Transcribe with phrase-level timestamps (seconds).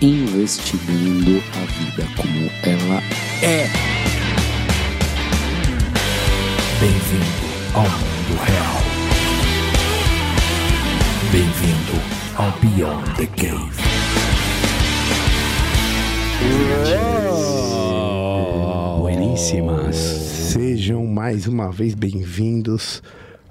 [0.00, 3.02] Investigando a vida como ela
[3.42, 3.66] é.
[6.78, 8.78] Bem-vindo ao mundo real.
[11.32, 11.98] Bem-vindo
[12.36, 13.74] ao Beyond the Cave.
[19.00, 19.96] Bueníssimas.
[19.96, 23.02] Sejam mais uma vez bem-vindos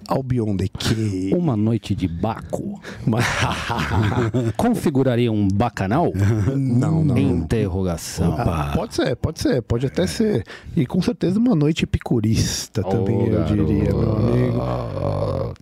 [0.07, 1.33] ao Beyond the Cave.
[1.35, 2.81] Uma noite de Baco.
[4.55, 6.11] Configuraria um bacanal?
[6.55, 7.17] não, não.
[7.17, 8.35] Interrogação.
[8.37, 10.43] Ah, pode ser, pode ser, pode até ser.
[10.75, 15.53] E com certeza uma noite epicurista também, eu diria, meu amigo.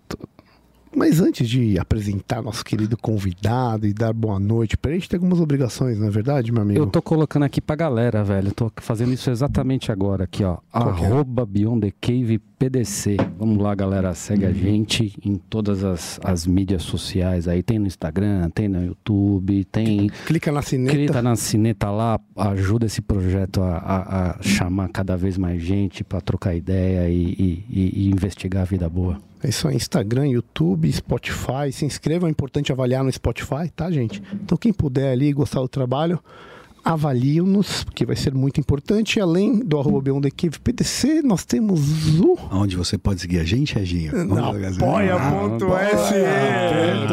[0.96, 5.42] Mas antes de apresentar nosso querido convidado e dar boa noite, pra gente tem algumas
[5.42, 6.80] obrigações, não é verdade, meu amigo?
[6.80, 8.48] Eu tô colocando aqui pra galera, velho.
[8.48, 10.58] Eu tô fazendo isso exatamente agora aqui, ó.
[10.72, 11.10] Qual que é?
[12.58, 13.18] PDC.
[13.38, 14.14] Vamos lá, galera.
[14.14, 17.62] Segue a gente em todas as, as mídias sociais aí.
[17.62, 20.10] Tem no Instagram, tem no YouTube, tem.
[20.26, 20.96] Clica na sineta.
[20.96, 26.04] Clica na sineta lá, ajuda esse projeto a, a- a chamar cada vez mais gente
[26.04, 29.18] pra trocar ideia e, e- e- e investigar a vida boa.
[29.44, 31.72] É isso aí, Instagram, YouTube, Spotify.
[31.72, 34.22] Se inscrevam, é importante avaliar no Spotify, tá, gente?
[34.34, 36.20] Então, quem puder ali gostar do trabalho,
[36.86, 39.18] avaliem-nos, porque vai ser muito importante.
[39.18, 41.82] E além do arroba Beyond Cave PDC, nós temos
[42.20, 44.12] o Onde você pode seguir a gente, Reginho?
[44.36, 46.14] apoia.se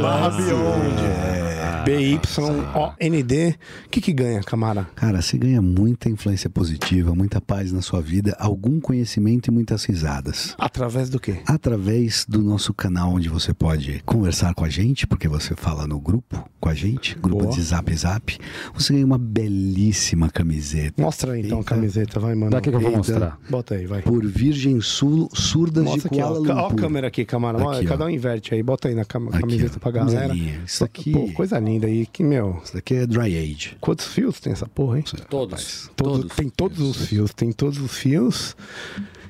[0.00, 1.41] barra Beyond.
[1.84, 3.54] B-Y-O-N-D.
[3.86, 4.88] O que que ganha, camara?
[4.94, 9.84] Cara, você ganha muita influência positiva, muita paz na sua vida, algum conhecimento e muitas
[9.84, 10.54] risadas.
[10.58, 11.38] Através do quê?
[11.46, 16.00] Através do nosso canal, onde você pode conversar com a gente, porque você fala no
[16.00, 17.54] grupo com a gente, grupo Boa.
[17.54, 18.38] de Zap Zap,
[18.74, 21.02] você ganha uma belíssima camiseta.
[21.02, 21.74] Mostra aí então a Eita.
[21.74, 22.50] camiseta, vai, mano.
[22.52, 22.98] Daqui que eu vou Eita.
[22.98, 23.38] mostrar.
[23.50, 24.02] Bota aí, vai.
[24.02, 26.28] Por Virgem Sul, Surdas Mostra de aqui, ó.
[26.28, 26.76] Kuala Ca- Ó a Lumpur.
[26.80, 27.72] câmera aqui, camara.
[27.72, 28.62] Aqui, Cada um inverte aí.
[28.62, 29.80] Bota aí na cam- Aqui, camiseta ó.
[29.80, 30.28] pra galera.
[30.28, 30.60] Coisinha.
[30.66, 32.06] Isso aqui- Pô, coisa linda aí.
[32.06, 33.76] Que, meu, Isso daqui é Dry Age.
[33.80, 35.04] quantos fios tem essa porra, hein?
[35.28, 35.90] Todos.
[35.96, 37.32] Todo- Tem todos os fios.
[37.32, 38.56] Tem todos os fios.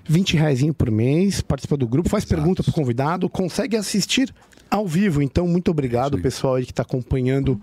[0.05, 1.41] 20 reais por mês.
[1.41, 2.09] Participa do grupo.
[2.09, 3.29] Faz pergunta pro convidado.
[3.29, 4.33] Consegue assistir
[4.71, 5.23] ao vivo.
[5.23, 7.61] Então, muito obrigado, pessoal aí que tá acompanhando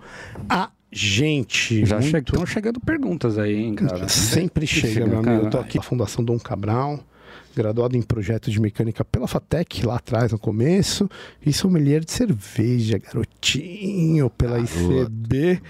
[0.48, 1.84] a gente.
[1.84, 2.16] Já muito...
[2.16, 4.08] estão chegando perguntas aí, hein, cara?
[4.08, 5.46] Sempre chega, Chega, meu amigo.
[5.46, 7.00] Eu tô aqui na Fundação Dom Cabral,
[7.54, 11.08] graduado em projeto de mecânica pela FATEC, lá atrás no começo,
[11.44, 15.60] e sommelier de cerveja, garotinho, pela ICB,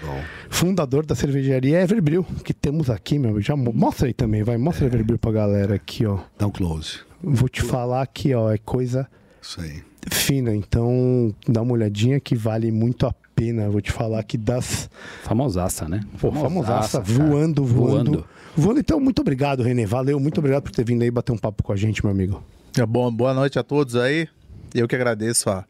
[0.49, 3.39] fundador da cervejaria Everbril, que temos aqui, meu.
[3.41, 6.19] Já mo- mostra aí também, vai, mostra Everbril pra galera aqui, ó.
[6.37, 6.99] Dá um close.
[7.23, 9.07] Vou te falar aqui, ó, é coisa
[9.41, 9.83] Isso aí.
[10.11, 13.13] fina, então dá uma olhadinha que vale muito a
[13.71, 14.89] Vou te falar que das
[15.23, 16.01] Famosaça, né?
[16.19, 17.13] Pô, famosaça, cara.
[17.13, 18.27] voando, voando, Voando.
[18.55, 18.79] voando.
[18.79, 19.85] Então, muito obrigado, Renê.
[19.85, 22.43] Valeu, muito obrigado por ter vindo aí bater um papo com a gente, meu amigo.
[22.77, 24.27] É bom, boa noite a todos aí.
[24.73, 25.65] Eu que agradeço a,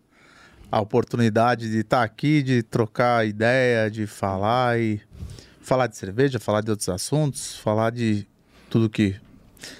[0.72, 5.00] a oportunidade de estar aqui, de trocar ideia, de falar e
[5.62, 8.28] falar de cerveja, falar de outros assuntos, falar de
[8.70, 9.16] tudo que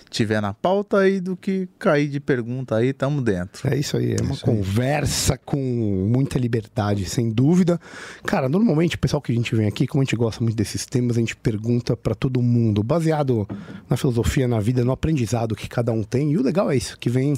[0.10, 3.68] tiver na pauta e do que cair de pergunta aí, tamo dentro.
[3.72, 7.80] É isso aí, é uma conversa com muita liberdade, sem dúvida.
[8.26, 10.86] Cara, normalmente o pessoal que a gente vem aqui, como a gente gosta muito desses
[10.86, 13.48] temas, a gente pergunta pra todo mundo, baseado
[13.90, 16.32] na filosofia, na vida, no aprendizado que cada um tem.
[16.32, 17.36] E o legal é isso, que vem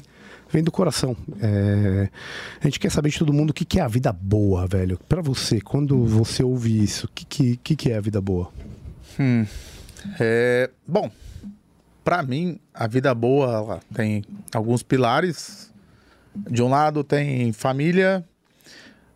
[0.54, 1.18] vem do coração.
[1.42, 2.10] É,
[2.62, 5.00] A gente quer saber de todo mundo o que, que é a vida boa, velho.
[5.10, 8.52] Pra você, quando você ouve isso, o que, que, que, é a vida boa?
[10.20, 11.10] É, bom,
[12.04, 15.72] pra mim, a vida boa tem alguns pilares.
[16.36, 18.26] De um lado tem família,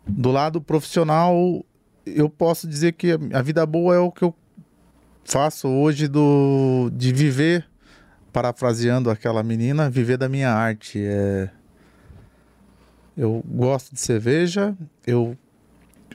[0.06, 1.64] do lado profissional,
[2.06, 4.34] eu posso dizer que a vida boa é o que eu
[5.24, 7.68] faço hoje do de viver,
[8.32, 11.02] parafraseando aquela menina, viver da minha arte.
[11.04, 11.50] É,
[13.16, 14.76] eu gosto de cerveja,
[15.06, 15.36] eu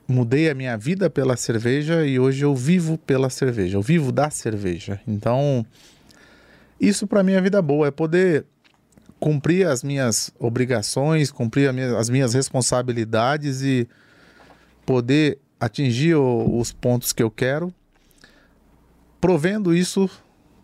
[0.07, 4.29] mudei a minha vida pela cerveja e hoje eu vivo pela cerveja, eu vivo da
[4.29, 4.99] cerveja.
[5.07, 5.65] Então,
[6.87, 8.45] isso para mim é vida boa, é poder
[9.19, 13.87] cumprir as minhas obrigações, cumprir minha- as minhas responsabilidades e
[14.85, 17.73] poder atingir o- os pontos que eu quero,
[19.21, 20.09] provendo isso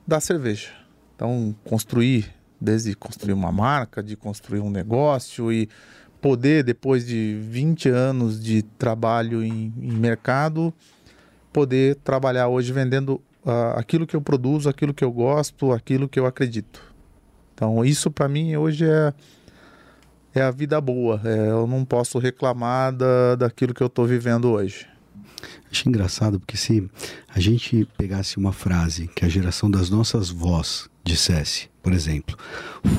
[0.05, 0.69] da cerveja.
[1.15, 5.69] Então, construir, desde construir uma marca, de construir um negócio e
[6.19, 10.73] poder, depois de 20 anos de trabalho em, em mercado,
[11.53, 13.21] poder trabalhar hoje vendendo
[13.75, 16.81] aquilo que eu produzo, aquilo que eu gosto, aquilo que eu acredito.
[17.53, 19.13] Então, isso para mim hoje é,
[20.33, 21.21] é a vida boa.
[21.23, 24.87] É, eu não posso reclamar da, daquilo que eu estou vivendo hoje.
[25.71, 26.89] Acho engraçado porque se
[27.27, 32.37] a gente pegasse uma frase que a geração das nossas vós dissesse, por exemplo,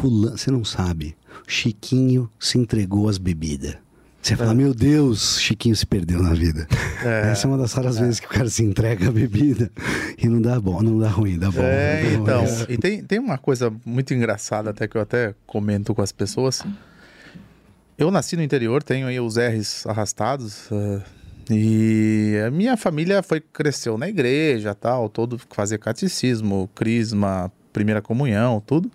[0.01, 1.17] fulano, você não sabe,
[1.47, 3.77] Chiquinho se entregou às bebidas.
[4.23, 6.67] Você fala, meu Deus, Chiquinho se perdeu na vida.
[7.03, 7.31] É.
[7.31, 9.71] Essa é uma das raras vezes que o cara se entrega à bebida
[10.19, 11.63] e não dá bom, não dá ruim, dá bom.
[11.63, 12.43] É, Não, então.
[12.43, 16.13] mas- E tem, tem uma coisa muito engraçada, até que eu até comento com as
[16.13, 16.63] pessoas.
[17.97, 20.69] Eu nasci no interior, tenho aí os R's arrastados.
[20.71, 21.01] eh,
[21.51, 28.63] e a minha família foi cresceu na igreja, tal, todo fazer catecismo, crisma, primeira comunhão,
[28.65, 28.91] tudo.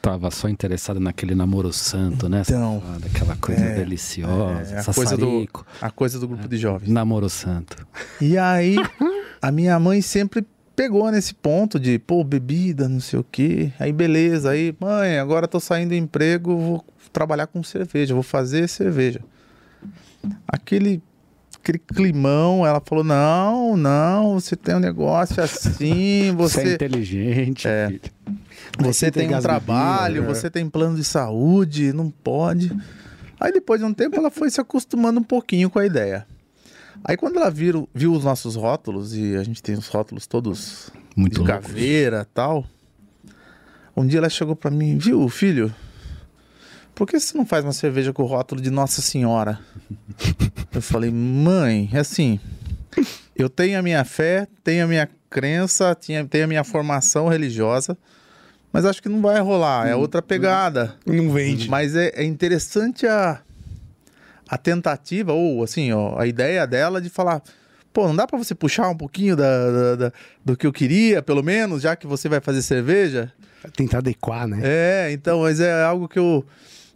[0.00, 2.42] Tava só interessado naquele namoro santo, né?
[2.46, 5.48] Então, Daquela coisa é, deliciosa, é, a coisa do-.
[5.80, 6.90] A coisa do grupo de jovens.
[6.90, 7.86] Namoro santo.
[8.20, 8.76] E aí,
[9.40, 13.72] a minha mãe sempre pegou nesse ponto de, pô, bebida, não sei o quê.
[13.78, 14.50] Aí, beleza.
[14.50, 19.20] Aí, mãe, agora tô saindo do emprego, vou trabalhar com cerveja, vou fazer cerveja.
[20.46, 21.02] Aquele,
[21.62, 27.68] aquele climão, ela falou: não, não, você tem um negócio assim, Você é você, inteligente.
[27.68, 27.98] É.
[28.78, 32.76] você tem um trabalho, bebidas, você tem plano de saúde, não pode.
[33.40, 36.26] Aí depois de um tempo ela foi se acostumando um pouquinho com a ideia.
[37.04, 40.90] Aí quando ela viu, viu os nossos rótulos, e a gente tem os rótulos todos
[41.16, 41.52] Muito de louco.
[41.52, 42.64] caveira tal.
[43.96, 45.74] Um dia ela chegou pra mim, viu, filho?
[46.94, 49.58] Por que você não faz uma cerveja com o rótulo de Nossa Senhora?
[50.74, 52.40] Eu falei, mãe, é assim,
[53.36, 57.96] eu tenho a minha fé, tenho a minha crença, tinha- tenho a minha formação religiosa,
[58.72, 60.94] mas acho que não vai rolar, é outra pegada.
[61.04, 61.68] Não vende.
[61.68, 63.40] Mas é, é interessante a,
[64.48, 67.42] a tentativa, ou assim, ó, a ideia dela de falar:
[67.92, 70.12] pô, não dá pra você puxar um pouquinho da, da- da-
[70.44, 73.30] do que eu queria, pelo menos, já que você vai fazer cerveja?
[73.76, 74.60] Tentar adequar, né?
[74.62, 76.44] É, então, mas é algo que eu,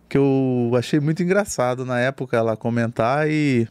[0.09, 3.69] que eu achei muito engraçado na época ela comentar e.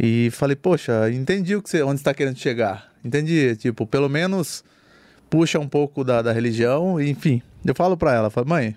[0.00, 2.92] E falei, poxa, entendi o que você, onde está querendo chegar.
[3.04, 4.62] Entendi, tipo, pelo menos
[5.28, 7.42] puxa um pouco da, da religião, enfim.
[7.64, 8.76] Eu falo para ela, falo, mãe,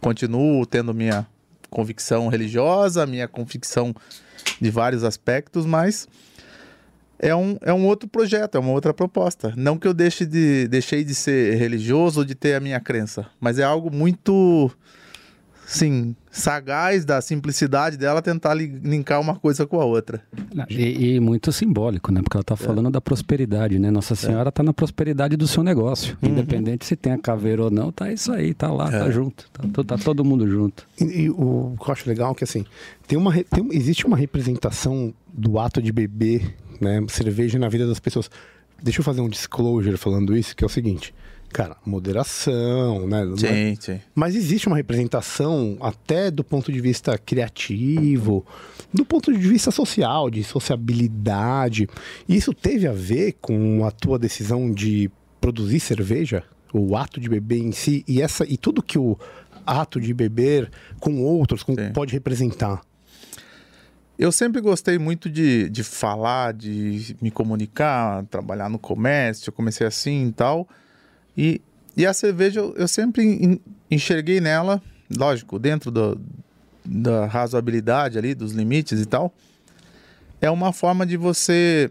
[0.00, 1.26] continuo tendo minha
[1.68, 3.94] convicção religiosa, minha convicção
[4.60, 6.06] de vários aspectos, mas
[7.18, 9.54] é um, é um outro projeto, é uma outra proposta.
[9.56, 13.26] Não que eu deixe de, deixei de ser religioso ou de ter a minha crença,
[13.40, 14.70] mas é algo muito,
[15.72, 20.22] sim, sagaz da simplicidade dela tentar li- linkar uma coisa com a outra.
[20.68, 22.20] E, e muito simbólico, né?
[22.22, 23.90] Porque ela tá falando da prosperidade, né?
[23.90, 26.16] Nossa Senhora tá na prosperidade do seu negócio.
[26.22, 29.48] Independente se tem a caveira ou não, tá isso aí, tá lá, tá junto.
[29.52, 30.86] Tá, to- tá todo mundo junto.
[31.00, 32.64] E, e o que eu acho legal é que assim,
[33.06, 37.98] tem uma, tem- existe uma representação do ato de beber né, cerveja na vida das
[38.00, 38.30] pessoas.
[38.82, 41.14] Deixa eu fazer um disclosure falando isso, que é o seguinte.
[41.52, 43.22] Cara, moderação, né?
[43.44, 44.00] é- sim.
[44.14, 48.44] Mas existe uma representação até do ponto de vista criativo,
[48.92, 51.88] do ponto de vista social, de sociabilidade.
[52.28, 55.10] E isso teve a ver com a tua decisão de
[55.40, 59.18] produzir cerveja, o ato de beber em si e essa e tudo que o
[59.66, 60.70] ato de beber
[61.00, 61.92] com outros com- Sim.
[61.92, 62.80] pode representar.
[64.18, 69.48] Eu sempre gostei muito de, de falar, de me comunicar, trabalhar no comércio.
[69.48, 70.68] Eu comecei assim e tal.
[71.36, 71.60] E,
[71.96, 73.60] e a cerveja eu, sempre en-
[73.90, 74.82] enxerguei nela,
[75.14, 76.20] lógico, dentro do,
[76.84, 79.32] da razoabilidade ali, dos limites e tal.
[80.40, 81.90] É uma forma de você,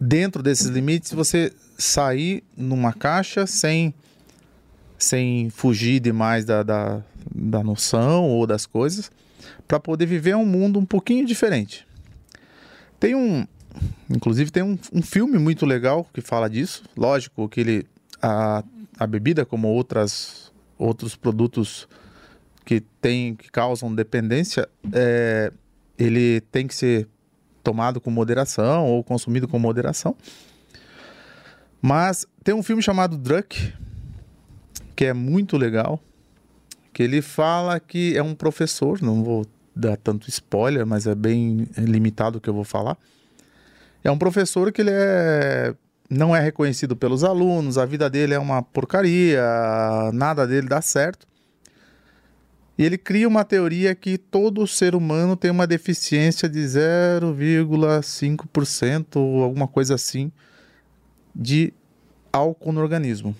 [0.00, 3.94] dentro desses limites, você sair numa caixa sem,
[4.98, 7.02] sem fugir demais da, da,
[7.34, 9.10] da noção ou das coisas
[9.66, 11.86] para poder viver um mundo um pouquinho diferente.
[13.00, 13.46] Tem um,
[14.10, 16.84] inclusive tem um, um filme muito legal que fala disso.
[16.96, 17.86] Lógico que ele
[18.20, 18.62] a,
[18.98, 21.88] a bebida como outras outros produtos
[22.64, 25.52] que tem que causam dependência, é,
[25.98, 27.08] ele tem que ser
[27.62, 30.16] tomado com moderação ou consumido com moderação.
[31.80, 33.72] Mas tem um filme chamado Druck
[34.94, 36.00] que é muito legal
[36.92, 41.66] que ele fala que é um professor, não vou dar tanto spoiler, mas é bem
[41.76, 42.98] limitado o que eu vou falar.
[44.04, 45.74] É um professor que ele é
[46.10, 49.42] não é reconhecido pelos alunos, a vida dele é uma porcaria,
[50.12, 51.26] nada dele dá certo.
[52.76, 59.42] E ele cria uma teoria que todo ser humano tem uma deficiência de 0,5% ou
[59.42, 60.30] alguma coisa assim
[61.34, 61.72] de
[62.30, 63.34] álcool no organismo.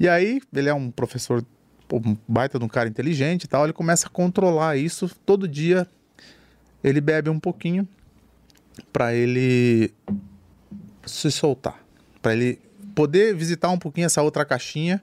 [0.00, 1.44] E aí, ele é um professor
[1.92, 5.08] um baita de um cara inteligente e tal, ele começa a controlar isso.
[5.24, 5.86] Todo dia
[6.82, 7.86] ele bebe um pouquinho
[8.92, 9.92] para ele
[11.04, 11.80] se soltar,
[12.20, 12.58] para ele
[12.94, 15.02] poder visitar um pouquinho essa outra caixinha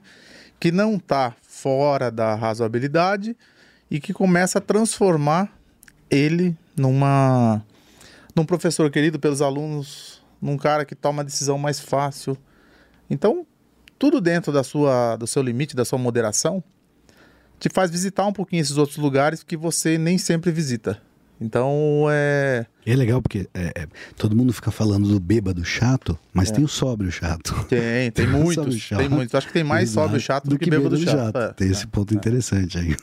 [0.58, 3.36] que não está fora da razoabilidade
[3.90, 5.56] e que começa a transformar
[6.10, 7.64] ele numa
[8.34, 12.36] num professor querido pelos alunos, num cara que toma a decisão mais fácil.
[13.08, 13.46] Então,
[13.98, 16.62] tudo dentro da sua do seu limite, da sua moderação,
[17.60, 21.00] te faz visitar um pouquinho esses outros lugares que você nem sempre visita.
[21.40, 22.66] Então é.
[22.86, 26.54] É legal porque é, é, todo mundo fica falando do bêbado chato, mas é.
[26.54, 27.54] tem o sóbrio chato.
[27.68, 28.76] Tem, tem muitos.
[28.76, 29.34] chato, tem muitos.
[29.34, 30.06] Acho que tem mais Exato.
[30.06, 31.32] sóbrio chato do, do que, que bêbado, bêbado chato.
[31.32, 31.50] chato.
[31.50, 31.52] É.
[31.54, 32.16] Tem esse ponto é.
[32.16, 32.96] interessante aí.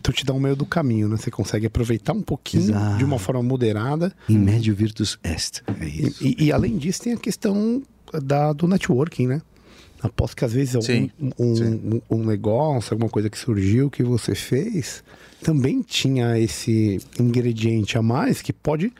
[0.00, 1.16] Então te dá um meio do caminho, né?
[1.16, 2.98] Você consegue aproveitar um pouquinho Exato.
[2.98, 4.12] de uma forma moderada.
[4.28, 5.62] Em médio virtus est.
[5.80, 6.22] É isso.
[6.22, 7.82] E, e, e além disso, tem a questão
[8.22, 9.42] da, do networking, né?
[10.02, 14.34] Aposto que às vezes algum, um, um, um, negócio, alguma coisa que surgiu que você
[14.34, 15.02] fez,
[15.44, 18.90] também tinha esse ingrediente a mais que pode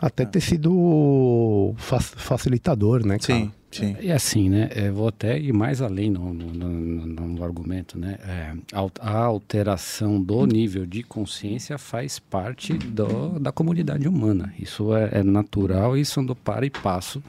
[0.00, 3.40] até ter sido facilitador, né, cara?
[3.40, 3.52] Sim.
[3.70, 3.96] Sim.
[4.00, 4.68] E assim, né?
[4.74, 8.18] Eu vou até ir mais além no, no, no, no argumento, né?
[8.26, 8.52] É,
[9.00, 14.52] a alteração do nível de consciência faz parte do, da comunidade humana.
[14.58, 17.22] Isso é, é natural e isso andou para e passo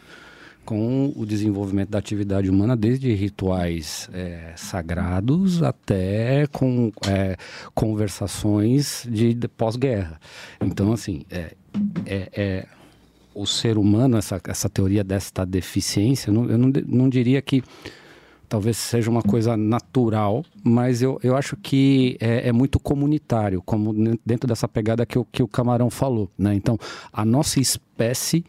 [0.72, 7.36] com o desenvolvimento da atividade humana, desde rituais é, sagrados até com é,
[7.76, 10.18] conversações de, pós-guerra.
[10.62, 11.56] Então, assim, é,
[12.06, 12.68] é, é,
[13.36, 17.62] o ser humano, essa, essa teoria desta deficiência, não, eu não, não diria que
[18.48, 23.94] talvez seja uma coisa natural, mas eu, eu acho que é, é, muito comunitário, como
[24.26, 26.32] dentro dessa pegada que o, que o Camarão falou.
[26.38, 26.56] Né?
[26.56, 26.78] Então,
[27.12, 28.46] a nossa espécie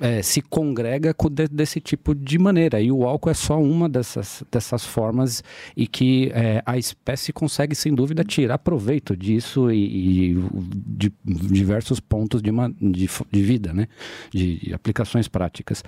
[0.00, 2.80] é, se congrega de, desse tipo de maneira.
[2.80, 5.42] E o álcool é só uma dessas, dessas formas
[5.76, 10.44] e que é, a espécie consegue, sem dúvida, tirar proveito disso e, e
[10.86, 13.88] de diversos pontos de, uma, de, de vida, né?
[14.32, 15.82] De, aplicações práticas.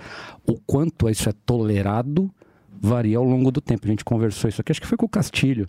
[0.45, 2.31] O quanto isso é tolerado
[2.81, 3.85] varia ao longo do tempo.
[3.85, 5.67] A gente conversou isso aqui, acho que foi com o Castilho,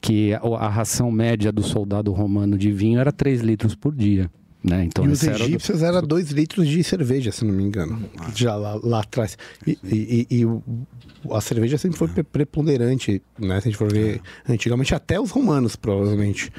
[0.00, 4.30] que a, a ração média do soldado romano de vinho era 3 litros por dia.
[4.68, 4.84] Né?
[4.84, 8.02] Então, e os egípcios era 2 litros de cerveja, se não me engano,
[8.34, 9.38] já lá, lá atrás.
[9.64, 13.60] E, e, e, e, a cerveja sempre foi preponderante, né?
[13.60, 16.50] Se a gente for ver, antigamente até os romanos, provavelmente.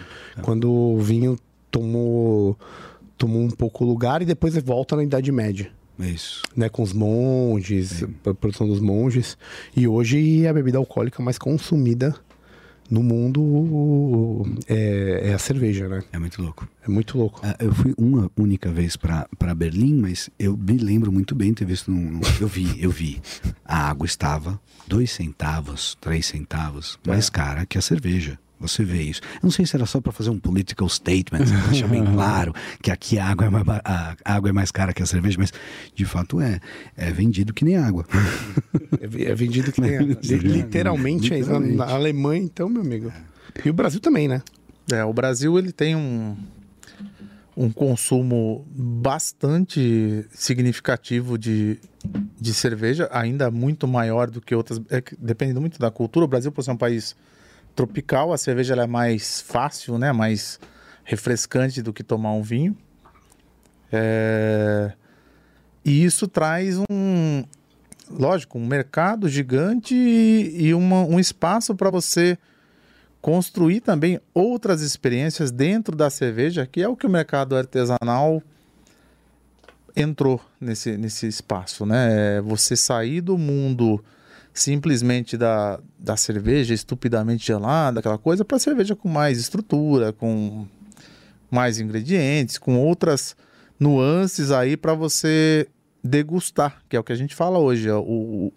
[0.42, 1.38] Quando o vinho
[1.70, 2.58] tomou,
[3.18, 5.70] tomou um pouco lugar e depois volta na Idade Média.
[6.00, 6.44] Isso.
[6.56, 9.38] Né, com os monges, a produção dos monges.
[9.76, 12.16] E hoje é a bebida alcoólica mais consumida
[12.90, 16.04] no mundo é, é, a cerveja, né?
[16.12, 16.68] É muito louco.
[16.86, 17.46] É muito louco.
[17.46, 21.66] Uh, eu fui uma única vez para Berlim, mas eu me lembro muito bem ter
[21.66, 21.92] visto.
[21.92, 23.22] Num, num, eu vi, eu vi.
[23.66, 27.32] A água estava dois centavos, três centavos mais é.
[27.32, 28.40] cara que a cerveja.
[28.60, 29.22] Você vê isso.
[29.36, 32.90] Eu não sei se era só para fazer um political statement, deixar bem claro que
[32.90, 35.54] aqui a água, é mais, a água é mais cara que a cerveja, mas
[35.94, 36.60] de fato é.
[36.96, 38.06] É vendido que nem água.
[39.00, 40.18] É, é vendido que nem água.
[40.24, 41.76] Literalmente, é Literalmente.
[41.76, 43.12] na Alemanha, então, meu amigo.
[43.64, 44.42] E o Brasil também, né?
[44.92, 46.36] É, o Brasil ele tem um,
[47.56, 51.80] um consumo bastante significativo de,
[52.40, 54.82] de cerveja, ainda muito maior do que outras.
[54.90, 56.26] É, dependendo muito da cultura.
[56.26, 57.16] O Brasil, por ser um país
[57.78, 60.12] tropical, a cerveja é mais fácil, né?
[60.12, 60.60] Mais
[61.04, 62.76] refrescante do que tomar um vinho.
[63.94, 64.92] É...
[65.86, 67.44] E isso traz um,
[68.10, 72.38] lógico, um mercado gigante e, e uma, um espaço para você
[73.22, 78.42] construir também outras experiências dentro da cerveja, que é o que o mercado artesanal
[79.96, 82.38] entrou nesse, nesse espaço, né?
[82.38, 84.04] É você sair do mundo
[84.60, 90.66] simplesmente da, da cerveja estupidamente gelada, aquela coisa, para cerveja com mais estrutura, com
[91.50, 93.36] mais ingredientes, com outras
[93.80, 95.68] nuances aí para você
[96.04, 97.90] degustar, que é o que a gente fala hoje.
[97.92, 98.52] O,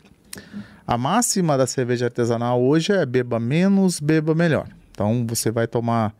[0.86, 4.68] a máxima da cerveja artesanal hoje é beba menos, beba melhor.
[4.90, 6.14] Então você vai tomar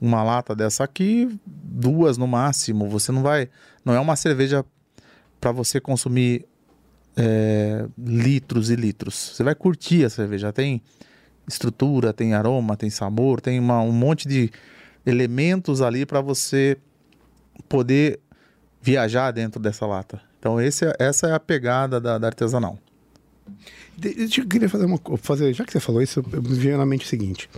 [0.00, 2.88] uma lata dessa aqui, duas no máximo.
[2.88, 3.48] Você não vai.
[3.84, 4.64] Não é uma cerveja
[5.40, 6.46] para você consumir
[7.18, 9.32] é, litros e litros.
[9.34, 10.52] Você vai curtir a cerveja.
[10.52, 10.80] Tem
[11.48, 14.50] estrutura, tem aroma, tem sabor, tem uma, um monte de
[15.04, 16.76] elementos ali para você
[17.68, 18.20] poder
[18.80, 20.20] viajar dentro dessa lata.
[20.38, 22.78] Então esse, é, essa é a pegada da, da artesanal.
[24.00, 27.08] Eu queria fazer uma fazer, já que você falou isso, me veio na mente o
[27.08, 27.50] seguinte: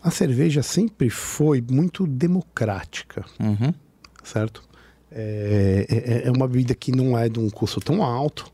[0.00, 3.74] a cerveja sempre foi muito democrática, uhum.
[4.22, 4.62] certo?
[5.10, 8.50] É, é, é, uma bebida que não é de um custo tão alto,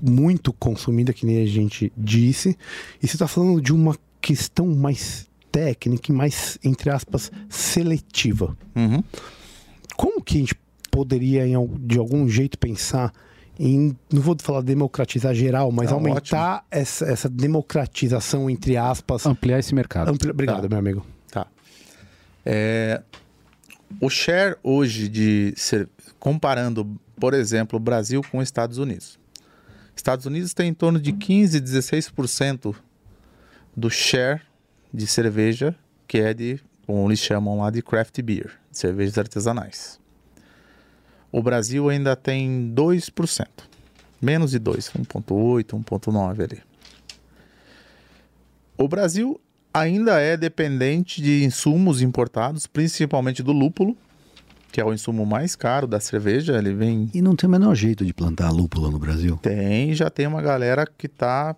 [0.00, 2.56] muito consumida, que nem a gente disse.
[3.02, 8.56] E você está falando de uma questão mais técnica e mais, entre aspas, seletiva.
[8.76, 9.02] Uhum.
[9.96, 10.54] Como que a gente
[10.90, 11.44] poderia,
[11.80, 13.12] de algum jeito, pensar
[13.58, 19.26] em, não vou falar democratizar geral, mas Tá aumentar essa, essa democratização, entre aspas.
[19.26, 20.08] Ampliar esse mercado.
[20.10, 20.68] ampli- Obrigado, Tá.
[20.68, 21.06] meu amigo.
[21.30, 21.46] Tá.
[22.44, 23.02] É,
[24.00, 25.88] o share hoje de ser,
[26.18, 26.88] comparando,
[27.18, 29.19] por exemplo, o Brasil com os Estados Unidos.
[29.94, 32.74] Estados Unidos tem em torno de 15, 16%
[33.76, 34.42] do share
[34.92, 35.74] de cerveja
[36.06, 40.00] que é de, como eles chamam lá de craft beer, cervejas artesanais.
[41.30, 43.46] O Brasil ainda tem 2%.
[44.20, 46.62] Menos de 2, 1.8, 1.9 ali.
[48.76, 49.40] O Brasil
[49.72, 53.96] ainda é dependente de insumos importados, principalmente do lúpulo,
[54.70, 56.56] que é o insumo mais caro da cerveja.
[56.56, 57.10] Ele vem.
[57.12, 59.38] E não tem o menor jeito de plantar lúpula no Brasil.
[59.42, 61.54] Tem, já tem uma galera que tá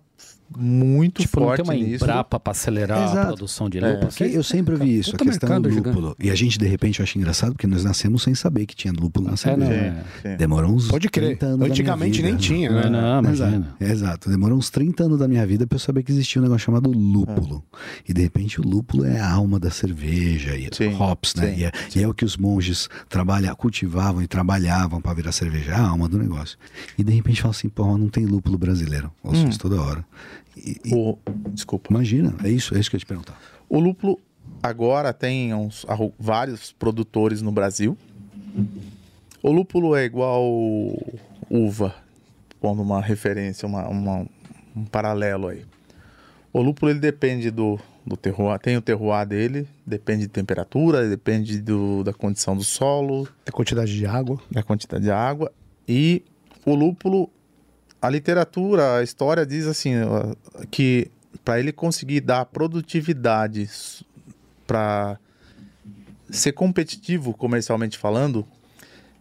[0.58, 2.04] muito Tipo, não forte tem uma nisso.
[2.04, 3.26] Embrapa para acelerar a Exato.
[3.28, 3.80] produção de É.
[3.80, 4.06] lúpulo.
[4.08, 5.88] Porque eu sempre ouvi isso, a questão do mercado gigante.
[5.96, 6.16] lúpulo.
[6.20, 8.92] E a gente, de repente, eu acho engraçado porque nós nascemos sem saber que tinha
[8.92, 9.70] lúpulo na É, cerveja.
[9.70, 10.04] não, é.
[10.22, 10.36] sim.
[10.36, 11.36] Demorou uns Pode crer.
[11.38, 12.28] 30 anos da minha Antigamente vida.
[12.28, 12.90] nem tinha, Não, né?
[12.90, 13.76] não, Exato, imagina.
[13.80, 14.30] exato.
[14.30, 16.90] Demorou uns 30 anos da minha vida pra eu saber que existia um negócio chamado
[16.90, 17.64] lúpulo.
[18.08, 21.52] E de repente o lúpulo é a alma da cerveja, e Sim, hops, né?
[21.54, 25.32] sim, e, é, e é o que os monges trabalha, cultivavam e trabalhavam pra virar
[25.32, 26.58] cerveja, é a alma do negócio.
[26.98, 29.10] E de repente fala assim, pô, não tem lúpulo brasileiro.
[29.22, 29.48] Ouço Hum.
[29.48, 30.04] isso toda hora.
[30.56, 31.16] E- O,
[31.50, 31.88] desculpa.
[31.90, 33.40] imagina, é isso, é isso que eu ia te perguntar.
[33.68, 34.18] O lúpulo
[34.62, 35.86] agora tem uns,
[36.18, 37.96] vários produtores no Brasil.
[39.42, 40.42] O lúpulo é igual
[41.50, 41.94] uva,
[42.60, 44.26] pondo uma referência, uma, uma-
[44.76, 45.64] um paralelo aí.
[46.52, 51.60] O lúpulo ele depende do, do terroir, tem o terroir dele, depende de temperatura, depende
[51.60, 54.38] do, da condição do solo, A quantidade de água.
[54.50, 55.50] da quantidade de água.
[55.88, 56.22] E
[56.64, 57.30] o lúpulo,
[58.02, 59.92] a literatura, a história diz assim,
[60.70, 61.08] que
[61.44, 63.68] para ele conseguir dar produtividade
[64.66, 65.18] para
[66.28, 68.44] ser competitivo comercialmente falando,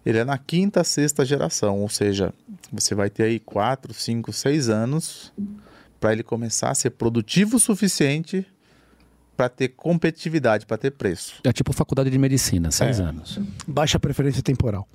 [0.06, 2.34] ele é na quinta, sexta geração, ou seja,
[2.72, 5.32] você vai ter aí quatro, cinco, seis anos
[6.00, 8.46] para ele começar a ser produtivo o suficiente
[9.38, 11.36] para ter competitividade, para ter preço.
[11.44, 13.04] É tipo faculdade de medicina, seis É.
[13.04, 13.40] anos.
[13.68, 14.88] Baixa preferência temporal.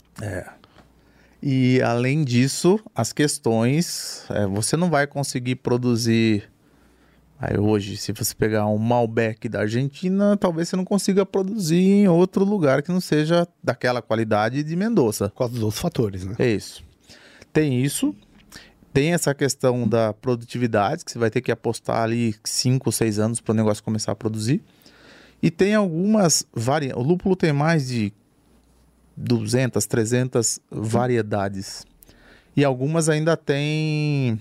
[1.48, 6.50] E além disso, as questões, é, você não vai conseguir produzir.
[7.38, 12.08] Aí hoje, se você pegar um Malbec da Argentina, talvez você não consiga produzir em
[12.08, 15.28] outro lugar que não seja daquela qualidade de Mendoza.
[15.28, 16.34] Por causa dos outros fatores, né?
[16.40, 16.82] É isso.
[17.52, 18.12] Tem isso.
[18.92, 23.20] Tem essa questão da produtividade, que você vai ter que apostar ali 5 ou 6
[23.20, 24.64] anos para o negócio começar a produzir.
[25.40, 27.00] E tem algumas variantes.
[27.00, 28.12] O lúpulo tem mais de
[29.16, 31.84] 200, 300 variedades.
[32.56, 34.40] E algumas ainda têm.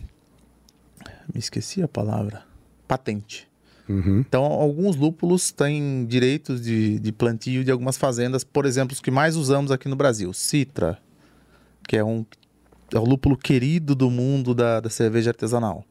[1.34, 2.44] Me esqueci a palavra.
[2.88, 3.48] Patente.
[3.88, 4.20] Uhum.
[4.20, 9.12] Então, alguns lúpulos têm direitos de, de plantio de algumas fazendas, por exemplo, os que
[9.12, 10.34] mais usamos aqui no Brasil.
[10.34, 10.98] Citra,
[11.88, 12.26] que é um
[12.94, 15.84] é o lúpulo querido do mundo da, da cerveja artesanal.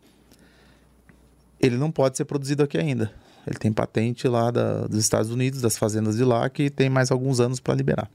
[1.60, 3.12] Ele não pode ser produzido aqui ainda.
[3.46, 7.10] Ele tem patente lá da- dos Estados Unidos, das fazendas de lá, que tem mais
[7.10, 8.08] alguns anos para liberar.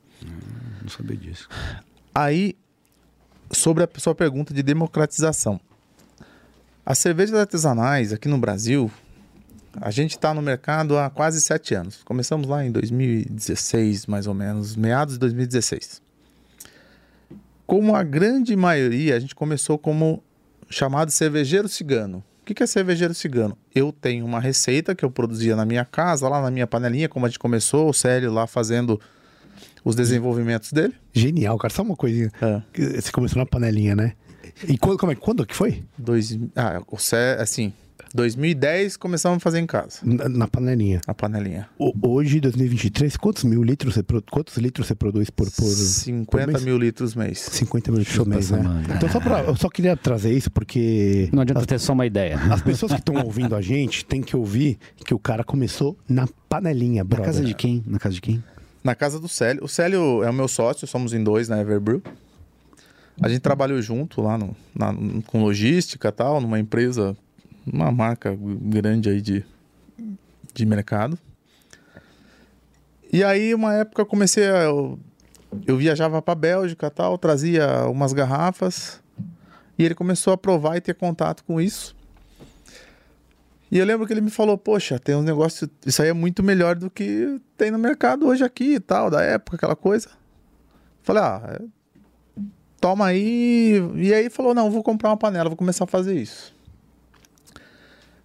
[0.82, 1.48] Não sabia disso.
[2.14, 2.56] Aí,
[3.52, 5.60] sobre a sua pergunta de democratização.
[6.86, 8.92] As cervejas artesanais aqui no Brasil,
[9.80, 12.02] a gente está no mercado há quase sete anos.
[12.04, 16.02] Começamos lá em 2016, mais ou menos, meados de 2016.
[17.68, 20.24] Como a grande maioria, a gente começou como
[20.70, 22.24] chamado cervejeiro cigano.
[22.42, 23.56] O que é cervejeiro cigano?
[23.76, 27.28] Eu tenho uma receita que eu produzia na minha casa, lá na minha panelinha, como
[27.28, 29.00] a gente começou, o Célio lá fazendo
[29.84, 30.94] os desenvolvimentos dele.
[31.14, 31.74] Genial, cara.
[31.74, 32.32] Só uma coisinha.
[32.42, 32.62] É.
[33.00, 34.14] Você começou na panelinha, né?
[34.68, 35.84] E quando, como é, quando que foi?
[35.98, 37.72] Dois, ah, o Cé, assim,
[38.14, 41.00] 2010 começamos a fazer em casa, Na, na panelinha.
[41.08, 41.70] a panelinha.
[41.78, 46.48] O- hoje, 2023, quantos mil litros você, quantos litros você produz por, por, por 50
[46.48, 46.64] mês?
[46.64, 47.40] mil litros mês.
[47.40, 48.60] 50 mil litros por mês, né?
[48.98, 52.38] Então, só pra, eu só queria trazer isso porque Não adianta ter só uma ideia.
[52.52, 56.28] as pessoas que estão ouvindo a gente têm que ouvir que o cara começou na
[56.50, 57.26] panelinha, Na brother.
[57.26, 57.84] casa de quem?
[57.88, 58.44] Na casa de quem?
[58.84, 59.64] Na casa do Célio.
[59.64, 62.02] O Célio é o meu sócio, somos em dois na Everbrew.
[63.22, 64.94] A gente trabalhou junto lá no, na-
[65.28, 67.18] com logística e tal, numa empresa,
[67.68, 69.44] uma marca grande aí de,
[70.54, 71.20] de mercado.
[73.12, 74.64] E aí, uma época, eu comecei a.
[74.64, 74.98] Eu,
[75.68, 79.02] eu viajava para Bélgica e tal, trazia umas garrafas.
[79.78, 81.96] E ele começou a provar e ter contato com isso.
[83.72, 85.70] E eu lembro que ele me falou: Poxa, tem um negócio.
[85.86, 89.22] Isso aí é muito melhor do que tem no mercado hoje aqui e tal, da
[89.22, 90.10] época, aquela coisa.
[91.04, 92.42] Falei: Ah, é,
[92.82, 93.82] toma aí.
[93.96, 96.54] E aí falou: Não, vou comprar uma panela, vou começar a fazer isso.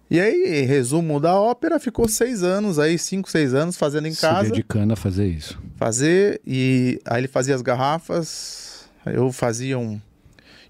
[0.09, 4.21] E aí, resumo da ópera, ficou seis anos aí, cinco, seis anos fazendo em Se
[4.21, 5.59] casa dedicando a fazer isso.
[5.77, 9.99] fazer e aí ele fazia as garrafas, eu fazia um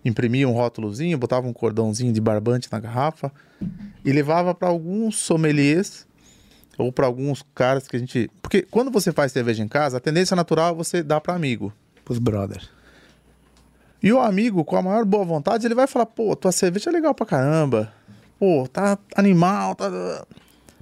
[0.06, 3.32] imprimia um rótulozinho, botava um cordãozinho de barbante na garrafa
[4.06, 6.06] e levava para alguns sommeliers
[6.78, 8.30] ou para alguns caras que a gente.
[8.42, 11.74] Porque quando você faz cerveja em casa, a tendência natural é você dar para amigo.
[12.08, 12.70] Os brothers.
[14.04, 16.94] E o amigo, com a maior boa vontade, ele vai falar: pô, tua cerveja é
[16.94, 17.92] legal pra caramba.
[18.38, 19.90] Pô, tá animal, tá.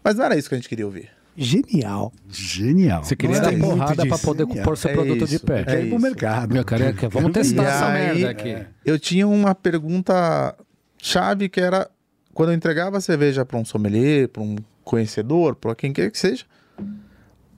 [0.04, 1.10] Mas não era isso que a gente queria ouvir.
[1.36, 2.14] Genial.
[2.30, 3.04] Genial.
[3.04, 4.26] Você queria Não é dar porrada pra disso.
[4.26, 5.62] poder pôr seu É produto de isso, pé.
[5.62, 6.54] é Quer ir pro mercado.
[6.54, 8.66] Meu cara, quer- vamos testar essa aí, merda aqui.
[8.86, 10.56] Eu tinha uma pergunta
[11.02, 11.90] chave que era
[12.34, 16.18] quando eu entregava a cerveja para um sommelier, para um conhecedor, para quem quer que
[16.20, 16.46] seja,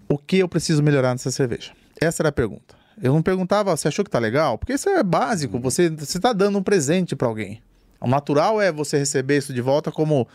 [0.07, 1.71] o que eu preciso melhorar nessa cerveja?
[1.99, 2.75] Essa era a pergunta.
[3.01, 4.57] Eu não perguntava, você achou que tá legal?
[4.57, 7.61] Porque isso é básico, você você tá dando um presente para alguém.
[7.99, 10.27] O natural é você receber isso de volta como,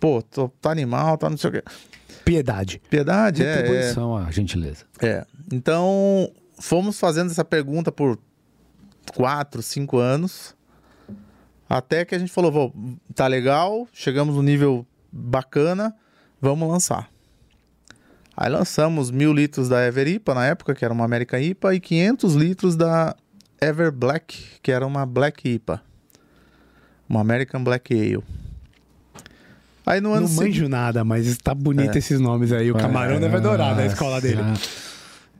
[0.00, 1.62] pô, tô, tá animal, tá não sei o quê.
[2.26, 2.82] Piedade.
[2.90, 4.84] Piedade, é, é, Retribuição à gentileza.
[5.00, 5.24] é.
[5.52, 8.18] Então, fomos fazendo essa pergunta por
[9.14, 10.56] quatro, cinco anos.
[11.68, 12.72] Até que a gente falou, "Vô,
[13.14, 15.94] tá legal, chegamos no nível bacana,
[16.40, 17.08] vamos lançar.
[18.36, 21.80] Aí lançamos mil litros da Ever IPA na época, que era uma American IPA, e
[21.80, 23.14] 500 litros da
[23.60, 25.80] Ever Black, que era uma Black IPA.
[27.08, 28.22] Uma American Black Ale.
[29.86, 30.58] Aí no ano Não seguinte...
[30.60, 32.70] manjo nada, mas está bonito esses nomes aí.
[32.72, 34.40] O camarão deve adorar da escola dele.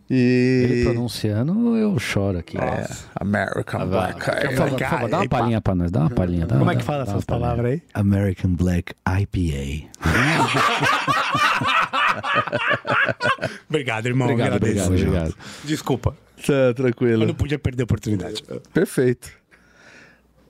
[0.09, 0.85] Ele E...
[0.85, 2.57] pronunciando, eu choro aqui.
[2.57, 2.87] É,
[3.19, 4.57] American Vai, Black por Ale.
[4.57, 6.47] favor, por favor, dá uma palhinha pra nós, dá uma palhinha.
[6.47, 7.83] dá- Como é que fala essas palavras aí?
[7.93, 9.89] American Black IPA.
[13.69, 14.29] Obrigado, irmão.
[14.29, 15.35] Obrigado, obrigado, obrigado.
[15.65, 16.17] Desculpa.
[16.47, 17.27] Tá, Eu tranquilo.
[17.27, 18.45] não podia perder a oportunidade.
[18.73, 19.29] Perfeito.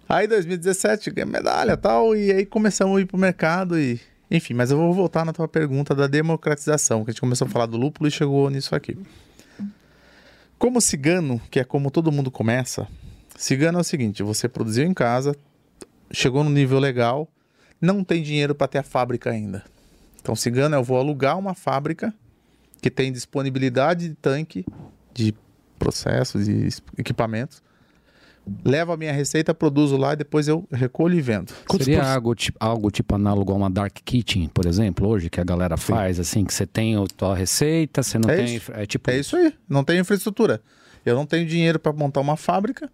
[0.08, 4.00] Aí 2017 ganhei medalha tal, e aí começamos a ir pro mercado e.
[4.30, 7.50] Enfim, mas eu vou voltar na tua pergunta da democratização, que a gente começou a
[7.50, 8.98] falar do lúpulo e chegou nisso aqui.
[10.58, 12.88] Como cigano, que é como todo mundo começa,
[13.36, 15.34] cigano é o seguinte: você produziu em casa,
[16.10, 17.28] chegou no nível legal,
[17.80, 19.64] não tem dinheiro para ter a fábrica ainda.
[20.20, 22.12] Então, cigano eu vou alugar uma fábrica
[22.80, 24.64] que tem disponibilidade de tanque,
[25.12, 25.34] de
[25.78, 27.62] processos e equipamentos.
[28.64, 31.52] Levo a minha receita, produzo lá e depois eu recolho e vendo.
[31.76, 35.44] Seria algo tipo, algo tipo análogo a uma dark kitchen, por exemplo, hoje, que a
[35.44, 38.54] galera faz, assim, que você tem a tua receita, você não É tem...
[38.56, 38.72] isso.
[38.72, 39.52] É tipo É isso aí.
[39.68, 40.62] Não tenho infraestrutura.
[41.04, 42.90] Eu não tenho dinheiro para montar uma fábrica,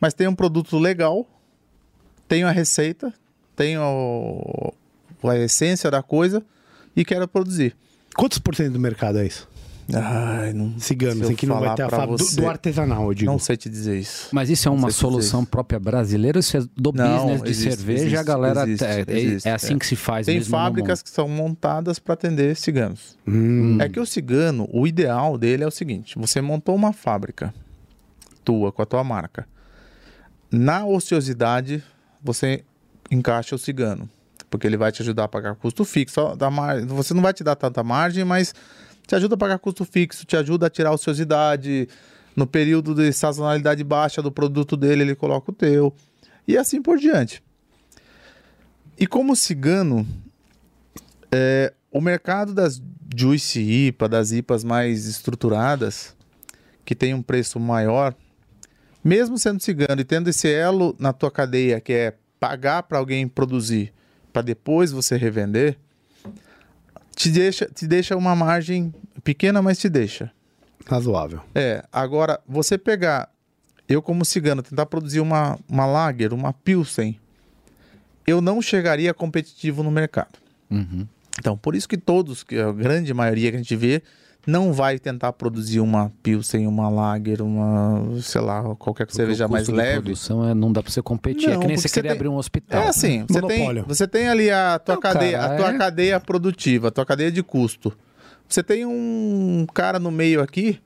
[0.00, 1.26] mas tenho um produto legal,
[2.26, 3.14] tenho a receita,
[3.54, 3.80] tenho
[5.22, 6.44] a essência da coisa
[6.96, 7.76] e quero produzir.
[8.16, 9.48] Quantos por cento do mercado é isso?
[9.92, 10.78] Ai, não.
[10.78, 12.16] Cigano, assim, que não vai ter a fábrica.
[12.16, 13.30] Do, você, do artesanal, eu digo.
[13.30, 14.28] Não sei te dizer isso.
[14.32, 18.02] Mas isso é uma solução própria brasileira isso é do Não, business de existe, cerveja?
[18.02, 19.78] a existe, galera existe, é, é- existe, é assim é.
[19.78, 23.16] que se faz Tem fábricas que são montadas para atender ciganos.
[23.26, 23.78] Hum.
[23.80, 27.52] É que o cigano, o ideal dele é o seguinte: você montou uma fábrica
[28.44, 29.46] tua com a tua marca.
[30.50, 31.82] Na ociosidade,
[32.22, 32.62] você
[33.10, 34.08] encaixa o cigano,
[34.50, 36.36] porque ele vai te ajudar a pagar custo fixo.
[36.36, 36.80] Da mar...
[36.86, 38.54] Você não vai te dar tanta margem, mas
[39.06, 41.88] te ajuda a pagar custo fixo, te ajuda a tirar ociosidade.
[42.34, 45.94] No período de sazonalidade baixa do produto dele, ele coloca o teu.
[46.48, 47.42] E assim por diante.
[48.98, 50.06] E como cigano,
[51.30, 52.80] é, o mercado das
[53.14, 56.16] Juice IPA, das IPAs mais estruturadas,
[56.84, 58.14] que tem um preço maior,
[59.04, 63.28] mesmo sendo cigano e tendo esse elo na tua cadeia, que é pagar para alguém
[63.28, 63.92] produzir,
[64.32, 65.78] para depois você revender,
[67.14, 70.30] te deixa, te deixa uma margem pequena, mas te deixa.
[70.86, 71.40] Razoável.
[71.54, 73.30] É, agora, você pegar,
[73.88, 77.18] eu como cigano, tentar produzir uma, uma lager, uma pilsen,
[78.26, 80.38] eu não chegaria competitivo no mercado.
[80.70, 81.06] Uhum.
[81.38, 84.02] Então, por isso que todos, que a grande maioria que a gente vê,
[84.46, 89.50] não vai tentar produzir uma pilsen, uma lager, uma, sei lá, qualquer Porque cerveja o
[89.50, 90.00] mais leve.
[90.02, 91.48] produção é, não dá pra você competir.
[91.50, 92.82] é Não, que nem você querer tem- abrir um hospital.
[92.82, 95.78] É assim, você tem, você tem ali a tua Não, cadeia, cara, a tua é-
[95.78, 97.92] cadeia produtiva, a tua cadeia de custo.
[98.48, 100.78] Você tem um cara no meio aqui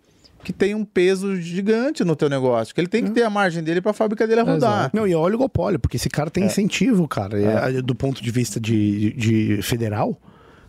[0.44, 3.64] que tem um peso gigante no teu negócio, que ele tem que ter a margem
[3.64, 4.90] dele para a fábrica dele rodar.
[4.92, 6.46] Não, e é oligopólio, porque esse cara tem É.
[6.46, 10.16] incentivo, cara, é, do ponto de vista de, de federal,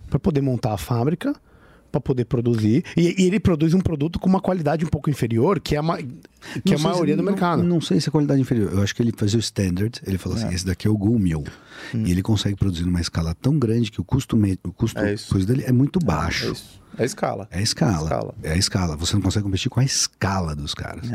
[0.09, 1.35] para poder montar a fábrica,
[1.91, 2.83] para poder produzir.
[2.95, 5.81] E, e ele produz um produto com uma qualidade um pouco inferior, que é a,
[5.81, 7.63] ma- que é a maioria se- do não- mercado.
[7.63, 8.71] Não, sei se é qualidade inferior.
[8.73, 9.99] Eu acho que ele fazia o standard.
[10.05, 11.43] Ele falou assim: esse daqui é o Gumil.
[11.93, 15.45] E ele consegue produzir numa escala tão grande que o custo, o custo É coisa
[15.45, 16.51] dele é muito É baixo.
[16.51, 16.81] isso.
[16.97, 17.47] É escala.
[17.51, 18.03] É a escala.
[18.05, 18.35] Escala.
[18.41, 18.95] É a escala.
[18.97, 21.07] Você não consegue competir com a escala dos caras.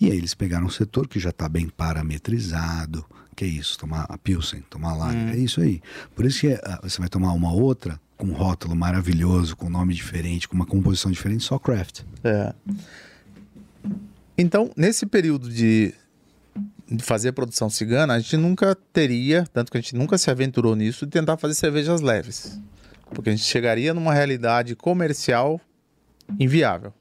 [0.00, 3.04] E aí eles pegaram um setor que já está bem parametrizado.
[3.36, 3.76] Que é isso?
[3.76, 5.12] Tomar a Pilsen, tomar lá.
[5.12, 5.82] É isso aí.
[6.14, 9.70] Por isso que ah, você vai tomar uma outra com um rótulo maravilhoso, com um
[9.70, 12.00] nome diferente, com uma composição diferente, só craft.
[12.24, 12.54] É.
[14.36, 15.92] Então, nesse período de
[17.00, 21.04] fazer produção cigana, a gente nunca teria, tanto que a gente nunca se aventurou nisso,
[21.04, 22.58] de tentar fazer cervejas leves.
[23.10, 25.60] Porque a gente chegaria numa realidade comercial
[26.40, 26.92] inviável.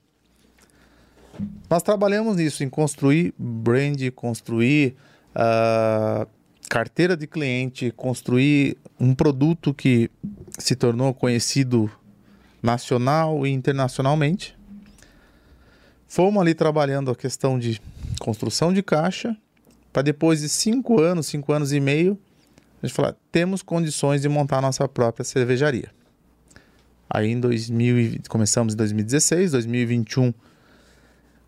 [1.69, 4.95] Nós trabalhamos nisso, em construir brand, construir
[5.33, 6.27] ah,
[6.69, 10.09] carteira de cliente, construir um produto que
[10.57, 11.91] se tornou conhecido
[12.61, 14.55] nacional e internacionalmente.
[16.07, 17.81] Fomos ali trabalhando a questão de
[18.19, 19.35] construção de caixa,
[19.91, 22.17] para depois de cinco anos, cinco anos e meio,
[22.81, 25.89] a gente falar, temos condições de montar nossa própria cervejaria.
[27.09, 30.33] Aí em 2000, e- começamos em 2016, 2021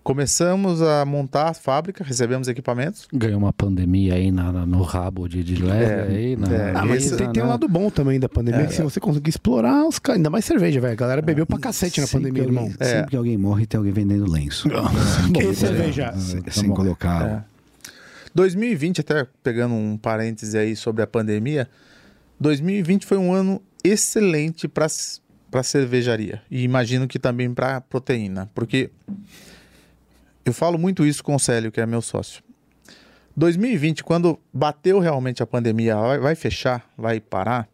[0.05, 3.07] começamos a montar a fábrica, recebemos equipamentos.
[3.11, 6.35] Ganhou uma pandemia aí na, na- no rabo de, de leve É, aí.
[6.35, 7.51] Na, é, na Ah, mas tem, tem um né?
[7.51, 10.79] lado bom também da pandemia, que se você conseguir explorar, os caras, ainda mais cerveja,
[10.79, 10.93] velho.
[10.93, 12.73] A galera bebeu pra cacete na pandemia, alguém- irmão.
[12.79, 12.85] É.
[12.85, 14.69] Sempre que alguém morre, tem alguém vendendo lenço.
[15.33, 16.13] Que cerveja?
[16.15, 17.25] Sem, Tá sem colocar.
[17.27, 17.43] É.
[18.35, 21.67] 2020, até pegando um parêntese aí sobre a pandemia,
[22.39, 24.85] 2020 foi um ano excelente para
[25.49, 28.89] para cervejaria e imagino que também para proteína, porque
[30.45, 32.43] eu falo muito isso com o Célio, que é meu sócio.
[33.35, 37.67] 2020, quando bateu realmente a pandemia, vai, vai fechar, vai parar,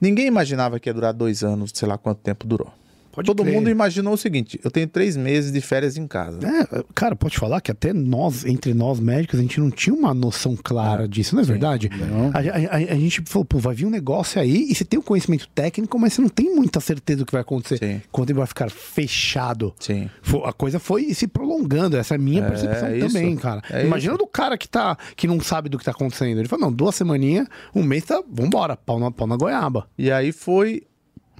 [0.00, 2.72] ninguém imaginava que ia durar dois anos, sei lá quanto tempo durou.
[3.16, 3.52] Pode Todo crer.
[3.54, 6.38] mundo imaginou o seguinte: eu tenho três meses de férias em casa.
[6.46, 10.14] É, cara, pode falar que até nós, entre nós médicos, a gente não tinha uma
[10.14, 11.90] noção clara disso, não é verdade?
[12.32, 14.98] A, a- a- a gente falou, pô, vai vir um negócio aí e você tem
[14.98, 17.78] o conhecimento técnico, mas você não tem muita certeza do que vai acontecer.
[17.78, 18.02] Sim.
[18.12, 19.74] Quando ele vai ficar fechado.
[19.80, 20.08] Sim.
[20.44, 23.06] A coisa foi se prolongando, essa é a minha É, percepção é isso.
[23.08, 23.62] também, cara.
[23.70, 24.18] É Imagina isso.
[24.22, 26.38] do cara que, tá, que não sabe do que tá acontecendo.
[26.38, 29.86] Ele falou, não, duas semaninhas, um mês, tá, vambora, pau na, pau na goiaba.
[29.96, 30.82] E aí foi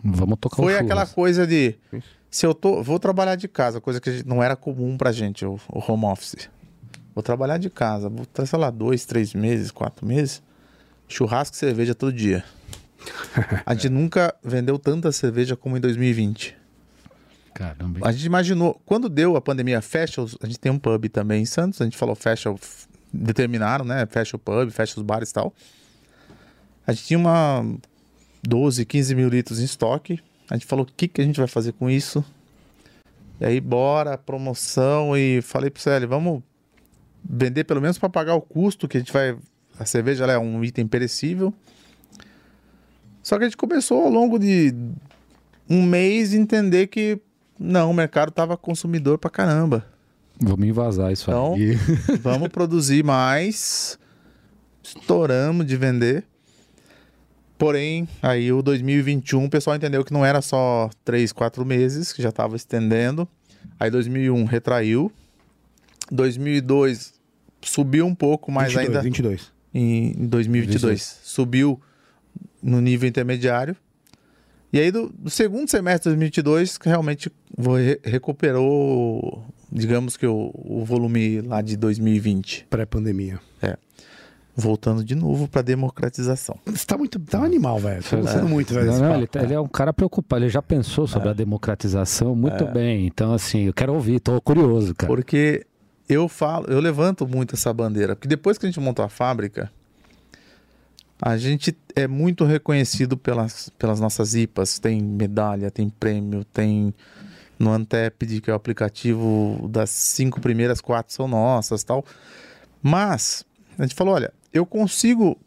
[0.05, 0.85] Vamos tocar o Foi churras.
[0.87, 1.75] aquela coisa de
[2.31, 5.59] se eu tô, vou trabalhar de casa, coisa que não era comum pra gente, o,
[5.69, 6.49] o home office.
[7.15, 10.43] Vou trabalhar de casa, vou estar, sei lá, dois, três meses, quatro meses,
[11.09, 12.45] churrasco e cerveja todo dia.
[13.65, 16.57] A gente nunca vendeu tanta cerveja como em 2020.
[17.55, 18.07] Caramba.
[18.07, 21.41] A gente imaginou, quando deu a pandemia, fecha os, a gente tem um pub também
[21.43, 22.59] em Santos, a gente falou fecha, o-
[23.13, 25.55] determinaram, né, fecha o pub, fecha os bares e tal.
[26.87, 27.65] A gente tinha uma
[28.47, 30.19] 12, 15 mil litros em estoque.
[30.49, 32.25] A gente falou, o que, que a gente vai fazer com isso?
[33.41, 35.17] E aí, bora, promoção.
[35.17, 36.43] E falei pro Célio, vamos
[37.29, 39.37] vender pelo menos para pagar o custo que a gente vai.
[39.79, 41.53] A cerveja é um item perecível.
[43.23, 44.73] Só que a gente começou ao longo de
[45.69, 47.19] um mês a entender que
[47.59, 49.85] não, o mercado tava consumidor pra caramba.
[50.41, 51.75] Vamos invasar isso Então, aí.
[52.23, 53.99] vamos produzir mais.
[54.83, 56.25] Estouramos de vender.
[57.59, 62.21] Porém, aí o 2021 o pessoal entendeu que não era só 3, 4 meses, que
[62.23, 63.27] já estava estendendo.
[63.81, 65.11] Aí 2001 retraiu.
[66.11, 67.15] 2002
[67.63, 69.53] subiu um pouco, mas 22, ainda 22.
[69.75, 71.81] em 2022 subiu
[72.63, 73.77] no nível intermediário.
[74.73, 80.51] E aí do, do segundo semestre de 2022 que realmente re- recuperou, digamos que o,
[80.55, 83.41] o volume lá de 2020, Pré-pandemia.
[84.57, 86.59] Voltando de novo para democratização.
[86.65, 87.19] Você tá muito.
[87.21, 88.03] Tá um animal, velho.
[88.03, 88.21] Tô É.
[88.23, 88.87] gostando muito, velho.
[88.87, 92.35] Não, não, ele, tá- ele é um cara preocupado, ele já pensou sobre a democratização
[92.35, 93.07] muito bem.
[93.07, 95.13] Então, assim, eu quero ouvir, tô curioso, cara.
[95.13, 95.67] Porque
[96.09, 99.71] eu falo, eu levanto muito essa bandeira, porque depois que a gente montou a fábrica,
[101.21, 106.95] a gente é muito reconhecido pelas, pelas nossas IPAs, tem medalha, tem prêmio, tem
[107.59, 112.05] no Antepid, que é o aplicativo das cinco primeiras, quatro são nossas, tal.
[112.83, 113.45] Mas
[113.79, 115.39] a gente falou, olha, eu consigo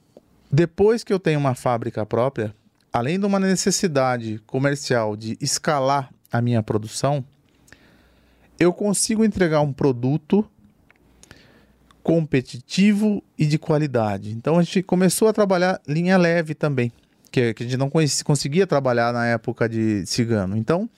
[0.51, 2.55] depois que eu tenho uma fábrica própria,
[2.91, 7.23] além de uma necessidade comercial de escalar a minha produção,
[8.59, 10.45] eu consigo entregar um produto
[12.01, 14.31] competitivo e de qualidade.
[14.31, 16.91] Então a gente começou a trabalhar linha leve também,
[17.31, 20.57] que, que a gente não conhecia- conseguia trabalhar na época de cigano.
[20.57, 20.89] Então,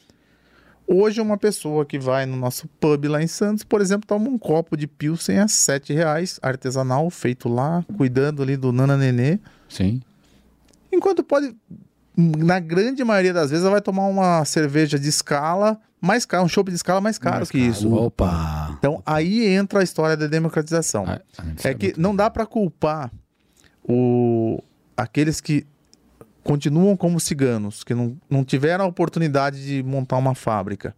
[0.93, 4.37] hoje uma pessoa que vai no nosso pub lá em Santos, por exemplo, toma um
[4.37, 9.39] copo de pilsen a 7 reais, artesanal, feito lá, cuidando ali do Nana Nenê.
[9.69, 10.01] Sim.
[10.91, 11.55] Enquanto pode,
[12.15, 16.47] na grande maioria das vezes, ela vai tomar uma cerveja de escala mais caro, um
[16.47, 17.71] chopp de escala mais caro Mais que caro.
[17.71, 17.93] isso.
[17.93, 18.75] Opa!
[18.77, 21.05] Então aí entra a história da democratização.
[21.07, 21.21] Ah,
[21.63, 23.11] é que não dá para culpar
[23.83, 24.61] o,
[24.97, 25.65] aqueles que
[26.43, 30.95] continuam como ciganos, que não, não tiveram a oportunidade de montar uma fábrica.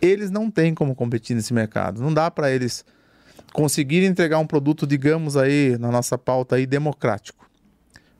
[0.00, 2.00] Eles não têm como competir nesse mercado.
[2.00, 2.84] Não dá para eles
[3.52, 7.48] conseguirem entregar um produto, digamos aí, na nossa pauta aí, democrático.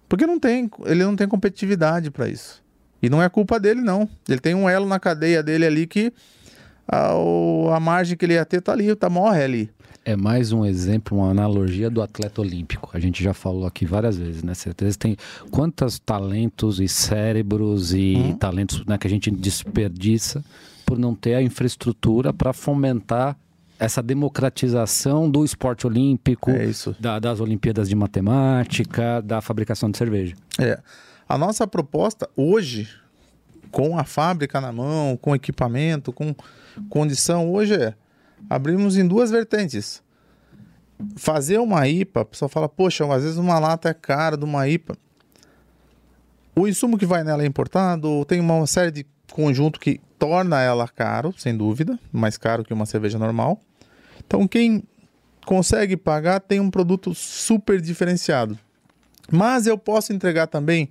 [0.09, 2.62] Porque não tem, ele não tem competitividade para isso.
[3.03, 4.09] E não é culpa dele, não.
[4.29, 6.12] Ele tem um elo na cadeia dele ali que
[6.87, 7.12] a,
[7.76, 9.70] a margem que ele ia ter tá ali, tá morre ali.
[10.04, 12.88] É mais um exemplo, uma analogia do atleta olímpico.
[12.94, 14.54] A gente já falou aqui várias vezes, né?
[14.54, 15.16] Certeza tem
[15.50, 18.36] quantos talentos e cérebros e Uhum.
[18.36, 20.42] talentos né, que a gente desperdiça
[20.86, 23.36] por não ter a infraestrutura para fomentar
[23.78, 30.34] essa democratização do esporte olímpico, É da- das Olimpíadas de Matemática, da fabricação de cerveja.
[30.58, 30.80] É.
[31.28, 32.88] A nossa proposta hoje,
[33.70, 36.34] com a fábrica na mão, com equipamento, com
[36.88, 37.94] condição, hoje é
[38.48, 40.03] abrimos em duas vertentes.
[41.16, 44.68] Fazer uma IPA, a pessoa fala, poxa, às vezes uma lata é cara de uma
[44.68, 44.96] IPA.
[46.55, 50.87] O insumo que vai nela é importado, tem uma série de conjunto que torna ela
[50.87, 53.59] caro, sem dúvida, mais caro que uma cerveja normal.
[54.26, 54.83] Então, quem
[55.46, 58.59] consegue pagar tem um produto super diferenciado.
[59.31, 60.90] Mas eu posso entregar também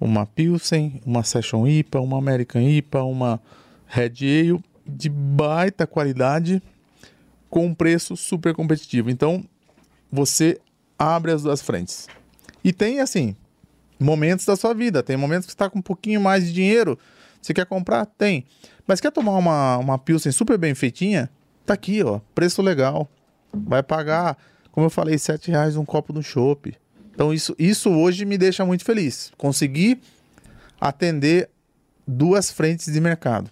[0.00, 3.40] uma Pilsen, uma Session IPA, uma American IPA, uma
[3.86, 6.62] Red Ale de baita qualidade
[7.48, 9.10] com um preço super competitivo.
[9.10, 9.44] Então,
[10.10, 10.60] você
[10.98, 12.08] abre as duas frentes.
[12.62, 13.36] E tem, assim,
[13.98, 15.02] momentos da sua vida.
[15.02, 16.98] Tem momentos que você está com um pouquinho mais de dinheiro.
[17.40, 18.06] Você quer comprar?
[18.06, 18.44] Tem.
[18.86, 21.30] Mas quer tomar uma, uma Pilsen super bem feitinha?
[21.64, 22.20] Tá aqui, ó.
[22.34, 23.08] Preço legal.
[23.52, 24.36] Vai pagar,
[24.72, 26.76] como eu falei, sete reais um copo no chopp.
[27.14, 29.32] Então isso, isso hoje me deixa muito feliz.
[29.38, 30.00] Conseguir
[30.80, 31.48] atender
[32.06, 33.50] duas frentes de mercado.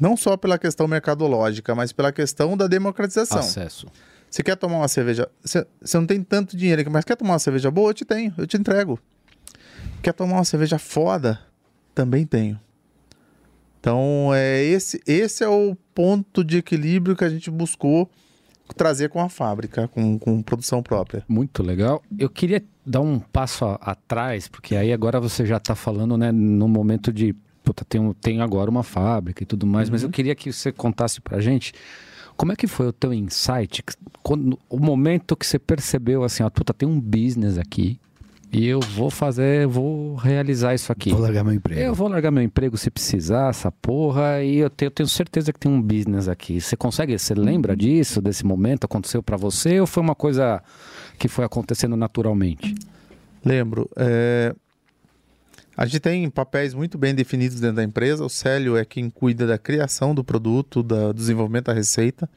[0.00, 3.38] Não só pela questão mercadológica, mas pela questão da democratização.
[3.38, 3.86] Acesso.
[4.28, 5.28] Você quer tomar uma cerveja.
[5.44, 7.90] Você, você não tem tanto dinheiro aqui, mas quer tomar uma cerveja boa?
[7.90, 8.98] Eu te tenho, eu te entrego.
[10.02, 11.38] Quer tomar uma cerveja foda?
[11.94, 12.58] Também tenho.
[13.80, 18.10] Então, é esse, esse é o ponto de equilíbrio que a gente buscou
[18.76, 21.22] trazer com a fábrica, com, com produção própria.
[21.28, 22.02] Muito legal.
[22.18, 26.32] Eu queria dar um passo a- atrás, porque aí agora você já está falando, né,
[26.32, 30.10] no momento de, puta, tem, um- tem agora uma fábrica e tudo mais, mas eu
[30.10, 31.72] queria que você contasse pra gente
[32.36, 36.42] como é que foi o teu insight, que- quando, o momento que você percebeu assim,
[36.42, 37.98] ó, puta, tem um business aqui
[38.52, 41.10] e eu vou fazer, vou realizar isso aqui.
[41.10, 41.80] Vou largar meu emprego.
[41.80, 45.52] Eu vou largar meu emprego se precisar, essa porra, e eu tenho, eu tenho certeza
[45.52, 46.60] que tem um business aqui.
[46.60, 48.84] Você consegue, você lembra disso, desse momento?
[48.84, 50.62] Aconteceu pra você ou foi uma coisa
[51.18, 52.74] que foi acontecendo naturalmente?
[53.44, 53.90] Lembro.
[53.96, 54.54] é,
[55.76, 58.24] A gente tem papéis muito bem definidos dentro da empresa.
[58.24, 62.28] O Célio é quem cuida da criação do produto, do desenvolvimento da receita.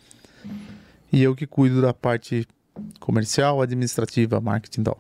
[1.11, 2.47] E eu que cuido da parte
[2.99, 4.99] comercial, administrativa, marketing e tal.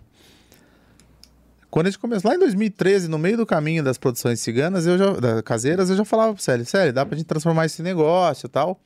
[1.69, 4.97] Quando a gente começou lá em 2013, no meio do caminho das produções ciganas, eu
[4.97, 8.49] já, caseiras, eu já falava pro Célio, Célio, dá pra gente transformar esse negócio e
[8.49, 8.79] tal.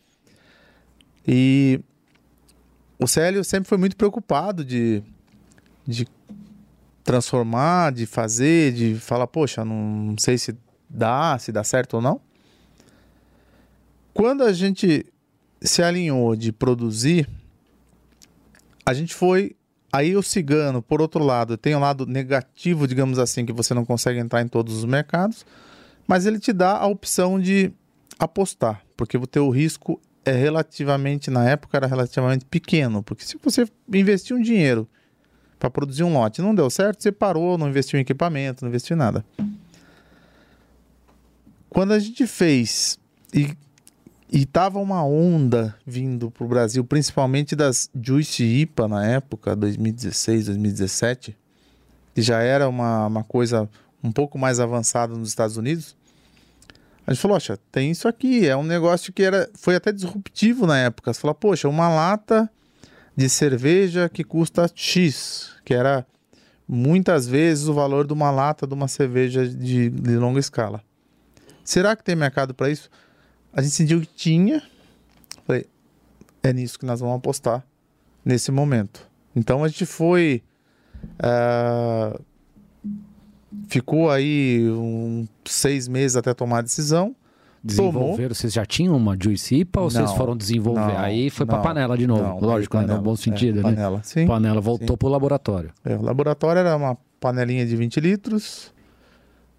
[1.28, 1.80] E
[2.98, 5.04] o Célio sempre foi muito preocupado de,
[5.88, 6.08] de
[7.04, 10.56] transformar, de fazer, de falar, poxa, não sei se
[10.90, 12.22] dá, se dá certo ou não.
[14.14, 15.06] Quando a gente
[15.62, 17.28] se alinhou de produzir,
[18.86, 19.56] a gente foi.
[19.94, 23.84] Aí o cigano, por outro lado, tem um lado negativo, digamos assim, que você não
[23.84, 25.46] consegue entrar em todos os mercados,
[26.08, 27.74] mas ele te dá a opção de
[28.18, 33.68] apostar, porque o teu risco é relativamente, na época, era relativamente pequeno, porque se você
[33.94, 34.88] investir um dinheiro
[35.62, 36.42] para produzir um lote.
[36.42, 39.24] Não deu certo, você parou, não investiu em equipamento, não investiu em nada.
[41.70, 42.98] Quando a gente fez
[43.32, 43.56] e
[44.34, 51.38] e tava uma onda vindo pro Brasil, principalmente das Juice IPA na época, 2016, 2017,
[52.16, 53.70] que já era uma, uma coisa
[54.02, 55.98] um pouco mais avançada nos Estados Unidos.
[57.06, 60.66] A gente falou, poxa, tem isso aqui, é um negócio que era, foi até disruptivo
[60.66, 61.14] na época.
[61.14, 62.50] Você falou, poxa, uma lata
[63.16, 66.06] de cerveja que custa X, que era
[66.68, 70.84] muitas vezes o valor de uma lata de uma cerveja de, de longa escala.
[71.64, 72.90] Será que tem mercado para isso?
[73.54, 74.64] A gente sentiu que tinha.
[75.46, 75.66] Falei,
[76.42, 77.66] é nisso que nós vamos apostar
[78.24, 79.08] nesse momento.
[79.36, 80.42] Então a gente foi.
[81.20, 82.20] ah,
[83.68, 87.16] ficou aí uns seis meses até tomar a decisão.
[87.76, 87.92] Tomou.
[87.92, 90.80] Desenvolveram, vocês já tinham uma Juice IPA ou vocês Não, foram desenvolver?
[90.94, 92.84] não, Aí foi pra não, panela de novo, não, lógico, né?
[92.84, 93.62] panela, no bom é, sentido, né?
[93.62, 94.26] panela, sim.
[94.26, 95.72] Panela voltou pro laboratório.
[95.86, 98.74] É, o laboratório era uma panelinha de 20 litros.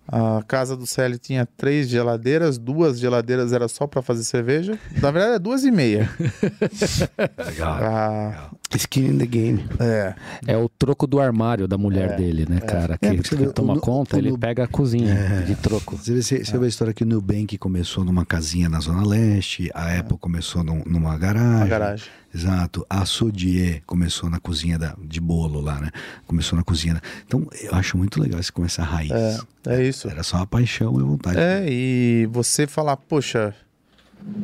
[0.07, 4.79] A casa do Célio tinha três geladeiras, duas geladeiras era só para fazer cerveja.
[5.01, 6.11] Na verdade, é duas e meia.
[7.47, 7.79] Legal.
[7.83, 9.65] Ah, Skin in the game.
[9.79, 10.15] é.
[10.47, 12.97] É o troco do armário da mulher dele, né, cara?
[12.99, 15.97] Que, É, que o- toma o- conta, o- ele pega a cozinha de troco.
[15.97, 19.07] Você vê, você, você vê a história que o Nubank começou numa casinha na Zona
[19.07, 21.57] Leste, a Apple começou num- numa garagem.
[21.57, 22.07] Uma garagem.
[22.35, 22.87] Exato.
[22.89, 25.91] A Sodier começou na cozinha da, de bolo lá, né?
[26.27, 27.01] Começou na cozinha.
[27.27, 29.11] Então, eu acho muito legal esse começar raiz.
[29.11, 30.09] É, é isso.
[30.09, 31.39] Era só a paixão e a vontade.
[31.39, 33.55] É, e você falar, poxa,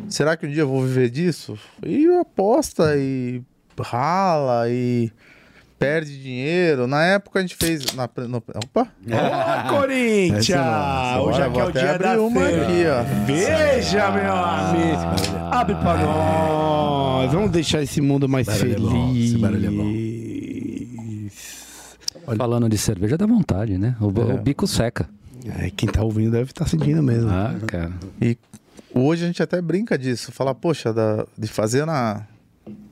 [0.08, 1.58] será que um dia eu vou viver disso?
[1.84, 3.42] E aposta e
[3.80, 5.10] rala e
[5.78, 6.86] perde dinheiro.
[6.86, 7.92] Na época a gente fez.
[7.94, 8.88] Na, no, opa!
[9.06, 10.50] Ô, Corinthians!
[10.50, 12.62] Essa Hoje Olha, aqui é o dia da uma cena.
[12.62, 13.02] aqui, ó.
[13.26, 15.50] Veja, meu amigo!
[15.50, 17.32] Abre pra nós!
[17.32, 19.34] Vamos deixar esse mundo mais é bom, feliz.
[19.34, 20.08] barulho é bom.
[22.36, 23.96] Falando de cerveja, dá vontade, né?
[24.00, 25.08] O, o bico seca.
[25.58, 27.30] É, quem tá ouvindo deve estar sentindo mesmo.
[27.30, 27.92] Ah, cara.
[28.20, 28.36] E
[28.94, 30.30] hoje a gente até brinca disso.
[30.30, 32.26] Fala, poxa, da- de fazer na,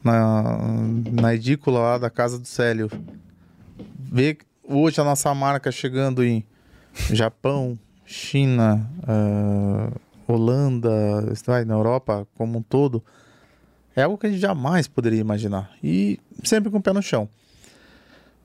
[0.07, 0.59] na,
[1.21, 2.91] na edícula lá da casa do Célio.
[3.99, 6.45] Ver hoje a nossa marca chegando em
[7.11, 9.91] Japão, China, ah,
[10.29, 10.91] Holanda,
[11.45, 13.03] vai, na Europa como um todo.
[13.95, 15.71] É algo que a gente jamais poderia imaginar.
[15.83, 17.29] E sempre com o pé no chão.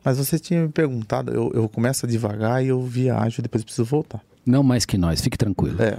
[0.04, 4.22] Mas você tinha me perguntado, eu, eu começo devagar e eu viajo, depois preciso voltar.
[4.46, 5.78] Não mais que nós, fique tranquilo.
[5.82, 5.98] É.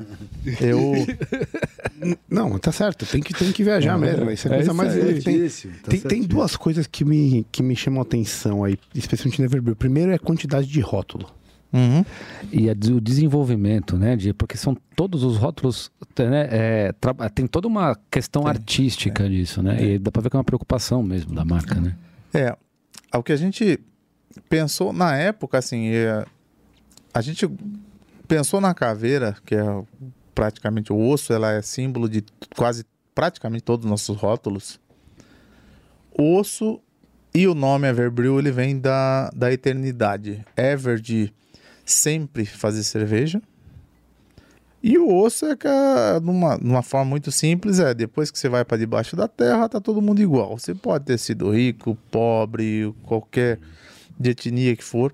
[0.60, 0.92] Eu.
[2.28, 3.06] Não, tá certo.
[3.06, 4.28] Tem que, tem que viajar mesmo.
[4.30, 4.96] Isso é, É coisa isso mais.
[4.96, 5.22] aí.
[5.88, 9.44] tem, tá tem, duas coisas que me, que me chamam a atenção aí, especialmente no
[9.46, 9.76] Everbril.
[9.76, 11.26] Primeiro é a quantidade de rótulo.
[11.72, 12.04] Uhum.
[12.52, 14.16] E a, o desenvolvimento, né?
[14.16, 19.62] De, porque são todos os rótulos, né, é, tra- tem toda uma questão artística disso,
[19.62, 19.82] né?
[19.82, 21.96] E dá pra ver que é uma preocupação mesmo da marca, né?
[22.34, 22.54] É,
[23.16, 23.78] o que a gente
[24.50, 26.26] pensou na época, assim, é,
[27.14, 27.48] a gente
[28.32, 29.62] pensou na caveira, que é
[30.34, 32.24] praticamente o osso, ela é símbolo de
[32.56, 32.82] quase
[33.14, 34.80] praticamente todos os nossos rótulos.
[36.18, 36.80] O osso
[37.34, 40.42] e o nome Everbrew, ele vem da, da eternidade.
[40.56, 41.30] Ever de
[41.84, 43.42] sempre fazer cerveja.
[44.82, 48.48] E o osso é que, é, numa, numa forma muito simples, é depois que você
[48.48, 50.58] vai para debaixo da terra, tá todo mundo igual.
[50.58, 53.60] Você pode ter sido rico, pobre, qualquer
[54.18, 55.12] de etnia que for.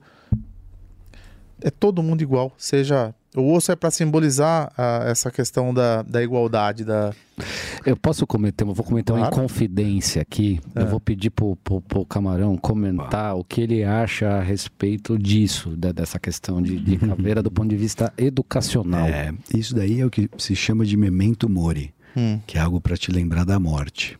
[1.62, 3.14] É todo mundo igual, seja...
[3.36, 7.12] O osso é para simbolizar ah, essa questão da, da igualdade, da...
[7.84, 9.44] Eu posso comentar, eu vou comentar uma Claro.
[9.44, 10.58] inconfidência aqui.
[10.74, 15.76] Eu vou pedir pro, pro, pro Camarão comentar o que ele acha a respeito disso,
[15.76, 19.06] da- dessa questão de, de caveira do ponto de vista educacional.
[19.06, 22.40] É, isso daí é o que se chama de memento mori, Hum.
[22.46, 24.18] que é algo para te lembrar da morte.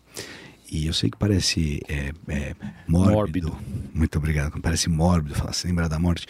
[0.70, 2.54] E eu sei que parece é, é,
[2.86, 3.48] mórbido.
[3.48, 3.58] Mórbido.
[3.94, 4.60] Muito obrigado.
[4.60, 6.26] Parece mórbido falar se lembrar da morte.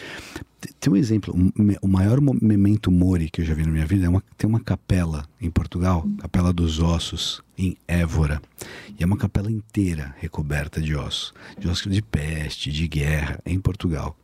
[0.80, 4.06] Tem um exemplo, um o maior memento mori que eu já vi na minha vida
[4.06, 8.40] é uma, tem uma capela em Portugal, Capela dos Ossos, em Évora.
[8.98, 13.60] E é uma capela inteira recoberta de ossos, de ossos de peste, de guerra, em
[13.60, 14.16] Portugal.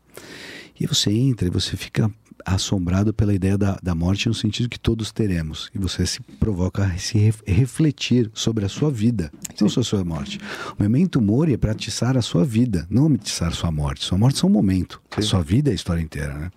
[0.78, 2.10] E você entra e você fica
[2.44, 5.70] assombrado pela ideia da, da morte no sentido que todos teremos.
[5.74, 9.90] E você se provoca a se ref- refletir sobre a sua vida, não sobre a
[9.90, 10.38] sua morte.
[10.78, 14.04] O memento mori é para atiçar a sua vida, não atiçar a sua morte.
[14.04, 15.00] Sua morte é só um momento.
[15.16, 16.50] A sua vida é a história inteira, né?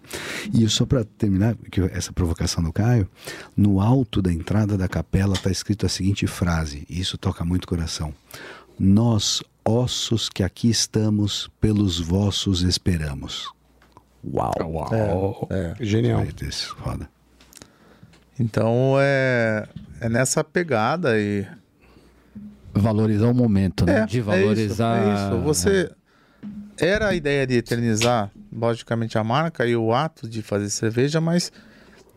[0.53, 3.07] E só para terminar, que essa provocação do Caio,
[3.55, 7.65] no alto da entrada da capela está escrito a seguinte frase, e isso toca muito
[7.65, 8.13] o coração.
[8.79, 13.47] Nós, ossos que aqui estamos, pelos vossos esperamos.
[14.23, 14.53] Uau!
[14.61, 15.47] Uau.
[15.49, 15.73] É.
[15.79, 16.23] Genial.
[16.23, 17.09] Foi desse, foda.
[18.39, 19.67] Então é,
[19.99, 21.45] é nessa pegada e
[22.77, 24.01] Valorizar o momento, né?
[24.01, 24.99] É, de é valorizar.
[24.99, 25.43] isso, é isso.
[25.43, 25.91] Você
[26.77, 31.51] era a ideia de eternizar, logicamente, a marca e o ato de fazer cerveja, mas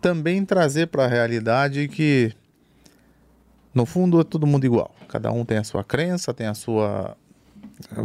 [0.00, 2.32] também trazer para a realidade que
[3.74, 4.94] no fundo é todo mundo igual.
[5.08, 7.16] Cada um tem a sua crença, tem a sua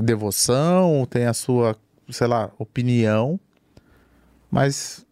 [0.02, 1.76] devoção, tem a sua,
[2.10, 3.39] sei lá, opinião,
[4.56, 5.06] mas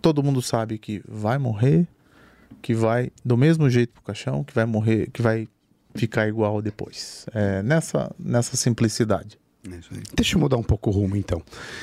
[0.00, 1.86] todo mundo sabe que vai morrer,
[2.62, 5.46] que vai do mesmo jeito pro caixão, que vai morrer, que vai
[5.94, 7.26] ficar igual depois.
[7.34, 9.38] É nessa, nessa simplicidade.
[9.66, 9.78] É.
[10.14, 11.42] Deixa eu mudar um pouco o rumo, então.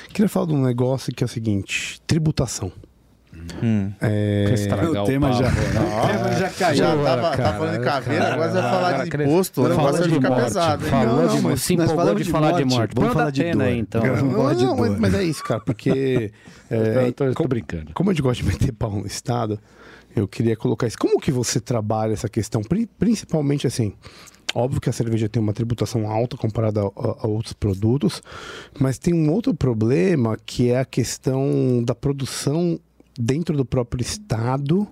[0.09, 2.72] Queria falar de um negócio que é o seguinte: tributação.
[4.02, 5.62] É, Pra estragar O o, tema papo, já- né?
[6.04, 6.76] O tema já caiu.
[6.78, 9.24] Já Agora, tava, cara, tava falando de caveira, cara, agora você vai falar cara, de
[9.24, 10.86] imposto, o falou negócio ficar morte, pesado.
[10.86, 13.30] Falou Não, de não, se nós empolgou falamos de de falar de morte, vamos falar
[13.32, 13.62] de dor.
[13.62, 14.04] aí, então.
[14.04, 16.32] Não, não, mas, mas é isso, cara, porque.
[16.70, 17.91] é, Eu tô, eu tô como, brincando.
[17.94, 19.60] como a gente gosta de meter pau no Estado,
[20.16, 20.98] eu queria colocar isso.
[20.98, 22.62] Como que você trabalha essa questão?
[22.62, 23.94] Pri- Principalmente assim.
[24.56, 28.22] Óbvio que a cerveja tem uma tributação alta comparada a, a- a outros produtos,
[28.80, 32.80] mas tem um outro problema que é a questão da produção
[33.18, 34.88] dentro do próprio estado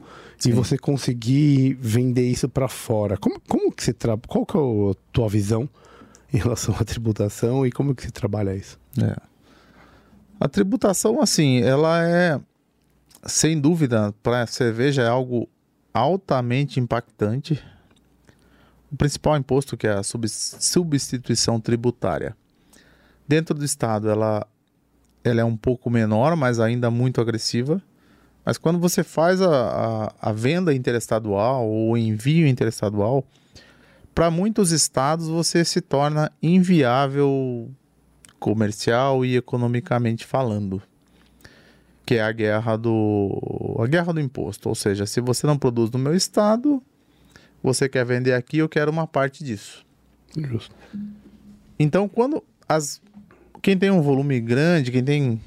[0.46, 3.18] e você conseguir vender isso para fora.
[3.18, 4.28] Como, como que você trabalha?
[4.28, 5.70] Qual que é a tua visão
[6.34, 8.80] em relação à tributação e como que você trabalha isso?
[9.00, 9.16] É.
[10.40, 12.40] A tributação, assim, ela é,
[13.26, 15.48] sem dúvida, para a cerveja é algo
[15.94, 17.62] altamente impactante.
[18.92, 22.36] O principal imposto, que é a subs- substituição tributária.
[23.28, 24.46] Dentro do Estado, ela,
[25.24, 27.82] ela é um pouco menor, mas ainda muito agressiva.
[28.44, 29.50] Mas quando você faz a,
[30.20, 33.26] a, a venda interestadual ou o envio interestadual,
[34.14, 37.70] para muitos estados você se torna inviável
[38.40, 40.82] comercial e economicamente falando.
[42.06, 45.92] Que é a guerra do a guerra do imposto, ou seja, se você não produz
[45.92, 46.82] no meu estado,
[47.64, 49.86] você quer vender aqui, eu quero uma parte disso.
[50.36, 50.76] Justo.
[51.78, 53.02] Então, quando as
[53.62, 55.42] quem tem um volume grande, quem tem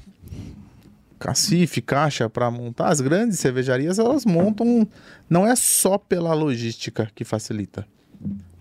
[1.25, 4.87] cacife, caixa para montar, as grandes cervejarias elas montam
[5.27, 7.87] não é só pela logística que facilita.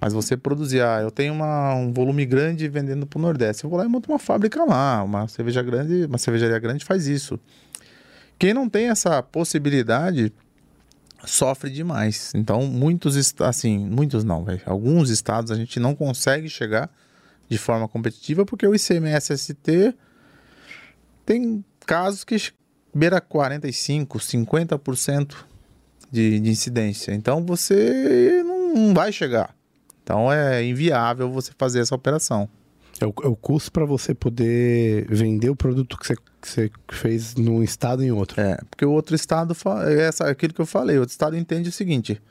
[0.01, 3.71] Mas você produzir, ah, eu tenho uma, um volume grande vendendo para o Nordeste, eu
[3.71, 7.39] vou lá e monto uma fábrica lá, uma cerveja grande, uma cervejaria grande faz isso.
[8.39, 10.33] Quem não tem essa possibilidade
[11.27, 12.33] sofre demais.
[12.35, 14.63] Então, muitos assim, muitos não, velho.
[14.65, 16.91] Alguns estados a gente não consegue chegar
[17.47, 19.95] de forma competitiva porque o ICMS ST
[21.27, 22.37] tem casos que
[22.95, 25.35] beira 45, 50%
[26.11, 27.13] de, de incidência.
[27.13, 29.55] Então você não, vai chegar.
[30.03, 32.49] Então é inviável você fazer essa operação.
[33.01, 36.71] É o, é o custo para você poder vender o produto que você, que você
[36.89, 38.41] fez num estado e em outro.
[38.41, 39.57] É, porque o outro estado,
[39.89, 42.23] é essa, aquilo que eu falei, o outro estado entende o seguinte: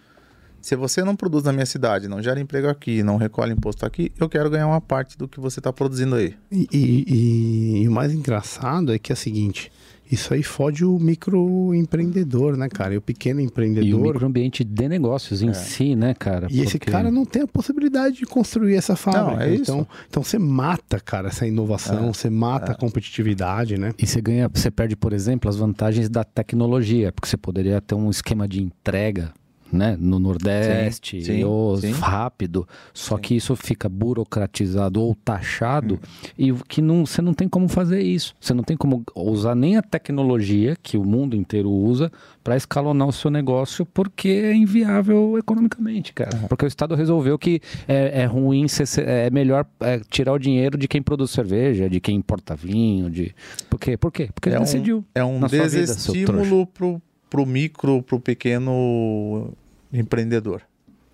[0.64, 4.12] se você não produz na minha cidade, não gera emprego aqui, não recolhe imposto aqui,
[4.20, 6.34] eu quero ganhar uma parte do que você está produzindo aí.
[6.52, 9.70] E, e- e- o mais engraçado é que é o seguinte:
[10.12, 12.94] isso aí fode o microempreendedor, né, cara?
[12.94, 14.02] E o pequeno E o empreendedor.
[14.14, 16.48] microambiente de negócios em si, né, cara?
[16.50, 19.44] E esse Porque- cara não tem a possibilidade de construir essa fábrica.
[19.44, 19.64] é isso.
[19.64, 23.94] então, então você mata, cara, essa inovação, você mata a competitividade, né?
[23.98, 27.96] E você ganha, você perde, por exemplo, as vantagens da tecnologia, porque você poderia ter
[27.96, 29.34] um esquema de entrega,
[29.74, 31.92] né, no Nordeste, Sim, sim, ou sim.
[31.92, 32.68] rápido.
[32.94, 36.00] Só que isso fica burocratizado ou taxado
[36.38, 38.36] e que não, você não tem como fazer isso.
[38.40, 42.12] Você não tem como usar nem a tecnologia que o mundo inteiro usa
[42.44, 46.38] para escalonar o seu negócio, porque é inviável economicamente, cara.
[46.48, 48.66] Porque o Estado resolveu que é, é ruim,
[48.98, 53.34] é melhor é, tirar o dinheiro de quem produz cerveja, de quem importa vinho, de
[53.70, 53.98] por quê?
[53.98, 54.30] Por quê?
[54.34, 55.06] Porque ele É um, decidiu.
[55.16, 59.54] é um vida, desestímulo pro, pro micro, pro pequeno
[59.94, 60.62] empreendedor,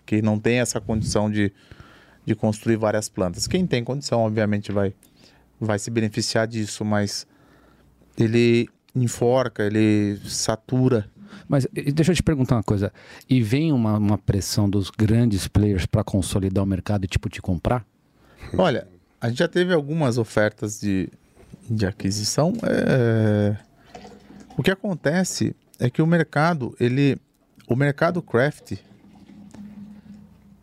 [0.05, 1.51] que não tem essa condição de,
[2.25, 3.45] de construir várias plantas.
[3.45, 4.93] Quem tem condição, obviamente, vai,
[5.59, 7.27] vai se beneficiar disso, mas
[8.17, 11.09] ele enforca, ele satura.
[11.47, 12.91] Mas deixa eu te perguntar uma coisa.
[13.29, 17.41] E vem uma, uma pressão dos grandes players para consolidar o mercado e tipo te
[17.41, 17.85] comprar?
[18.57, 18.87] Olha,
[19.21, 21.09] a gente já teve algumas ofertas de,
[21.69, 22.53] de aquisição.
[22.63, 23.55] é,
[24.57, 27.17] O que acontece é que o mercado, ele,
[27.69, 28.73] o mercado craft,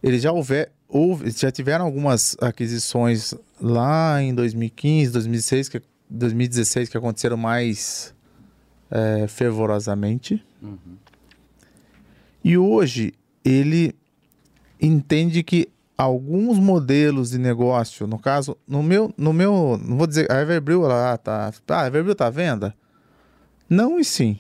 [0.03, 6.99] ele já houver, houve, já tiveram algumas aquisições lá em 2015, 2016, que, 2016 que
[6.99, 8.13] aconteceram mais
[8.91, 10.45] é, fervorosamente.
[12.43, 13.95] E hoje ele
[14.81, 20.31] entende que alguns modelos de negócio, no caso, no meu, no meu, não vou dizer,
[20.31, 22.75] a Everbrew ela tá, ah, a Everbrew tá à venda?
[23.69, 24.39] Não e sim.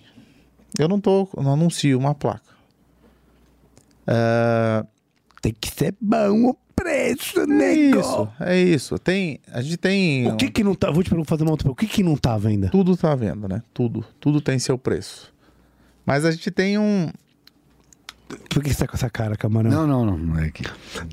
[0.79, 2.56] Eu não tô, não anuncio uma placa.
[4.07, 4.85] É,
[5.43, 7.75] Tem que ser bom o preço, é né?
[7.75, 8.99] isso, é isso.
[8.99, 10.91] Tem, a gente tem O que que não tá.
[10.91, 11.85] Vou te perguntar, fazer uma outra pergunta.
[11.85, 12.69] O que que não tá à venda?
[12.69, 13.63] tudo tá à venda, né?
[13.73, 15.33] Tudo, tudo tem seu preço.
[16.05, 17.09] Mas a gente tem um,
[18.51, 19.71] Por que você tá com essa cara, camarão?
[19.71, 20.19] Não, não, não.
[20.19, 20.63] não é que...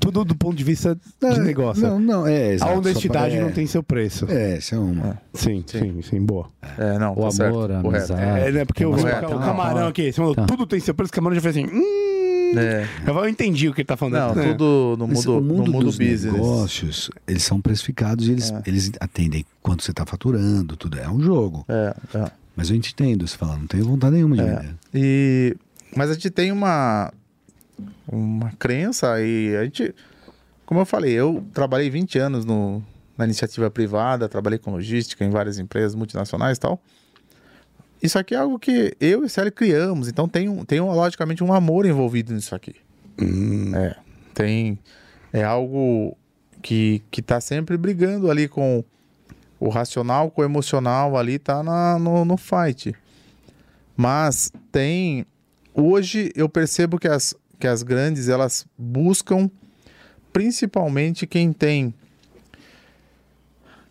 [0.00, 1.82] Tudo do ponto de vista de negócio.
[1.82, 2.48] Não, não, é.
[2.50, 4.26] a exato, só honestidade pra- não tem seu preço.
[4.30, 5.20] É, isso é uma.
[5.32, 6.48] Sim, sim, sim, boa.
[6.78, 8.12] é, não, O tá certo, amor, a correto.
[8.12, 8.40] amizade.
[8.48, 8.64] É, né?
[8.64, 9.26] Porque o, Correto.
[9.34, 10.44] o camarão aqui, você falou, Tá.
[10.46, 11.66] tudo tem seu preço, o camarão já fez assim.
[11.66, 12.13] Hum,
[12.60, 12.86] É.
[13.06, 14.14] eu entendi o que ele tá falando.
[14.36, 14.52] Não, É.
[14.52, 16.32] tudo no mundo, mundo no mundo dos business.
[16.32, 18.62] negócios, eles são precificados e eles, É.
[18.66, 20.98] eles atendem quanto você está faturando, tudo.
[20.98, 21.64] É um jogo.
[21.68, 22.30] É, é.
[22.56, 24.46] Mas eu entendo, você fala, não tenho vontade nenhuma de É.
[24.46, 24.74] vender.
[24.94, 25.56] E,
[25.96, 27.12] mas a gente tem uma,
[28.06, 29.94] uma crença e a gente,
[30.66, 32.82] como eu falei, eu trabalhei 20 anos no,
[33.18, 36.80] na iniciativa privada, trabalhei com logística em várias empresas multinacionais e tal.
[38.04, 41.42] Isso aqui é algo que eu e Célio criamos, então tem, um, tem um, logicamente
[41.42, 42.76] um amor envolvido nisso aqui.
[43.74, 43.96] É,
[44.34, 44.78] tem,
[45.32, 46.14] é algo
[46.60, 48.84] que, que tá sempre brigando ali com
[49.58, 52.94] o racional, com o emocional ali, tá na, no, no fight.
[53.96, 55.24] Mas tem.
[55.72, 59.50] Hoje eu percebo que as, que as grandes elas buscam
[60.30, 61.94] principalmente quem tem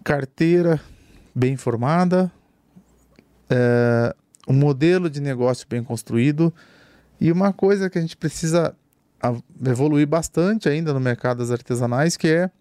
[0.04, 0.80] carteira
[1.34, 2.32] bem formada,
[3.50, 4.16] é,
[4.48, 6.54] um modelo de negócio bem construído
[7.20, 8.76] e uma coisa que a gente precisa
[9.66, 12.52] evoluir bastante ainda no mercado das artesanais, que é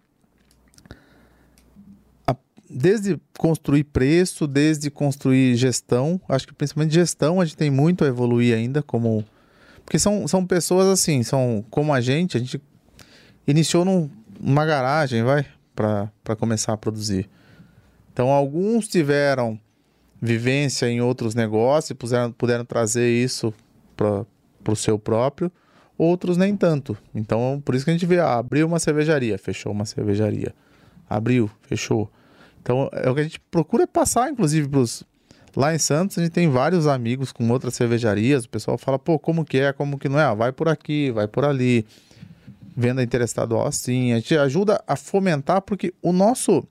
[2.27, 2.37] a-
[2.71, 8.07] desde construir preço, desde construir gestão, acho que principalmente gestão a gente tem muito a
[8.09, 9.25] evoluir ainda como
[9.85, 12.63] porque são, são pessoas assim, são como a gente, a gente
[13.47, 14.09] iniciou num-
[14.41, 17.29] numa garagem, vai, para começar a produzir.
[18.13, 19.59] Então, alguns tiveram
[20.25, 23.53] vivência em outros negócios e puseram, puderam trazer isso
[23.97, 24.25] para
[24.69, 25.51] o seu próprio,
[25.99, 26.97] outros nem tanto.
[27.13, 30.55] Então, por isso que a gente vê, ah, abriu uma cervejaria, fechou uma cervejaria.
[31.11, 32.09] Abriu, fechou.
[32.63, 35.03] Então, é o que a gente procura passar, inclusive, pros...
[35.55, 38.45] Lá em Santos, a gente tem vários amigos com outras cervejarias.
[38.45, 40.23] O pessoal fala, pô, como que é, como que não é?
[40.23, 41.85] Ah, vai por aqui, vai por ali.
[42.75, 44.13] Venda interestadual assim.
[44.13, 46.67] A gente ajuda a fomentar, porque o nosso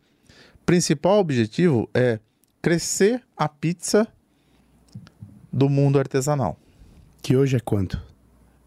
[0.65, 2.17] principal objetivo é
[2.61, 4.07] crescer a pizza
[5.51, 6.57] do mundo artesanal.
[7.21, 8.01] Que hoje é quanto?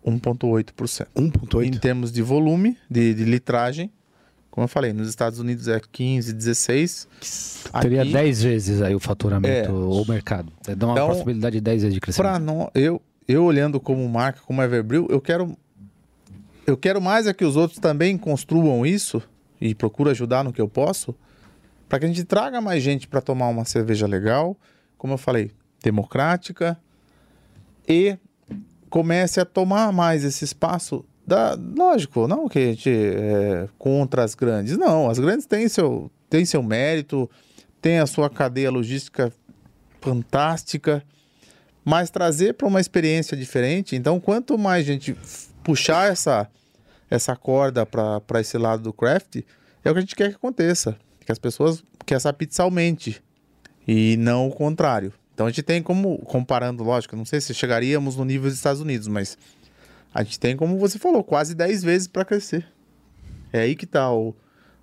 [0.06, 1.06] 1,8%.
[1.16, 1.64] 1,8?
[1.66, 3.90] Em termos de volume, de, de litragem,
[4.50, 7.08] como eu falei, nos Estados Unidos é 15, 16.
[7.80, 9.72] Teria Aqui, 10 vezes aí o faturamento, É.
[9.72, 10.52] ou mercado.
[10.68, 12.30] É, Dá uma Então, possibilidade de 10 vezes de crescimento.
[12.30, 15.56] Pra não, eu, eu olhando como marca, como Everbril, eu quero
[16.66, 19.22] eu quero mais é que os outros também construam isso
[19.60, 21.14] e procuro ajudar no que eu posso,
[21.88, 24.56] para que a gente traga mais gente para tomar uma cerveja legal,
[24.96, 25.50] como eu falei,
[25.82, 26.78] democrática
[27.88, 28.16] e
[28.88, 34.34] comece a tomar mais esse espaço da, lógico, não que a gente é contra as
[34.34, 37.30] grandes, não, as grandes têm seu têm seu mérito,
[37.80, 39.32] têm a sua cadeia logística
[40.00, 41.02] fantástica,
[41.84, 43.94] mas trazer para uma experiência diferente.
[43.94, 46.48] Então, quanto mais gente f- puxar essa,
[47.10, 49.36] essa corda para esse lado do craft,
[49.84, 50.96] é o que a gente quer que aconteça.
[51.24, 53.22] Que as pessoas, que essa pizza aumente
[53.86, 55.12] e não o contrário.
[55.34, 58.80] Então, a gente tem como, comparando, lógico, não sei se chegaríamos no nível dos Estados
[58.80, 59.36] Unidos, mas
[60.14, 62.66] a gente tem, como você falou, quase 10 vezes para crescer.
[63.52, 64.34] É aí que está o,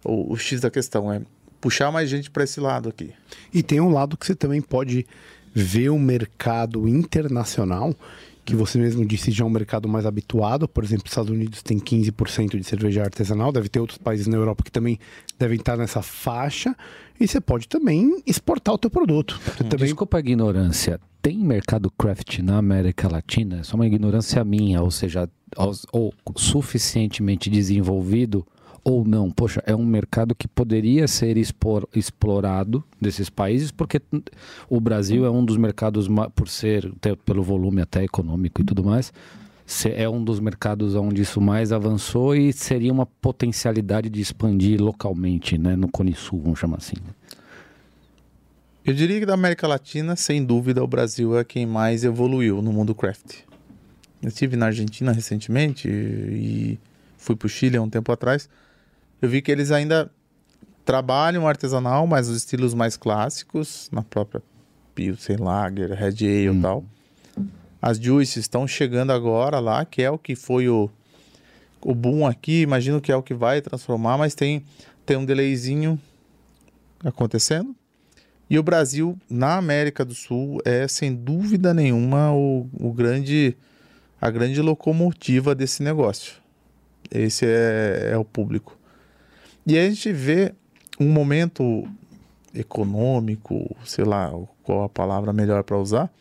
[0.03, 1.21] o, o X da questão, é
[1.61, 3.13] puxar mais gente para esse lado aqui.
[3.53, 5.05] E tem um lado que você também pode
[5.53, 7.95] ver o mercado internacional,
[8.43, 10.67] que você mesmo disse já é um mercado mais habituado.
[10.67, 14.37] Por exemplo, os Estados Unidos tem 15% de cerveja artesanal, deve ter outros países na
[14.37, 14.99] Europa que também
[15.37, 16.75] devem estar nessa faixa.
[17.19, 19.39] E você pode também exportar o teu produto.
[19.43, 20.99] Você também Desculpa a ignorância.
[21.21, 23.59] Tem mercado craft na América Latina?
[23.59, 25.29] É só uma ignorância minha, ou seja,
[25.91, 28.45] ou suficientemente desenvolvido
[28.83, 29.29] ou não.
[29.29, 34.01] Poxa, é um mercado que poderia ser expor- explorado desses países, porque
[34.69, 36.91] o Brasil é um dos mercados, por ser,
[37.25, 39.13] pelo volume até econômico e tudo mais,
[39.85, 45.57] é um dos mercados onde isso mais avançou e seria uma potencialidade de expandir localmente,
[45.57, 46.95] né, no Cone Sul, vamos chamar assim.
[48.83, 52.73] Eu diria que da América Latina, sem dúvida, o Brasil é quem mais evoluiu no
[52.73, 53.41] mundo craft.
[54.21, 56.79] Eu estive na Argentina recentemente e
[57.15, 58.49] fui para o Chile há um tempo atrás.
[59.21, 60.11] Eu vi que eles ainda
[60.83, 64.41] trabalham artesanal, mas os estilos mais clássicos, na própria
[64.95, 66.83] Pilsen, Lager, Red Ale e tal.
[67.81, 70.89] As Juices estão chegando agora lá, que é o que foi o,
[71.81, 72.61] o boom aqui.
[72.61, 74.63] Imagino que é o que vai transformar, mas tem,
[75.05, 75.99] tem um delayzinho
[77.03, 77.75] acontecendo.
[78.49, 83.55] E o Brasil, na América do Sul, é sem dúvida nenhuma o, o grande,
[84.19, 86.33] a grande locomotiva desse negócio.
[87.09, 88.80] Esse é, é o público.
[89.65, 90.53] E aí a gente vê
[90.99, 91.87] um momento
[92.53, 94.31] econômico, sei lá
[94.63, 96.11] qual a palavra melhor para usar,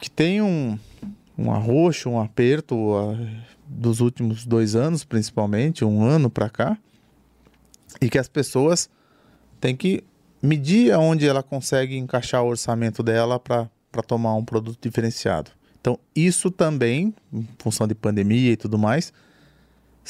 [0.00, 0.78] que tem um,
[1.36, 3.16] um arroxo, um aperto ah,
[3.66, 6.78] dos últimos dois anos, principalmente, um ano para cá,
[8.00, 8.88] e que as pessoas
[9.60, 10.04] têm que
[10.42, 13.68] medir aonde ela consegue encaixar o orçamento dela para
[14.06, 15.50] tomar um produto diferenciado.
[15.80, 19.12] Então, isso também, em função de pandemia e tudo mais,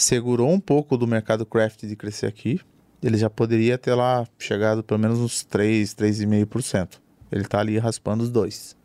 [0.03, 2.61] segurou um pouco do mercado craft de crescer aqui.
[3.03, 7.01] Ele já poderia ter lá chegado pelo menos uns 3, 3,5%.
[7.31, 8.77] Ele está ali raspando os dois.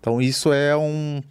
[0.00, 1.22] Então, isso é um,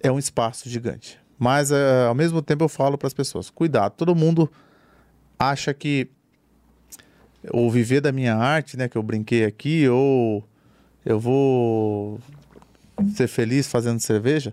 [0.00, 1.18] é um espaço gigante.
[1.38, 4.50] Mas, eh, ao mesmo tempo, eu falo para as pessoas: cuidado, todo mundo
[5.38, 6.08] acha que
[7.50, 10.42] ou viver da minha arte, né, que eu brinquei aqui, ou
[11.04, 12.18] eu vou
[13.14, 14.52] ser feliz fazendo cerveja,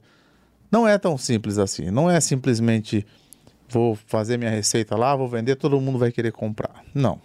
[0.72, 1.90] não é tão simples assim.
[1.90, 3.06] Não é simplesmente
[3.74, 6.84] vou fazer minha receita lá, vou vender, todo mundo vai querer comprar.
[6.94, 7.20] Não.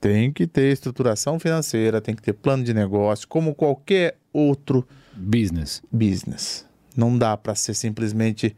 [0.00, 5.82] Tem que ter estruturação financeira, tem que ter plano de negócio, como qualquer outro Business.
[5.92, 6.66] business.
[6.96, 8.56] Não dá para ser simplesmente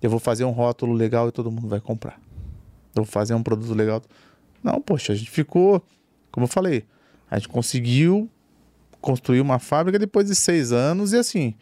[0.00, 2.20] eu vou fazer um rótulo legal e todo mundo vai comprar.
[2.94, 4.02] Eu vou fazer um produto legal.
[4.62, 5.82] Não, poxa, a gente ficou,
[6.30, 6.84] como eu falei,
[7.30, 8.30] a gente conseguiu
[9.00, 11.54] construir uma fábrica depois de seis anos e assim,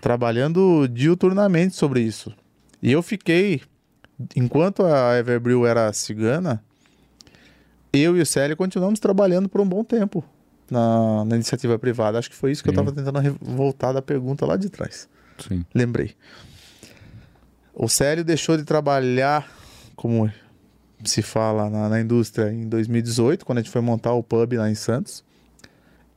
[0.00, 2.32] trabalhando diuturnamente sobre isso.
[2.82, 3.62] E eu fiquei,
[4.34, 6.62] enquanto a Everbrew era cigana,
[7.92, 10.24] eu e o Célio continuamos trabalhando por um bom tempo
[10.70, 12.18] na, na iniciativa privada.
[12.18, 12.80] Acho que foi isso que eu Sim.
[12.80, 15.08] estava tentando voltar da pergunta lá de trás.
[15.38, 15.64] Sim.
[15.74, 16.14] Lembrei.
[17.74, 19.50] O Célio deixou de trabalhar,
[19.94, 20.30] como
[21.04, 24.70] se fala na, na indústria, em 2018, quando a gente foi montar o pub lá
[24.70, 25.24] em Santos.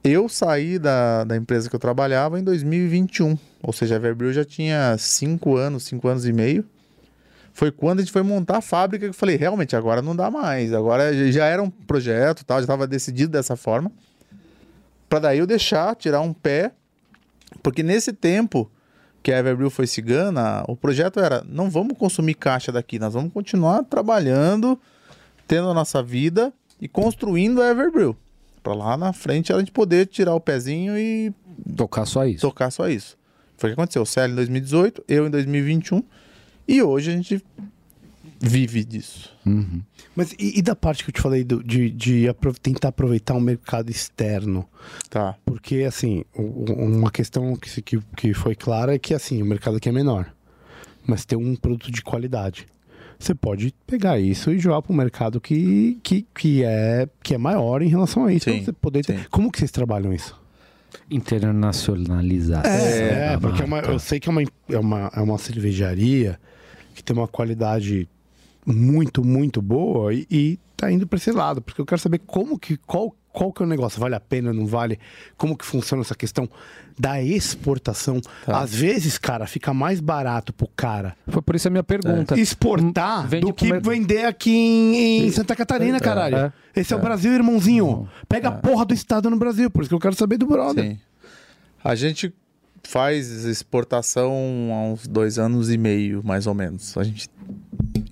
[0.02, 3.38] Eu saí da, da empresa que eu trabalhava em 2021.
[3.62, 6.66] Ou seja, a Everbrew já tinha cinco anos, cinco anos e meio.
[7.60, 10.32] Foi quando a gente foi montar a fábrica que eu falei, realmente, agora não dá
[10.32, 10.72] mais.
[10.72, 13.92] Agora já era um projeto, tal, já estava decidido dessa forma.
[15.10, 16.72] Para daí eu deixar, tirar um pé.
[17.62, 18.72] Porque nesse tempo
[19.22, 23.34] que a Everbrew foi cigana, o projeto era, não vamos consumir caixa daqui, nós vamos
[23.34, 24.80] continuar trabalhando,
[25.46, 28.16] tendo a nossa vida e construindo a Everbrew.
[28.64, 31.34] Para lá na frente a gente poder tirar o pezinho e
[31.76, 32.40] Tocar só isso.
[32.40, 33.18] tocar só isso.
[33.58, 34.04] Foi o que aconteceu.
[34.04, 36.02] O Célio em 2018, eu em 2021.
[36.72, 37.44] E hoje a gente
[38.40, 39.30] vive disso.
[39.46, 39.82] Uhum.
[40.16, 43.34] Mas e, e da parte que eu te falei do- de, de apro- tentar aproveitar
[43.34, 44.68] o mercado externo?
[45.10, 45.36] Tá.
[45.46, 49.90] Porque, assim, uma questão que, que, que foi clara é que, assim, o mercado aqui
[49.90, 50.32] é menor.
[51.08, 52.68] Mas tem um produto de qualidade.
[53.18, 57.38] Você pode pegar isso e jogar para um mercado que, que, que, é, que é
[57.38, 58.50] maior em relação a isso.
[58.50, 59.28] Sim, você poder ter-.
[59.30, 60.40] Como que vocês trabalham isso?
[61.10, 62.66] Internacionalizar.
[62.66, 63.92] É, Ah, porque é uma- tá.
[63.92, 66.40] eu sei que é uma, é, uma, é uma cervejaria
[67.00, 68.08] que tem uma qualidade
[68.66, 71.62] muito, muito boa e, e tá indo para esse lado.
[71.62, 74.52] Porque eu quero saber como que, qual, qual que é o negócio, vale a pena,
[74.54, 75.00] não vale?
[75.38, 76.48] Como que funciona essa questão
[77.00, 78.20] da exportação?
[78.46, 78.60] Tá.
[78.60, 82.38] Às vezes, cara, fica mais barato pro cara Foi por isso a minha pergunta.
[82.40, 86.36] exportar Vende do que vender aqui em, em Santa Catarina, caralho.
[86.36, 88.10] é, Esse é, o Brasil, irmãozinho.
[88.28, 90.84] Pega a porra do estado no Brasil, por isso que eu quero saber do brother.
[90.84, 91.00] Sim.
[91.82, 92.34] A gente
[92.84, 94.34] faz exportação
[94.72, 96.98] há uns dois anos e meio, mais ou menos.
[96.98, 97.30] A gente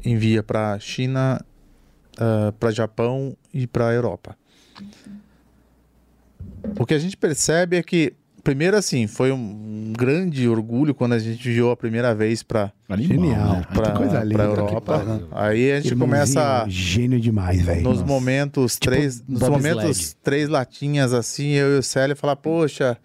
[0.06, 1.44] envia para China,
[2.60, 4.38] para Japão e para Europa.
[6.80, 8.14] O que a gente percebe é que,
[8.44, 13.56] primeiro assim, foi um grande orgulho quando a gente enviou a primeira vez para Genial.
[13.58, 13.68] né?
[13.74, 15.28] Para que Europa.
[15.32, 17.84] Aí a gente Irmãozinho, começa a Gênio demais, velho.
[17.84, 18.06] nos Nossa.
[18.06, 22.98] momentos três, nos momentos três latinhas assim, eu e o Célio falar, poxa,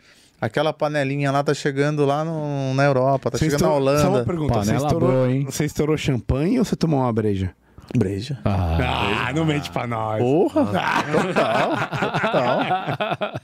[0.42, 4.02] aquela panelinha lá tá chegando lá no- na Europa, tá Você chegando na estourou- Só
[4.02, 4.24] uma Holanda.
[4.26, 5.44] pergunta, você Panela estourou, boa, hein?
[5.48, 7.54] você estourou champanhe ou você tomou uma breja?
[7.96, 8.38] Breja.
[8.44, 10.18] Ah, Ah, não mente pra nós.
[10.22, 10.64] Porra!
[10.64, 13.40] Total, total.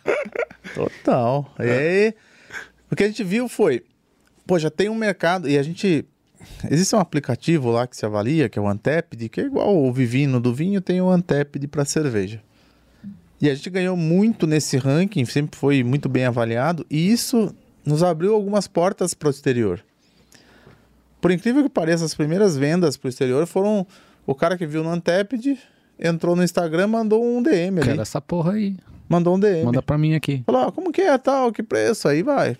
[0.74, 1.54] Total.
[1.58, 2.14] E aí,
[2.90, 3.82] o que a gente viu foi,
[4.46, 6.04] poxa, tem um mercado, e a gente.
[6.70, 9.92] Existe um aplicativo lá que se avalia, que é o Antepid, que é igual o
[9.92, 12.40] Vivino do vinho, tem o Antepid para cerveja.
[13.40, 18.02] E a gente ganhou muito nesse ranking, sempre foi muito bem avaliado, e isso nos
[18.02, 19.84] abriu algumas portas para o exterior.
[21.20, 23.86] Por incrível que pareça, as primeiras vendas para o exterior foram
[24.26, 25.58] o cara que viu no Antepid,
[25.98, 27.90] entrou no Instagram, mandou um DM ali.
[27.90, 28.76] quero essa porra aí.
[29.08, 29.64] Mandou um DM.
[29.64, 30.42] Manda pra mim aqui.
[30.44, 32.06] Falou, ó, como que é tal, que preço?
[32.08, 32.56] Aí vai.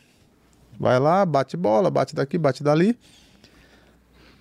[0.79, 2.97] Vai lá, bate bola, bate daqui, bate dali.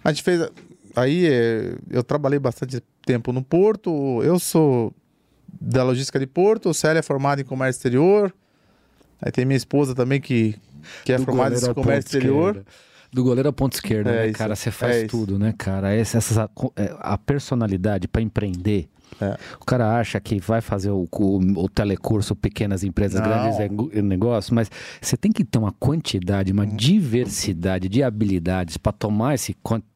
[0.03, 0.49] A gente fez.
[0.95, 4.21] Aí é, eu trabalhei bastante tempo no Porto.
[4.23, 4.93] Eu sou
[5.59, 8.33] da logística de Porto, o Célia é formado em comércio exterior.
[9.21, 10.55] Aí tem minha esposa também que,
[11.03, 12.49] que é Do formada em comércio exterior.
[12.57, 12.67] esquerda.
[13.11, 14.55] Do goleiro ao ponto esquerdo, É né, isso, cara?
[14.55, 15.07] Você faz é isso.
[15.07, 15.93] tudo, né, cara?
[15.93, 18.89] Essa, essa, é, a personalidade pra empreender.
[19.21, 19.37] É.
[19.59, 23.27] O cara acha que vai fazer o, o, o telecurso Pequenas Empresas, Não.
[23.27, 24.69] Grandes Negócios, mas
[25.01, 29.53] você tem que ter uma quantidade, uma diversidade de habilidades pra tomar essa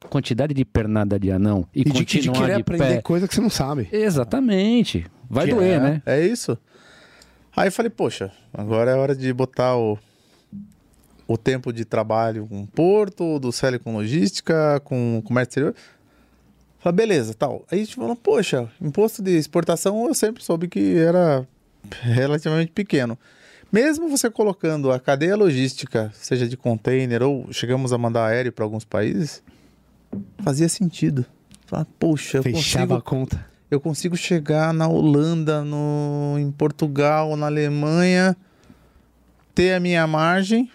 [0.09, 3.01] quantidade de pernada de anão e, E de, de continuar querer de aprender pé.
[3.01, 3.89] coisa que você não sabe.
[3.91, 5.05] Exatamente.
[5.32, 5.79] Vai Que doer, é.
[5.79, 6.01] né?
[6.05, 6.57] É isso.
[7.55, 9.97] Aí eu falei, poxa, agora é hora de botar o,
[11.25, 15.75] o tempo de trabalho com Porto, do Célio com logística, com comércio exterior.
[16.79, 17.65] Falei, beleza, tal.
[17.71, 21.47] Aí a gente falou, poxa, imposto de exportação eu sempre soube que era
[22.01, 23.17] relativamente pequeno.
[23.71, 28.65] Mesmo você colocando a cadeia logística, seja de container ou chegamos a mandar aéreo para
[28.65, 29.41] alguns países,
[30.43, 31.25] fazia sentido.
[31.65, 33.50] Falar, poxa, eu Fechava consigo a conta.
[33.72, 38.36] Eu consigo chegar na Holanda, no, em Portugal, na Alemanha,
[39.55, 40.69] ter a minha margem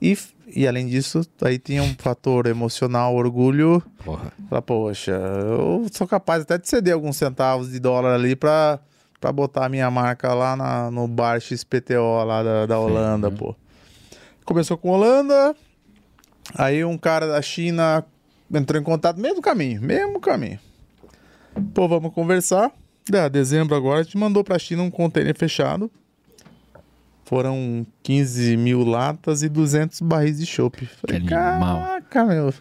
[0.00, 0.16] e,
[0.54, 3.82] e além disso, aí tinha um fator emocional, orgulho.
[4.04, 4.32] Porra.
[4.48, 8.78] Falar, poxa, eu sou capaz até de ceder alguns centavos de dólar ali para
[9.20, 13.52] para botar a minha marca lá na, no bar XPTO lá da, da Holanda, pô.
[14.44, 15.56] Começou com Holanda,
[16.54, 18.04] aí um cara da China
[18.54, 20.60] entrou em contato, mesmo caminho, mesmo caminho.
[21.74, 22.70] Pô, vamos conversar.
[23.12, 25.90] É, dezembro agora a gente mandou pra China um container fechado.
[27.24, 30.86] Foram 15 mil latas e 200 barris de chopp.
[30.86, 31.80] Falei, Que animal.
[31.82, 32.54] caraca, meu.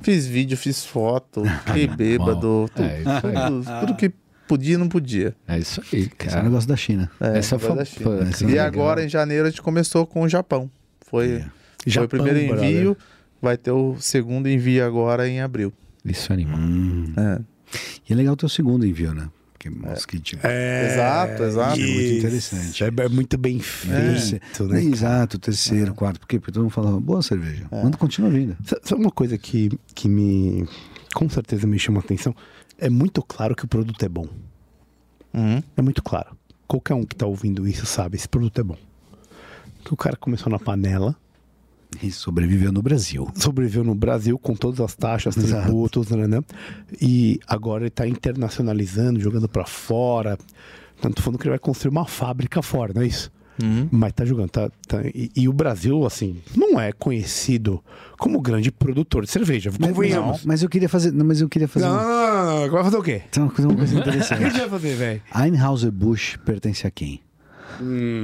[0.00, 2.68] Fiz vídeo, fiz foto, fiquei bêbado.
[2.74, 3.46] Tudo, É isso aí.
[3.46, 4.12] tudo, tudo que
[4.48, 5.34] podia não podia.
[5.46, 6.42] É isso aí, Esse é o cara.
[6.42, 7.10] negócio da China.
[7.20, 8.04] É, Essa foi- da China.
[8.04, 8.66] foi- é E legal.
[8.66, 10.70] agora, em janeiro, a gente começou com o Japão.
[11.06, 11.44] Foi, foi
[11.86, 12.70] Japão, o primeiro brother.
[12.70, 12.96] envio.
[13.40, 15.72] vai ter o segundo envio agora em abril.
[16.04, 16.58] Isso é animal.
[16.58, 17.12] Hum.
[17.16, 17.40] É.
[18.08, 19.28] E é legal o teu segundo envio, né?
[19.52, 20.44] Porque mostra que tipo.
[20.46, 21.80] Exato, exato.
[21.80, 22.84] Isso é muito interessante.
[22.84, 24.80] É, é muito bem feito, né?
[24.80, 26.18] É, Exato, terceiro, quarto.
[26.18, 26.38] Por quê?
[26.40, 27.66] Porque todo mundo fala, boa cerveja.
[27.70, 28.56] Manda, continua vindo.
[28.82, 30.66] Sabe uma coisa que, que me.
[31.14, 32.34] Com certeza me chama a atenção?
[32.76, 34.26] É muito claro que o produto é bom.
[35.32, 35.62] Uhum.
[35.76, 36.36] É muito claro.
[36.66, 38.76] Qualquer um que tá ouvindo isso sabe, esse produto é bom.
[39.84, 41.16] Que o cara começou na panela,
[42.00, 43.28] E sobreviveu no Brasil.
[43.34, 45.62] sobreviveu no Brasil com todas as taxas, Exato.
[45.64, 46.40] tributos, né, né?
[47.00, 50.38] e agora ele tá internacionalizando, jogando pra fora.
[51.00, 53.30] Tanto falando que ele vai construir uma fábrica fora, não é isso?
[53.62, 53.86] Uhum.
[53.90, 54.48] Mas tá jogando.
[54.50, 57.82] Tá, tá- e, e o Brasil, assim, não é conhecido
[58.18, 59.70] como grande produtor de cerveja.
[59.70, 60.38] Convenhamos.
[60.38, 61.12] Mas, mas eu queria fazer.
[61.12, 61.84] Não, mas eu queria fazer.
[61.86, 62.70] Não, uma- não, não, não, não.
[62.70, 63.22] Vai fazer o quê?
[63.30, 64.42] Tem uma coisa, coisa O que a interessante.
[64.44, 65.22] gente vai fazer, velho?
[65.32, 67.20] Anheuser-Busch pertence a quem?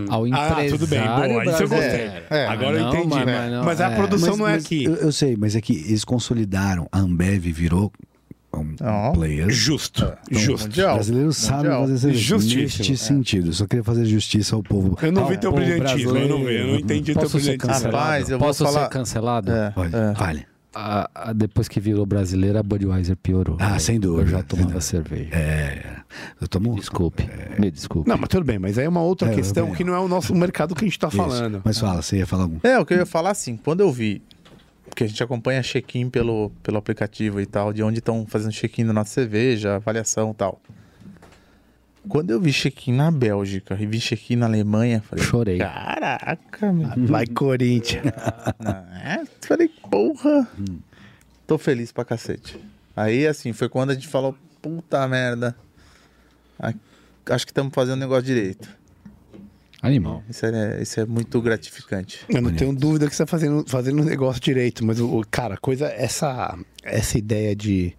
[0.09, 1.01] Ao Ah, empresário tudo bem.
[1.01, 1.69] Boa, isso eu gostei.
[1.69, 2.25] brasileiro.
[2.31, 3.09] É, Agora eu não, entendi.
[3.09, 3.97] mas- Mas, mas não, a é.
[3.97, 4.85] produção Mas- não é mas aqui.
[4.85, 6.89] Eu, eu sei, mas é que eles consolidaram.
[6.93, 7.93] A Ambev virou
[8.55, 9.13] um Ó.
[9.13, 9.51] player.
[9.51, 10.11] Justo.
[10.31, 10.65] Justo.
[10.65, 10.95] O Mundial.
[10.95, 11.89] brasileiro sabe Mundial.
[11.89, 12.15] fazer.
[12.15, 12.61] Justíssimo.
[12.63, 13.49] Neste sentido.
[13.49, 14.99] Eu só queria fazer justiça ao povo.
[15.03, 17.39] Eu não Ao vi teu povo brilhantismo, eu não vi, eu não entendi teu Posso
[17.41, 17.91] ser brilhantismo.
[17.93, 19.53] Rapaz, eu vou Posso falar- ser cancelado?
[19.53, 20.13] É, Pode, é.
[20.13, 20.47] Vale.
[20.81, 23.57] A- a- depois que virou brasileira, a Budweiser piorou.
[23.59, 24.81] Ah, Eu- sem dúvida, Eu já tomava dúvida.
[24.81, 25.31] cerveja.
[25.35, 25.97] É.
[26.41, 26.77] Eu tomo.
[26.77, 28.09] Desculpe, me desculpe.
[28.09, 30.07] Não, mas tudo bem, mas aí é uma outra É, questão que não é o
[30.07, 31.17] nosso mercado que a gente tá Isso.
[31.17, 31.61] falando.
[31.65, 32.59] Mas fala, você ia falar algum.
[32.63, 34.23] É, o que eu ia falar assim, quando eu vi,
[34.89, 38.85] porque a gente acompanha check-in pelo, pelo aplicativo e tal, de onde estão fazendo check-in
[38.85, 40.61] na nossa cerveja, avaliação e tal.
[42.07, 45.59] Quando eu vi check-in na Bélgica e vi check-in na Alemanha, falei, Chorei.
[45.59, 46.89] caraca, meu.
[47.07, 48.05] Vai, Corinthians.
[49.05, 50.47] É, falei, porra.
[51.47, 52.59] Tô feliz pra cacete.
[52.95, 55.55] Aí, assim, foi quando a gente falou, puta merda.
[57.31, 58.69] Acho que estamos fazendo o negócio direito.
[59.83, 60.23] Animal.
[60.29, 62.21] Isso é, isso é muito gratificante.
[62.29, 65.25] Eu não tenho dúvida que você tá fazendo, fazendo o negócio direito, mas, o, o-
[65.31, 67.95] cara, coisa, essa, essa ideia de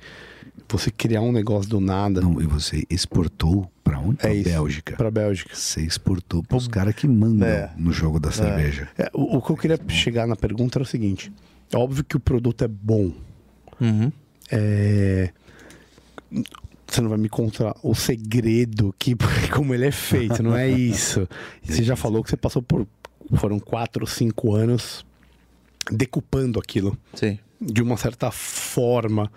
[0.77, 4.17] você criar um negócio do nada Não, e você exportou pra onde?
[4.17, 4.49] Pra é isso.
[4.49, 4.95] Bélgica.
[4.95, 5.55] Pra Bélgica.
[5.55, 7.71] Você exportou pros caras que mandam É.
[7.77, 8.87] no jogo da cerveja.
[8.97, 11.31] É, o, o que eu queria chegar na pergunta era o seguinte:
[11.71, 13.11] é óbvio que o produto é bom.
[13.81, 14.11] Uhum.
[14.51, 15.31] É,
[16.87, 19.15] Você não vai me contar o segredo que
[19.53, 21.27] como ele é feito, não é isso.
[21.63, 22.87] Você já falou que você passou por
[23.35, 25.05] foram quatro, cinco anos
[25.91, 27.37] decupando aquilo Sim.
[27.61, 29.31] De uma certa forma.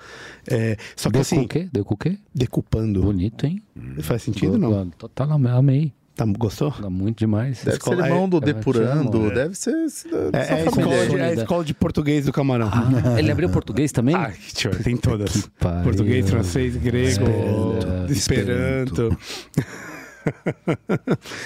[0.46, 1.68] É, só que assim, com o quê?
[1.72, 2.18] Deu com o quê?
[2.34, 3.02] decupando.
[3.02, 3.62] Bonito, hein?
[4.00, 4.90] Faz sentido não?
[4.90, 5.92] Total, amei.
[6.14, 6.70] Tá, gostou?
[6.70, 7.64] Tá muito demais.
[7.64, 9.34] Deve Escola- ser irmão do é, Depurando, amo, é.
[9.34, 9.72] deve ser.
[9.72, 12.68] É, é, escola de, é a escola de português do camarão.
[12.70, 14.14] Ah, ele abriu português também?
[14.14, 15.48] Ah, tio, tem todas.
[15.82, 17.24] Português, francês, grego,
[18.10, 18.12] Esperanto.
[18.12, 19.18] esperanto.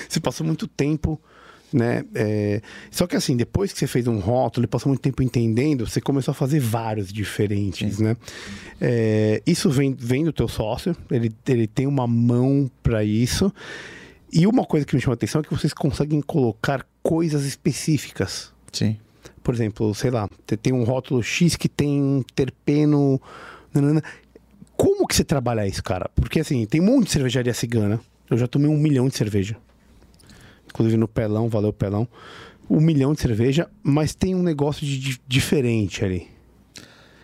[0.09, 1.21] você passou muito tempo,
[1.73, 2.05] né?
[2.15, 2.61] é,
[2.91, 6.01] Só que assim, depois que você fez um rótulo e passou muito tempo entendendo, você
[6.01, 8.17] começou a fazer vários diferentes, né?
[8.81, 13.53] É, isso vem, vem do teu sócio, ele, ele tem uma mão para isso.
[14.33, 18.53] E uma coisa que me chama a atenção é que vocês conseguem colocar coisas específicas.
[18.73, 18.97] Sim.
[19.43, 20.29] Por exemplo, sei lá,
[20.61, 23.21] tem um rótulo X que tem um terpeno.
[23.73, 24.03] nanana.
[24.77, 26.11] Como que você trabalha isso, cara?
[26.15, 28.01] Porque assim, tem um monte de cervejaria cigana.
[28.29, 29.57] Eu já tomei um milhão de cerveja.
[30.77, 32.07] Inclusive no Pelão, valeu Pelão.
[32.69, 36.29] Um milhão de cerveja, mas tem um negócio de, de- diferente ali.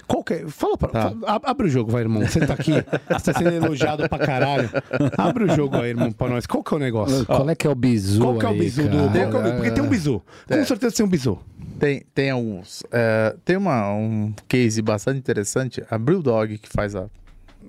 [0.07, 0.49] Qual que é?
[0.49, 0.89] Fala pra.
[0.89, 1.11] Tá.
[1.11, 2.23] fala- abre o jogo, vai, irmão.
[2.27, 2.73] Você tá aqui,
[3.13, 4.71] você tá sendo elogiado pra caralho.
[5.19, 6.47] Abre o jogo aí, irmão, pra nós.
[6.47, 7.27] Qual que é o negócio?
[7.27, 9.09] Qual é que é o bizu Qual que é o aí, bizu do.
[9.13, 9.49] cara?
[9.49, 9.53] é?
[9.57, 10.23] Porque tem um bizu.
[10.49, 10.65] Com É.
[10.65, 11.39] certeza tem um bizu.
[11.79, 12.83] Tem, tem alguns.
[12.91, 15.83] É, tem uma, um case bastante interessante.
[15.91, 17.07] A Brewdog, que faz a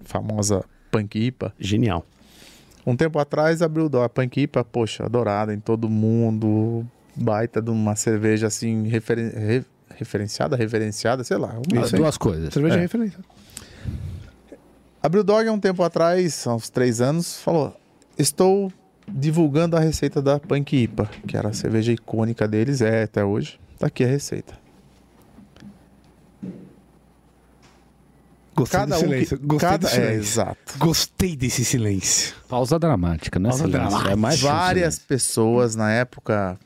[0.03, 1.53] famosa Punk IPA.
[1.59, 2.05] Genial.
[2.85, 6.85] Um tempo atrás, a Brewdog, a Punk IPA, poxa, adorada em todo mundo.
[7.15, 9.65] Baita de uma cerveja assim, referen- re-
[9.95, 11.55] referenciada, reverenciada, sei lá.
[11.71, 11.95] uma- Isso.
[11.95, 12.53] Duas coisas.
[12.53, 12.79] Cerveja É.
[12.79, 12.81] é.
[12.81, 13.19] referência.
[15.01, 17.75] A Brewdog, há um tempo atrás, há uns três anos, falou:
[18.17, 18.71] Estou
[19.07, 23.59] divulgando a receita da Punk IPA, que era a cerveja icônica deles, é até hoje.
[23.77, 24.53] Tá aqui a receita.
[28.55, 29.37] Gostei Cada do um silêncio.
[29.39, 30.15] que, Gostei cada, é, silêncio.
[30.19, 30.77] exato.
[30.77, 32.35] Gostei desse silêncio.
[32.47, 33.49] Pausa dramática, né?
[33.49, 33.89] Pausa Silêncio.
[33.89, 34.11] dramática.
[34.11, 36.57] É mais Várias pessoas na época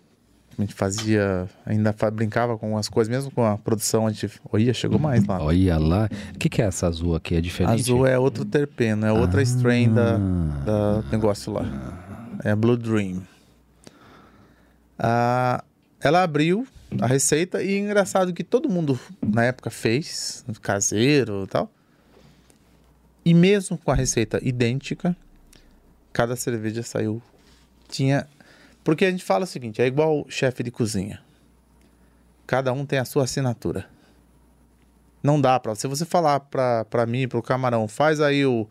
[0.58, 4.74] a gente fazia, ainda brincava com as coisas, mesmo com a produção, a gente olha,
[4.74, 5.40] chegou mais lá.
[5.40, 6.10] Olha lá.
[6.34, 7.36] O que, que é essa azul aqui?
[7.36, 7.80] É diferente?
[7.82, 11.64] Azul é outro terpeno, é outra strain da, da negócio lá.
[12.44, 13.22] É Blue Dream.
[14.98, 15.64] Ah,
[16.02, 16.66] ela abriu
[17.00, 21.72] a receita e engraçado que todo mundo na época fez, caseiro e tal.
[23.28, 25.14] E mesmo com a receita idêntica,
[26.14, 27.22] cada cerveja saiu.
[27.90, 28.26] Tinha.
[28.86, 31.20] Porque a gente fala o seguinte: é igual chefe de cozinha.
[32.46, 33.86] Cada um tem a sua assinatura.
[35.22, 35.76] Não dá pra.
[35.76, 38.66] Se você falar pra mim, pro camarão, faz aí o,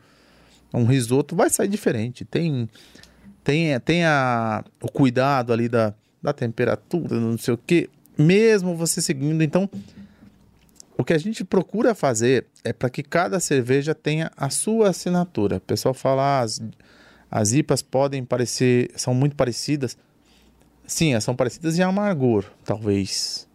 [0.72, 2.24] um risoto, vai sair diferente.
[2.24, 2.66] Tem,
[3.44, 5.92] tem, tem a, o cuidado ali da,
[6.22, 7.90] da temperatura, não sei o quê.
[8.16, 9.42] Mesmo você seguindo.
[9.42, 9.68] Então,
[10.98, 15.56] o que a gente procura fazer é para que cada cerveja tenha a sua assinatura.
[15.56, 16.60] O pessoal fala, ah, as,
[17.30, 19.96] as IPAs podem parecer, são muito parecidas.
[20.86, 23.46] Sim, elas são parecidas em amargor, talvez.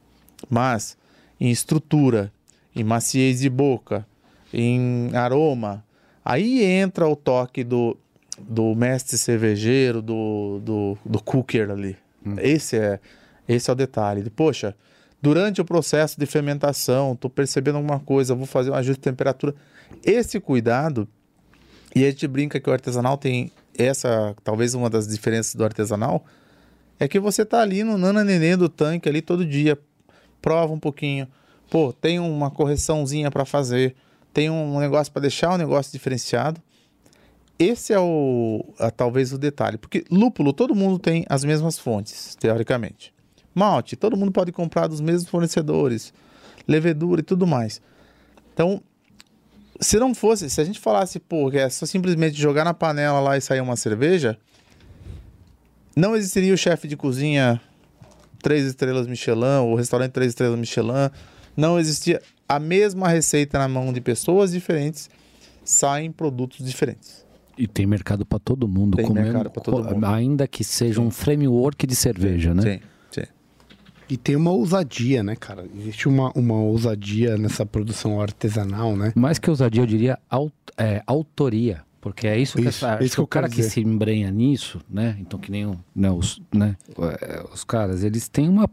[0.49, 0.97] Mas
[1.39, 2.31] em estrutura,
[2.75, 4.05] em maciez de boca,
[4.53, 5.83] em aroma,
[6.23, 7.97] aí entra o toque do,
[8.37, 11.97] do mestre cervejeiro, do, do, do cooker ali.
[12.37, 12.99] Esse, é,
[13.47, 14.29] esse é o detalhe.
[14.29, 14.75] Poxa,
[15.22, 19.53] durante o processo de fermentação, estou percebendo alguma coisa, vou fazer um ajuste de temperatura.
[20.03, 21.07] Esse cuidado,
[21.95, 26.26] e a gente brinca que o artesanal tem essa, talvez uma das diferenças do artesanal,
[26.99, 29.78] é que você tá ali no nananenê do tanque ali todo dia,
[30.41, 31.28] prova um pouquinho,
[31.69, 33.95] pô, tem uma correçãozinha para fazer,
[34.34, 36.61] tem um negócio para deixar o negócio diferenciado.
[37.59, 42.36] Esse é o, a, talvez o detalhe, porque lúpulo todo mundo tem as mesmas fontes,
[42.36, 43.13] teoricamente.
[43.54, 46.14] Malte, todo mundo pode comprar dos mesmos fornecedores,
[46.68, 47.82] levedura e tudo mais.
[48.54, 48.82] Então,
[49.80, 53.20] se não fosse, se a gente falasse, pô, que é só simplesmente jogar na panela
[53.20, 54.38] lá e sair uma cerveja,
[55.95, 57.60] não existiria o chefe de cozinha
[58.41, 61.10] três estrelas Michelin, ou restaurante três estrelas Michelin,
[61.56, 65.10] não existia a mesma receita na mão de pessoas diferentes,
[65.64, 67.26] saem produtos diferentes.
[67.58, 68.95] E tem mercado para todo mundo.
[68.97, 70.06] Tem mercado pra todo mundo.
[70.06, 72.62] Ainda que seja um framework de cerveja, né?
[72.62, 72.80] Sim.
[74.12, 75.66] E tem uma ousadia, né, cara?
[75.74, 79.14] Existe uma, uma ousadia nessa produção artesanal, né?
[79.16, 81.82] Mais que ousadia, eu diria au- é, autoria.
[82.01, 83.70] Porque é isso que, Isso, essa- isso acho que o cara quero que dizer.
[83.74, 85.16] se embrenha nisso, né?
[85.22, 86.76] Então que nem o- né, os, né,
[87.22, 88.70] é, os caras, eles têm uma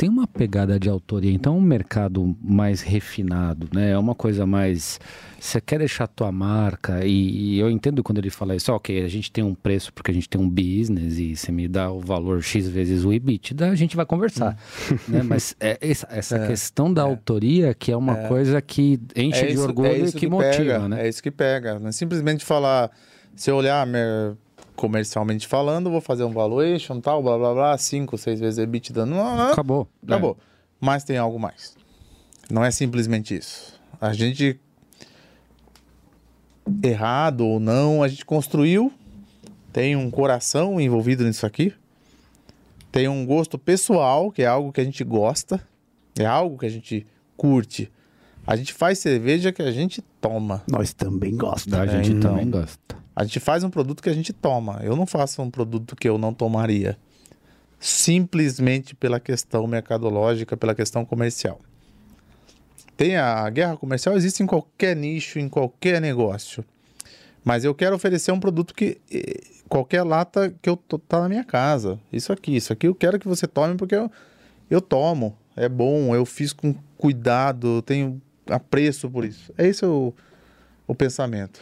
[0.00, 1.30] tem uma pegada de autoria.
[1.30, 3.90] Então um mercado mais refinado, né?
[3.90, 4.98] É uma coisa mais
[5.38, 7.10] você quer deixar a tua marca e,
[7.56, 10.14] e eu entendo quando ele fala isso, ok, a gente tem um preço porque a
[10.14, 13.74] gente tem um business e você me dá o valor X vezes o EBITDA, a
[13.74, 14.56] gente vai conversar,
[15.06, 15.22] né?
[15.22, 19.52] Mas é essa, essa É, questão da autoria que é uma coisa que enche de
[19.52, 21.04] isso- orgulho e que, motiva, pega, né?
[21.04, 21.78] É isso que pega.
[21.78, 22.90] Não é simplesmente falar,
[23.36, 24.34] se eu olhar mer-
[24.80, 29.04] comercialmente falando, vou fazer um valuation, tal, blá blá blá, cinco, seis vezes EBITDA.
[29.04, 29.86] Não, não, Acabou.
[30.02, 30.38] Acabou.
[30.80, 31.76] Mas tem algo mais.
[32.50, 33.78] Não é simplesmente isso.
[34.00, 34.58] A gente,
[36.82, 38.90] errado ou não, a gente construiu,
[39.70, 41.74] tem um coração envolvido nisso aqui,
[42.90, 45.60] tem um gosto pessoal, que é algo que a gente gosta,
[46.18, 47.06] é algo que a gente
[47.36, 47.92] curte.
[48.46, 50.62] A gente faz cerveja que a gente toma.
[50.68, 51.78] Nós também gostamos.
[51.78, 52.32] A gente então.
[52.32, 52.96] também gosta.
[53.14, 54.80] A gente faz um produto que a gente toma.
[54.82, 56.96] Eu não faço um produto que eu não tomaria.
[57.78, 61.60] Simplesmente pela questão mercadológica, pela questão comercial.
[62.96, 66.64] Tem a guerra comercial, existe em qualquer nicho, em qualquer negócio.
[67.44, 69.00] Mas eu quero oferecer um produto que
[69.68, 71.98] qualquer lata que eu tô, tá na minha casa.
[72.12, 74.10] Isso aqui, isso aqui eu quero que você tome porque eu,
[74.68, 75.36] eu tomo.
[75.56, 78.20] É bom, eu fiz com cuidado, eu tenho
[78.50, 79.52] apreço por isso.
[79.56, 80.12] É esse o,
[80.86, 81.60] o pensamento.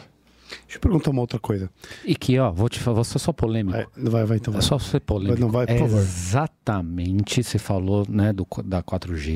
[0.63, 1.69] Deixa eu perguntar uma outra coisa.
[2.03, 3.77] E que, ó, vou te falar, vou ser só polêmico.
[3.77, 4.61] É, vai, vai, então É vai.
[4.63, 5.39] só ser polêmico.
[5.39, 5.99] Não vai, por é favor.
[5.99, 9.27] exatamente, você falou, né, do, da 4G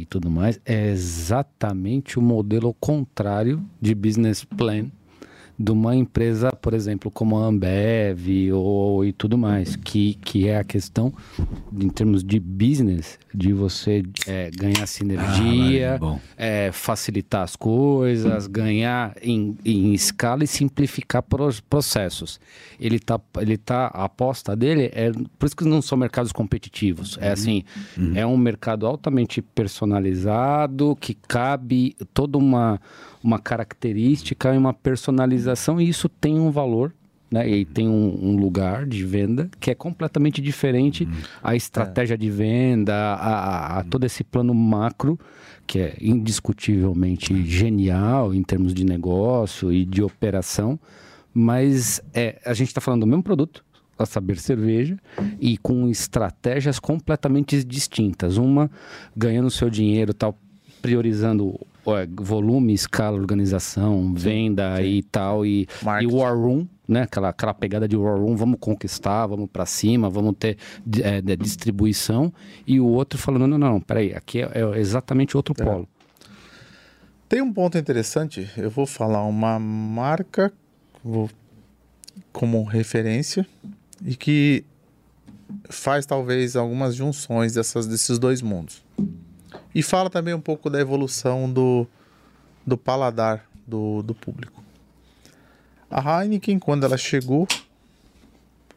[0.00, 4.86] e tudo mais, é exatamente o modelo contrário de business plan
[5.58, 10.58] de uma empresa, por exemplo, como a Ambev ou, e tudo mais, que, que é
[10.58, 11.12] a questão,
[11.72, 19.14] em termos de business, de você é, ganhar sinergia, Ah, é, facilitar as coisas, ganhar
[19.20, 21.24] em, em escala e simplificar
[21.68, 22.40] processos.
[22.78, 27.18] Ele tá, ele tá, a aposta dele é por isso que não são mercados competitivos.
[27.20, 27.64] É assim,
[28.14, 32.80] é um mercado altamente personalizado que cabe toda uma
[33.22, 36.92] uma característica e uma personalização e isso tem um valor.
[37.30, 37.46] Né?
[37.46, 41.06] E tem um, um lugar de venda que é completamente diferente
[41.42, 45.18] a estratégia de venda, a, a- a todo esse plano macro
[45.66, 50.80] que é indiscutivelmente genial em termos de negócio e de operação,
[51.34, 53.62] mas é, a gente está falando do mesmo produto,
[53.98, 54.96] a saber cerveja,
[55.40, 58.38] e com estratégias completamente distintas.
[58.38, 58.70] Uma
[59.14, 60.38] ganhando seu dinheiro, tal,
[60.80, 61.58] priorizando
[62.20, 65.66] volume, escala, organização, venda e tal, e,
[66.02, 66.06] e.
[66.06, 67.02] War Room, né?
[67.02, 70.56] Aquela, aquela pegada de War Room, vamos conquistar, vamos para cima, vamos ter
[71.02, 72.32] é, distribuição,
[72.66, 75.88] e o outro falando, não, não, não, peraí, aqui é, é exatamente outro polo.
[77.28, 80.50] Tem um ponto interessante, eu vou falar uma marca
[81.04, 81.28] vou,
[82.32, 83.46] como referência
[84.04, 84.64] e que
[85.68, 88.82] faz talvez algumas junções dessas, desses dois mundos.
[89.74, 91.86] E fala também um pouco da evolução do,
[92.66, 94.62] do paladar do, do público.
[95.90, 97.46] A Heineken, quando ela chegou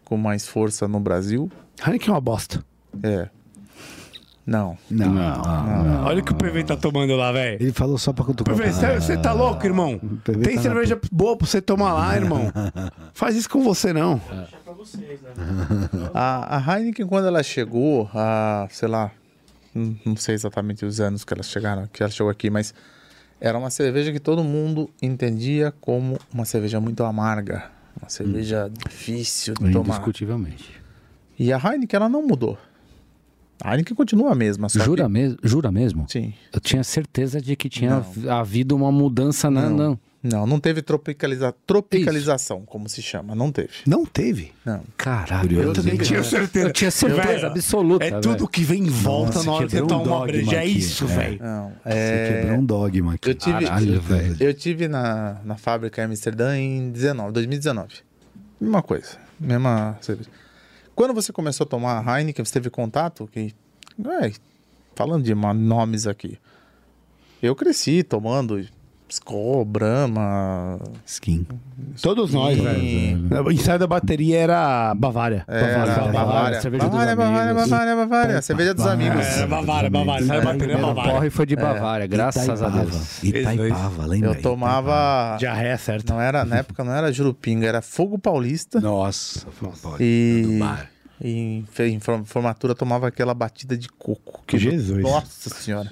[0.06, 1.52] com mais força no Brasil,
[1.86, 2.64] Heineken é uma bosta.
[3.04, 3.30] é.
[4.46, 4.76] Não.
[4.90, 6.04] Não, não, não.
[6.06, 7.62] Olha o que o PV tá tomando lá, velho.
[7.62, 8.56] Ele falou só pra cutucar.
[8.56, 10.00] PV, o você, tá louco, irmão?
[10.24, 12.52] PV Tem tá cerveja boa pra você tomar lá, irmão.
[13.14, 14.20] Faz isso com você, não.
[16.14, 19.12] A, a Heineken, quando ela chegou, a, sei lá,
[19.74, 22.74] não não sei exatamente os anos que ela chegaram, que ela chegou aqui, mas
[23.40, 29.56] era uma cerveja que todo mundo entendia como uma cerveja muito amarga, uma cerveja difícil
[29.56, 29.96] de tomar.
[29.96, 30.82] Indiscutivelmente.
[31.40, 32.58] E a Heineken, ela não mudou.
[33.64, 35.10] A Heineken continua a mesma, Jura, que...
[35.10, 36.06] mes jura mesmo?
[36.08, 36.34] Sim.
[36.54, 39.70] Eu tinha certeza de que tinha havido uma mudança na.
[39.70, 39.78] Não.
[39.78, 40.00] Não.
[40.24, 41.52] Não, não teve tropicaliza...
[41.66, 43.34] tropicalização, como se chama.
[43.34, 43.70] Não teve.
[43.88, 44.54] Não teve.
[44.64, 44.84] Não.
[44.96, 45.60] Caralho.
[45.60, 46.68] Eu também tinha certeza.
[46.68, 48.06] Eu tinha certeza Velho, absoluta.
[48.06, 48.48] É tudo velho.
[48.48, 50.56] que vem em volta Nossa, na hora que você toma um uma breja.
[50.58, 51.08] É isso, É.
[51.08, 51.40] velho.
[51.42, 51.70] Não.
[51.70, 52.40] Você É...
[52.42, 53.30] quebrou um dogma aqui.
[53.30, 54.38] Eu tive- Caralho, velho.
[54.40, 57.96] Eu tive na, na fábrica em Amsterdã em 19, 2019.
[58.60, 59.18] Mesma coisa.
[59.40, 60.30] Mesma cerveja.
[60.94, 63.28] Quando você começou a tomar a Heineken, você teve contato?
[63.32, 63.56] Que,
[64.22, 64.32] é,
[64.96, 66.38] falando de nomes aqui.
[67.42, 68.64] Eu cresci tomando
[69.12, 70.80] Skol, Brahma.
[71.06, 71.46] Skin.
[72.02, 73.46] Todos nós, velho.
[73.46, 75.44] O ensaio da bateria era Bavária.
[75.48, 76.62] Era Bavária.
[76.62, 77.70] cerveja dos Bavária, Bavária, amigos.
[77.70, 78.38] Bavária, Bavária.
[78.38, 79.12] A cerveja dos Bavária.
[79.12, 79.28] amigos.
[79.28, 80.24] É, Bavária, Bavária.
[80.24, 81.12] Ensaio da bateria é Bavária.
[81.14, 82.70] porre foi de Bavária, graças a.
[82.70, 83.22] Deus.
[83.24, 84.30] Itaipava, lembra?
[84.30, 85.36] Eu tomava.
[85.38, 86.14] Diarreia certa.
[86.14, 88.80] Não era, na época não era Jurupinga, era Fogo Paulista.
[88.80, 89.46] Nossa.
[89.82, 90.02] Pode.
[90.04, 90.90] E, Do bar.
[91.20, 94.42] e em, formatura tomava aquela batida de coco.
[94.48, 95.04] Que Jesus.
[95.04, 95.92] Nossa senhora.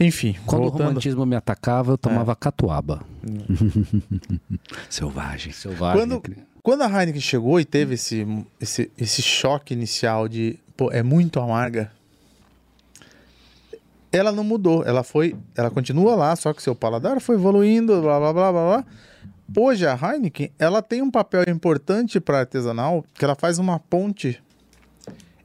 [0.00, 0.88] Enfim, Quando o voltando.
[0.88, 3.02] romantismo me atacava, eu tomava catuaba.
[4.88, 5.52] Selvagem.
[5.52, 6.08] Selvagem.
[6.08, 6.22] Quando,
[6.62, 8.26] quando a Heineken chegou e teve esse,
[8.58, 11.92] esse, esse choque inicial de, pô, é muito amarga,
[14.10, 14.84] ela não mudou.
[14.84, 18.62] Ela foi, ela continua lá, só que seu paladar foi evoluindo, blá blá blá blá
[18.76, 18.84] blá.
[19.54, 24.40] Hoje a Heineken, ela tem um papel importante para artesanal, que ela faz uma ponte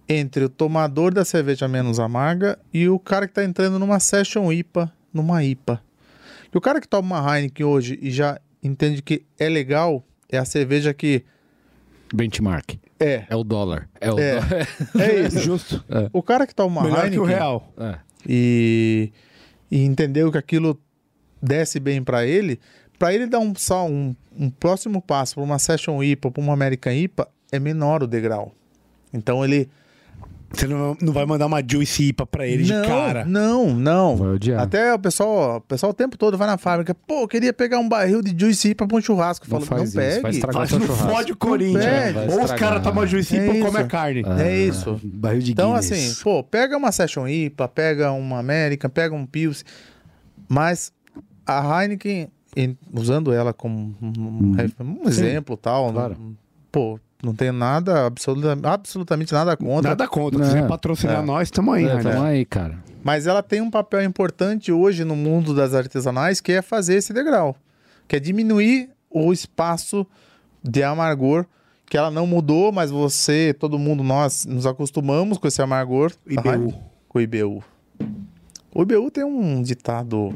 [0.07, 4.51] entre o tomador da cerveja menos amarga e o cara que está entrando numa session
[4.51, 5.81] IPA, numa IPA.
[6.53, 10.37] E o cara que toma uma Heineken hoje e já entende que é legal, é
[10.37, 11.23] a cerveja que
[12.13, 12.77] Benchmark.
[12.99, 13.25] é.
[13.29, 13.89] É o dólar.
[13.99, 14.35] É o É.
[14.39, 14.67] dólar.
[14.99, 15.39] É isso.
[15.39, 15.83] Justo.
[16.13, 17.73] O cara que toma uma Melhor que Heineken o real.
[17.77, 17.95] É.
[18.27, 19.11] e,
[19.71, 20.79] e entendeu que aquilo
[21.41, 22.59] desce bem para ele,
[22.97, 26.53] para ele dar um, só um, um próximo passo para uma Session IPA, para uma
[26.53, 28.53] American IPA, é menor o degrau.
[29.13, 29.69] Então ele
[30.51, 33.25] Você não, não vai mandar uma Juicy IPA pra ele não, de cara.
[33.25, 34.15] Não, não.
[34.15, 34.61] Vai odiar.
[34.61, 36.95] Até o pessoal, o pessoal o tempo todo vai na fábrica.
[36.95, 39.45] Pô, eu queria pegar um barril de Juicy para um churrasco.
[39.49, 40.39] Não Falo, faz não isso, vai pegue.
[40.69, 41.09] seu não churrasco.
[41.09, 42.13] fode o Corinthians.
[42.13, 43.65] Vai Ou os caras tomam Juicy É IPA e isso.
[43.67, 44.23] comem a carne.
[44.39, 45.01] É isso.
[45.03, 45.91] Barril de Então, Guinness.
[45.91, 49.65] assim, pô, pega uma Session IPA, pega uma American, pega um Pils,
[50.47, 50.93] mas
[51.45, 52.29] a Heineken,
[52.93, 54.55] usando ela como um,
[55.03, 56.15] um exemplo tal, claro.
[56.19, 56.35] não-
[56.71, 60.39] pô, não tenho nada, absoluta, absolutamente nada contra, Nada contra.
[60.39, 60.45] Não.
[60.45, 61.25] Se quiser patrocinar É.
[61.25, 62.03] nós, tamo aí, É, né?
[62.03, 62.77] tamo aí, cara.
[63.03, 67.11] mas ela tem um papel importante hoje no mundo das artesanais, que é fazer esse
[67.13, 67.55] degrau,
[68.07, 70.05] que é diminuir o espaço
[70.63, 71.45] de amargor,
[71.87, 76.11] que ela não mudou, mas você, todo mundo, nós nos acostumamos com esse amargor.
[76.27, 76.73] IBU.
[77.07, 77.63] Com o IBU.
[78.73, 80.33] O IBU tem um ditado,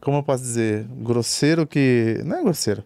[0.00, 2.22] como eu posso dizer, grosseiro que...
[2.24, 2.82] Não é grosseiro.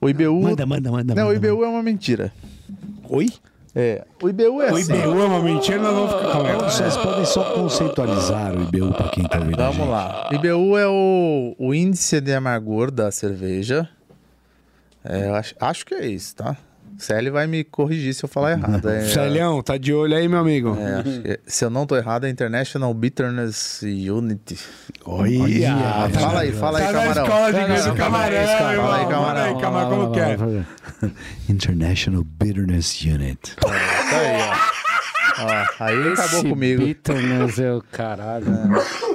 [0.00, 0.42] O IBU...
[0.42, 1.14] Manda, manda, manda.
[1.14, 2.32] não, o manda, IBU é uma mentira.
[2.68, 3.14] manda.
[3.16, 3.28] Oi?
[3.74, 4.92] É, o IBU é O assim.
[4.92, 6.32] IBU é uma mentira, nós vamos ficar...
[6.32, 6.54] Calma.
[6.70, 9.60] Vocês podem só conceitualizar o IBU para quem tá ouvindo.
[9.60, 9.88] a Vamos gente.
[9.88, 10.28] lá.
[10.32, 13.88] IBU é o, o índice de amargor da cerveja.
[15.04, 16.56] É, eu acho, acho que é isso, tá?
[17.02, 18.88] Célio vai me corrigir se eu falar errado.
[18.90, 20.76] É, Celião, tá de olho aí, meu amigo.
[20.78, 24.58] é, acho que- se eu não tô errado, é International Bitterness Unity.
[25.04, 26.08] Olha.
[26.12, 27.22] Fala aí, fala aí, camarão.
[27.24, 29.08] escola de inglês fala aí, camarão.
[29.08, 30.36] Fala aí, camarão, como que é?
[31.48, 33.56] International Bitterness Unit.
[33.56, 34.82] Tá aí, ó.
[35.44, 36.84] Ó, aí acabou Esse comigo.
[36.84, 38.46] Bitterness é o caralho.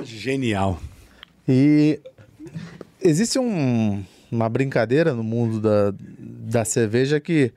[0.04, 0.80] Genial.
[1.48, 2.00] E
[3.02, 7.54] existe um- uma brincadeira no mundo da, da cerveja que,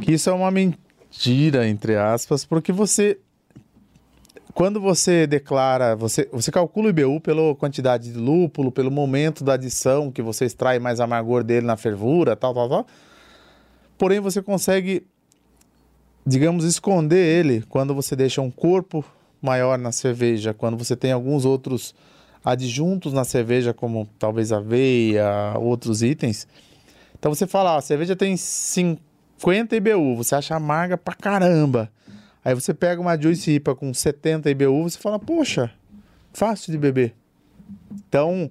[0.00, 3.18] que isso é uma mentira, entre aspas, porque você.
[4.52, 9.54] Quando você declara, você, você calcula o IBU pela quantidade de lúpulo, pelo momento da
[9.54, 12.86] adição que você extrai mais amargor dele na fervura, tal, tal, tal.
[13.98, 15.04] Porém, você consegue,
[16.24, 19.04] digamos, esconder ele quando você deixa um corpo
[19.42, 21.92] maior na cerveja, quando você tem alguns outros
[22.44, 26.46] adjuntos na cerveja, como talvez aveia, outros itens.
[27.18, 29.13] Então você fala, ó, a cerveja tem 50
[29.76, 31.90] IBU, você acha amarga pra caramba.
[32.44, 35.70] Aí você pega uma Juice IPA com 70 IBU, você fala, poxa,
[36.32, 37.14] fácil de beber.
[38.08, 38.50] Então,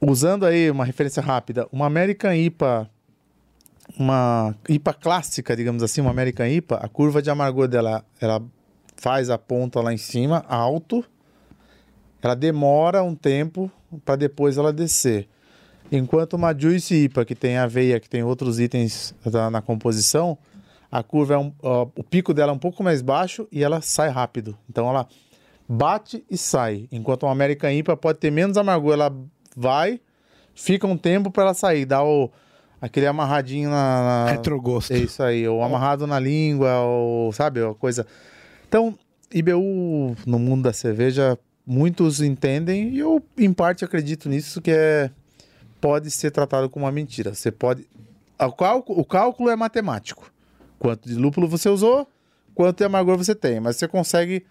[0.00, 2.90] usando aí uma referência rápida, uma American IPA,
[3.96, 8.42] uma IPA clássica, digamos assim, uma American IPA, a curva de amargor dela, ela
[8.96, 11.04] faz a ponta lá em cima, alto,
[12.20, 13.70] ela demora um tempo
[14.04, 15.28] para depois ela descer.
[15.90, 19.14] Enquanto uma Juice IPA, que tem aveia, que tem outros itens
[19.50, 20.36] na, composição,
[20.90, 23.80] a curva é um, ó, o pico dela é um pouco mais baixo e ela
[23.80, 24.56] sai rápido.
[24.68, 25.06] Então ela
[25.68, 26.88] bate e sai.
[26.92, 29.14] Enquanto uma American IPA pode ter menos amargor, ela
[29.56, 30.00] vai,
[30.54, 32.30] fica um tempo para ela sair, dá o
[32.80, 34.30] aquele amarradinho na, na...
[34.30, 34.92] Retrogosto.
[34.92, 38.06] É isso aí, ou amarrado na língua, ou sabe, uma coisa.
[38.68, 38.96] Então,
[39.32, 45.10] IBU no mundo da cerveja, muitos entendem e eu em parte acredito nisso que é
[45.80, 47.34] pode ser tratado como uma mentira.
[47.34, 47.86] Você pode
[48.40, 50.30] o cálculo, o cálculo é matemático.
[50.78, 52.08] Quanto de lúpulo você usou,
[52.54, 54.44] quanto de amargor você tem, mas você consegue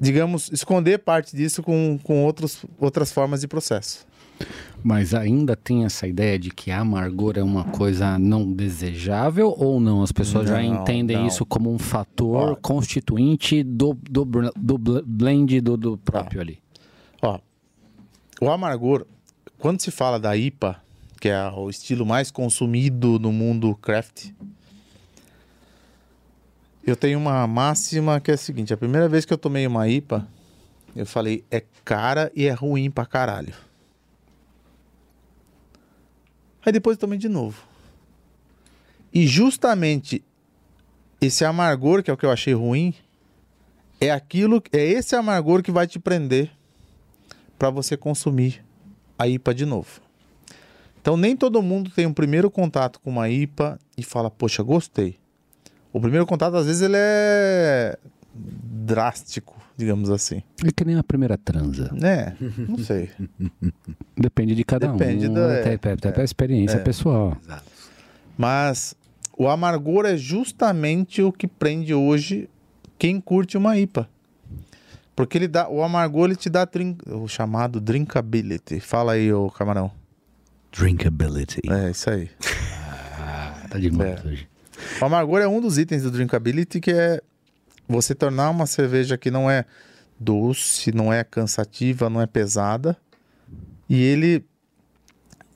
[0.00, 4.06] digamos, esconder parte disso com, com outros, outras formas de processo.
[4.80, 9.80] Mas ainda tem essa ideia de que a amargor é uma coisa não desejável ou
[9.80, 10.00] não?
[10.04, 11.26] As pessoas já Não, entendem não.
[11.26, 12.54] isso como um fator Ó.
[12.54, 16.60] constituinte do, do, do bl- blend do, do próprio ali.
[17.20, 17.40] Ó,
[18.40, 19.04] o amargor,
[19.58, 20.80] quando se fala da IPA,
[21.20, 24.30] que é o estilo mais consumido no mundo craft,
[26.86, 29.88] eu tenho uma máxima que é a seguinte: a primeira vez que eu tomei uma
[29.88, 30.26] IPA,
[30.94, 33.54] eu falei, é cara e é ruim pra caralho.
[36.64, 37.66] Aí depois eu tomei de novo.
[39.12, 40.22] E justamente
[41.20, 42.94] esse amargor, que é o que eu achei ruim,
[44.00, 46.50] é aquilo, é esse amargor que vai te prender
[47.58, 48.67] para você consumir
[49.18, 50.00] a IPA de novo.
[51.00, 55.16] Então nem todo mundo tem um primeiro contato com uma IPA e fala, poxa, gostei.
[55.92, 57.96] O primeiro contato às vezes ele é
[58.34, 60.42] drástico, digamos assim.
[60.64, 61.90] É que nem a primeira transa.
[61.92, 62.36] Né?
[62.68, 63.10] Não sei.
[64.16, 65.34] Depende de cada Depende um.
[65.34, 67.36] da- até, até, até a experiência pessoal.
[68.36, 68.94] Mas
[69.36, 72.48] o amargor é justamente o que prende hoje
[72.98, 74.08] quem curte uma IPA.
[75.18, 78.78] Porque ele dá, o amargor ele te dá trin- o chamado drinkability.
[78.78, 79.90] Fala aí, ô camarão.
[80.70, 81.60] Drinkability.
[81.68, 82.30] É isso aí.
[83.68, 84.28] Tá demais É.
[84.28, 84.48] hoje.
[85.00, 87.20] O amargor é um dos itens do drinkability que é
[87.88, 89.64] você tornar uma cerveja que não é
[90.20, 92.96] doce, não é cansativa, não é pesada.
[93.88, 94.44] E ele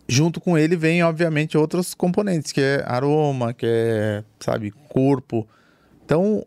[0.08, 5.46] junto com ele vem obviamente outros componentes, que é aroma, que é, sabe, corpo.
[6.04, 6.44] Então,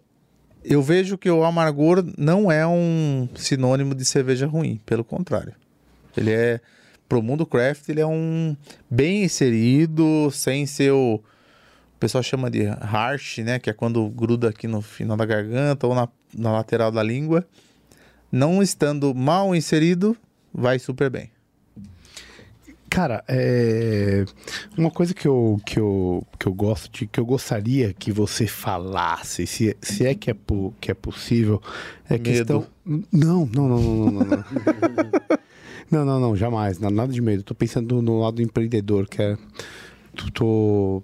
[0.68, 5.54] eu vejo que o amargor não é um sinônimo de cerveja ruim, pelo contrário.
[6.16, 6.60] Ele é
[7.08, 8.56] pro mundo craft, ele é um
[8.90, 11.22] bem inserido, sem ser o
[11.96, 13.58] o pessoal chama de harsh, né?
[13.58, 17.48] Que é quando gruda aqui no final da garganta ou na, na lateral da língua.
[18.30, 20.16] Não estando mal inserido,
[20.54, 21.32] vai super bem.
[22.96, 24.24] Cara, é...
[24.78, 28.48] uma coisa que eu, que, eu, que eu gosto de, que eu gostaria que você
[28.48, 31.62] falasse, se, se é que é, po- que é possível,
[32.10, 32.24] é Medo.
[32.24, 32.68] questão.
[32.86, 34.26] Não, não, não, não, não, não.
[35.92, 36.06] não.
[36.06, 36.80] não, não, jamais.
[36.80, 37.44] na- Nada de medo.
[37.44, 39.38] Tô pensando no lado empreendedor, que é.
[40.34, 41.04] Tô.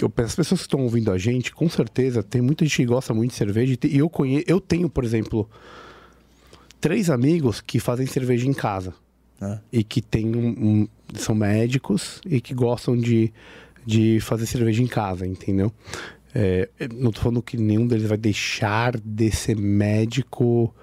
[0.00, 3.12] eu- As pessoas que estão ouvindo a gente, com certeza, tem muita gente que gosta
[3.12, 3.76] muito de cerveja.
[3.84, 5.48] e eu conheço, eu tenho, por exemplo,
[6.80, 8.94] três amigos que fazem cerveja em casa
[9.40, 9.60] né?
[9.72, 13.32] e que tem um, um- são médicos e que gostam de,
[13.84, 15.72] de fazer cerveja em casa, entendeu?
[16.38, 20.74] É, não tô falando que nenhum deles vai deixar de ser médico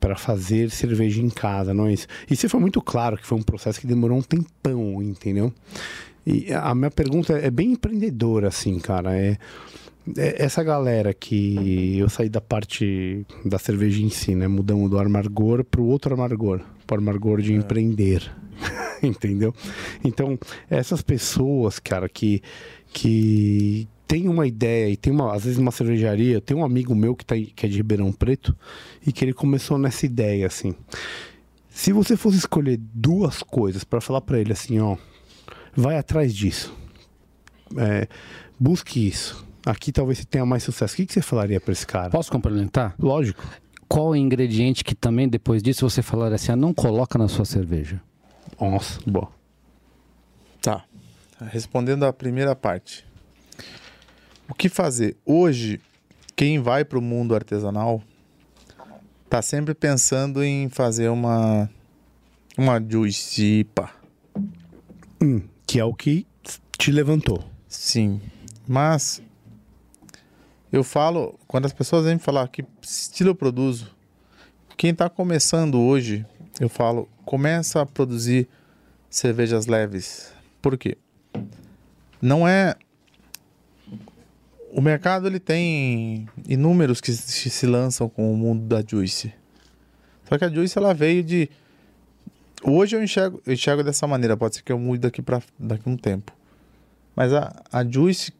[0.00, 2.06] para fazer cerveja em casa, não é isso?
[2.28, 5.52] Isso foi muito claro que foi um processo que demorou um tempão, entendeu?
[6.26, 9.16] E a minha pergunta é bem empreendedora, assim, cara.
[9.16, 9.38] É,
[10.16, 14.48] é essa galera que eu saí da parte da cerveja em si, né?
[14.48, 16.60] Mudamos do amargor para o outro amargor,
[16.96, 18.30] amargor de empreender.
[19.02, 19.54] Entendeu?
[20.02, 20.38] Então,
[20.70, 22.42] essas pessoas, cara, que,
[22.92, 27.14] que tem uma ideia e tem uma, às vezes uma cervejaria, tem um amigo meu
[27.14, 28.56] que, tá, que é de Ribeirão Preto
[29.06, 30.74] e que ele começou nessa ideia, assim.
[31.68, 34.96] Se você fosse escolher duas coisas para falar para ele assim, ó,
[35.76, 36.74] vai atrás disso.
[37.76, 38.08] É,
[38.58, 39.46] busque isso.
[39.64, 40.94] Aqui talvez você tenha mais sucesso.
[40.94, 42.10] O que, que você falaria para esse cara?
[42.10, 42.94] Posso complementar?
[42.98, 43.44] Lógico.
[43.88, 48.00] Qual ingrediente que também depois disso você falaria assim, ah, não coloca na sua cerveja?
[48.60, 49.30] Nossa, boa.
[50.60, 50.84] Tá.
[51.40, 53.06] Respondendo a primeira parte.
[54.48, 55.16] O que fazer?
[55.24, 55.80] Hoje,
[56.36, 58.02] quem vai para o mundo artesanal
[59.28, 61.70] tá sempre pensando em fazer uma
[62.56, 63.90] uma juice IPA.
[65.22, 66.26] Hum, que é o que
[66.76, 67.44] te levantou.
[67.68, 68.20] Sim,
[68.66, 69.22] mas
[70.70, 73.94] Eu falo, quando as pessoas vêm falar que estilo eu produzo,
[74.76, 76.26] quem está começando hoje,
[76.60, 78.48] eu falo, começa a produzir
[79.08, 80.32] cervejas leves.
[80.60, 80.98] Por quê?
[82.20, 82.76] Não é
[84.70, 89.32] o mercado ele tem inúmeros que se lançam com o mundo da Juice.
[90.28, 91.48] Só que a Juice ela veio de
[92.62, 95.88] hoje eu enxergo, eu enxergo dessa maneira, pode ser que eu mude daqui para daqui
[95.88, 96.32] um tempo.
[97.16, 98.32] Mas a, a Juice,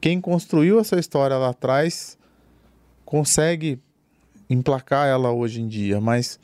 [0.00, 2.16] quem construiu essa história lá atrás,
[3.04, 3.80] consegue
[4.48, 6.00] emplacar ela hoje em dia.
[6.00, 6.38] Mas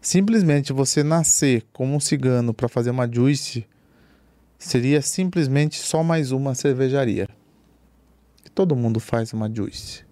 [0.00, 3.66] simplesmente você nascer como um cigano para fazer uma Juice
[4.58, 7.28] seria simplesmente só mais uma cervejaria.
[8.54, 10.04] Todo mundo faz uma Juice.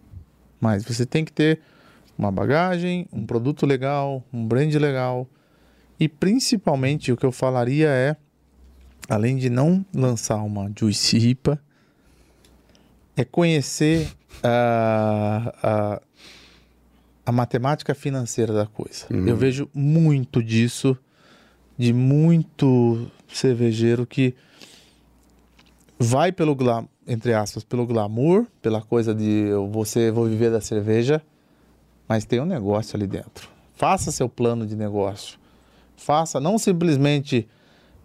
[0.60, 1.60] Mas você tem que ter
[2.16, 5.28] uma bagagem, um produto legal, um brand legal.
[6.00, 8.16] E principalmente o que eu falaria é
[9.08, 11.60] além de não lançar uma Juice IPA,
[13.18, 14.08] é conhecer
[14.44, 16.02] a, a,
[17.26, 19.06] a matemática financeira da coisa.
[19.10, 20.96] Eu vejo muito disso,
[21.76, 24.36] de muito cervejeiro que
[25.98, 30.60] vai pelo glam, entre aspas, pelo glamour, pela coisa de eu você vou viver da
[30.60, 31.20] cerveja,
[32.06, 33.48] mas tem um negócio ali dentro.
[33.74, 35.40] Faça seu plano de negócio.
[35.96, 37.48] Faça não simplesmente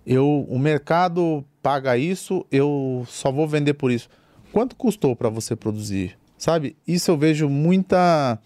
[0.08, 4.10] eu o mercado paga isso, eu só vou vender por isso.
[4.54, 6.16] Quanto custou para você produzir?
[6.38, 6.78] Sabe?
[6.88, 8.38] Isso eu vejo muita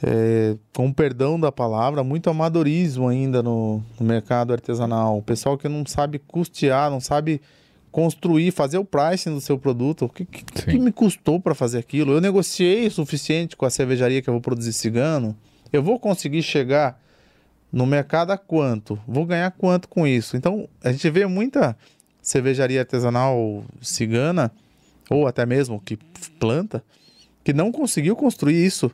[0.00, 5.18] é, com perdão da palavra, muito amadorismo ainda no, no mercado artesanal.
[5.18, 7.42] O pessoal que não sabe custear, não sabe
[7.90, 10.04] construir, fazer o pricing do seu produto.
[10.04, 12.12] O que, que, que me custou para fazer aquilo?
[12.12, 15.36] Eu negociei o suficiente com a cervejaria que eu vou produzir cigano?
[15.72, 17.00] Eu vou conseguir chegar
[17.72, 19.00] no mercado a quanto?
[19.04, 20.36] Vou ganhar quanto com isso?
[20.36, 21.76] Então, a gente vê muita
[22.22, 24.52] cervejaria artesanal cigana,
[25.10, 25.98] ou até mesmo que
[26.38, 26.82] planta,
[27.42, 28.90] que não conseguiu construir isso.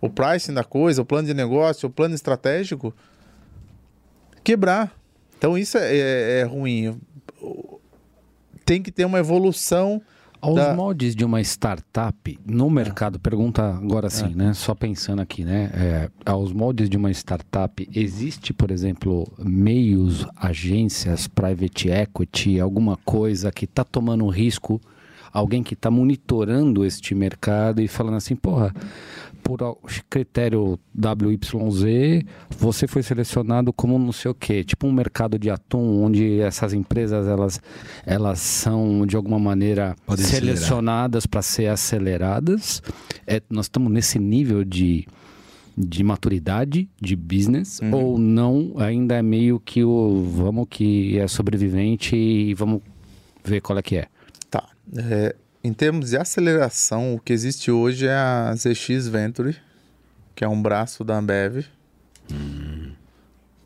[0.00, 2.92] O pricing da coisa, o plano de negócio, o plano estratégico,
[4.42, 4.92] quebrar.
[5.38, 6.98] Então, isso é, é, é ruim.
[8.64, 10.02] Tem que ter uma evolução
[10.42, 14.52] Aos da- moldes de uma startup no mercado, pergunta agora sim, né?
[14.52, 15.70] Só pensando aqui, né?
[15.72, 23.52] É, aos moldes de uma startup, existe, por exemplo, meios, agências, private equity, alguma coisa
[23.52, 24.80] que está tomando risco,
[25.32, 28.74] alguém que está monitorando este mercado e falando assim, porra,
[29.42, 29.78] por
[30.08, 36.02] critério WYZ, você foi selecionado como não sei o quê, tipo um mercado de atum,
[36.02, 37.60] onde essas empresas elas,
[38.06, 42.82] elas são de alguma maneira Podem selecionadas para ser aceleradas.
[43.26, 45.06] É, nós estamos nesse nível de,
[45.76, 48.74] de maturidade de business ou não?
[48.76, 52.80] Ainda é meio que o vamos que é sobrevivente e vamos
[53.44, 54.06] ver qual é que é.
[54.50, 54.68] Tá.
[54.96, 55.34] É,
[55.64, 59.56] em termos de aceleração, o que existe hoje é a ZX Venture,
[60.34, 61.64] que é um braço da Ambev,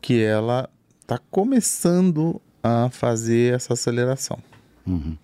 [0.01, 0.69] que ela
[1.01, 4.37] está começando a fazer essa aceleração.
[4.85, 5.17] Uhum.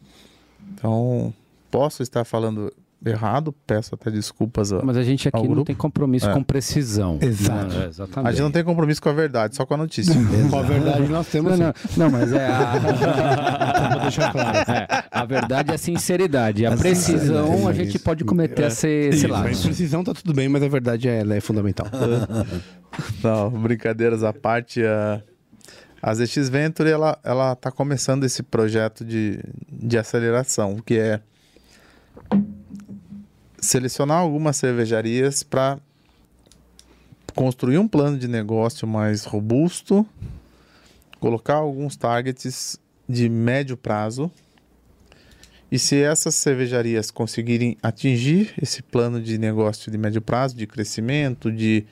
[0.74, 1.34] Então,
[1.70, 2.74] posso estar falando
[3.06, 4.72] errado, peço até desculpas.
[4.74, 6.34] A, Mas a gente aqui Ao não tem compromisso É.
[6.34, 7.18] com precisão.
[7.22, 7.76] Exato.
[7.76, 8.32] É, a exatamente.
[8.32, 10.14] gente não tem compromisso com a verdade, só com a notícia.
[10.50, 11.58] Com a verdade nós temos.
[11.60, 12.74] Não, não, não, mas é a,
[13.94, 14.58] Vou deixar claro.
[14.72, 16.66] é, a verdade é a sinceridade.
[16.66, 18.04] A, A precisão sinceridade, a gente isso.
[18.04, 19.48] pode cometer esse, esse Isso, lado.
[19.48, 21.88] a imprecisão tá tudo bem, mas a verdade é, ela é fundamental.
[23.24, 25.22] Não, brincadeiras à parte, a,
[26.02, 29.40] a ZX Venture ela ela está começando esse projeto de,
[29.72, 31.20] de aceleração, que é
[33.64, 35.80] selecionar algumas cervejarias para
[37.34, 40.06] construir um plano de negócio mais robusto,
[41.20, 44.30] colocar alguns targets de médio prazo.
[45.72, 51.52] E se essas cervejarias conseguirem atingir esse plano de negócio de médio prazo, de crescimento,
[51.52, 51.86] de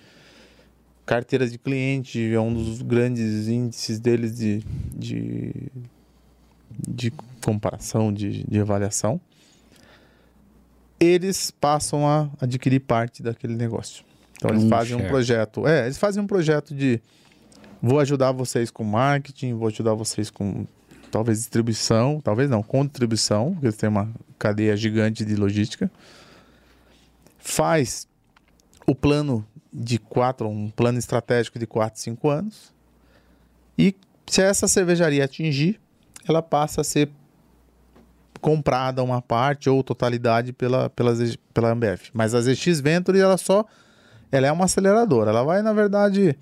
[1.05, 5.71] carteira de cliente é um dos grandes índices deles de, de,
[6.87, 7.11] de
[7.43, 9.19] comparação, de, de avaliação.
[11.01, 14.05] Eles passam a adquirir parte daquele negócio.
[14.37, 15.67] Então eles Um fazem um projeto.
[15.67, 17.01] É, eles fazem um projeto de
[17.81, 20.65] vou ajudar vocês com marketing, vou ajudar vocês com
[21.09, 25.91] talvez distribuição, talvez não, com distribuição, porque eles têm uma cadeia gigante de logística.
[27.39, 28.07] Faz
[28.85, 32.73] o plano de quatro, um plano estratégico de 4, 5 anos.
[33.77, 33.95] E
[34.27, 35.79] se essa cervejaria atingir,
[36.27, 37.09] ela passa a ser
[38.41, 41.13] comprada uma parte ou totalidade pela, pela,
[41.53, 42.01] pela Ambev.
[42.13, 43.65] Mas a ZX Venture, ela só
[44.31, 45.29] ela é uma aceleradora.
[45.31, 46.35] Ela vai, na verdade,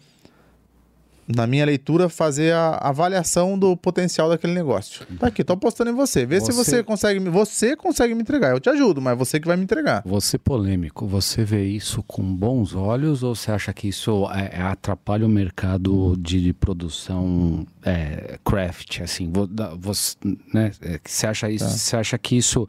[1.36, 5.06] na minha leitura, fazer a avaliação do potencial daquele negócio.
[5.20, 6.26] Tá aqui, tô apostando em você.
[6.26, 8.50] Vê se Você- você consegue, você consegue me entregar.
[8.52, 10.02] Eu te ajudo, mas você que vai me entregar.
[10.06, 14.62] Você polêmico, você vê isso com bons olhos ou você acha que isso é, é,
[14.64, 19.02] atrapalha o mercado de produção é, craft?
[19.02, 19.32] Assim,
[19.80, 20.16] você,
[20.54, 20.72] né?
[20.82, 21.70] é, Você acha isso?
[21.70, 22.68] Você acha que isso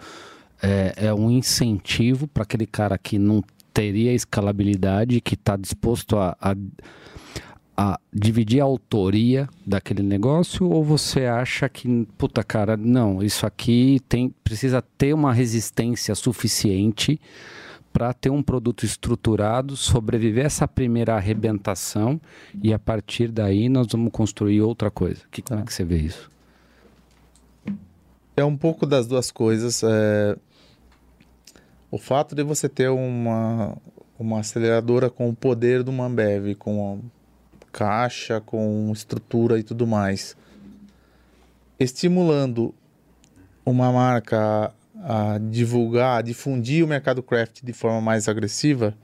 [0.62, 3.42] é, é um incentivo para aquele cara que não
[3.72, 6.54] teria escalabilidade, que está disposto a, a,
[7.82, 10.68] a dividir a autoria daquele negócio?
[10.68, 17.18] Ou você acha que, puta cara, não, isso aqui tem, precisa ter uma resistência suficiente
[17.90, 22.20] para ter um produto estruturado, sobreviver a essa primeira arrebentação
[22.62, 25.22] e a partir daí nós vamos construir outra coisa?
[25.30, 26.30] Que, Como é que você vê isso?
[28.36, 29.82] É um pouco das duas coisas.
[29.82, 30.36] é,
[31.90, 33.74] O fato de você ter uma,
[34.18, 37.00] uma aceleradora com o poder do Mambev, com
[37.72, 40.36] caixa, com estrutura e tudo mais,
[41.78, 42.74] estimulando
[43.64, 44.72] uma marca
[45.02, 48.94] a divulgar, a difundir o mercado craft de forma mais agressiva,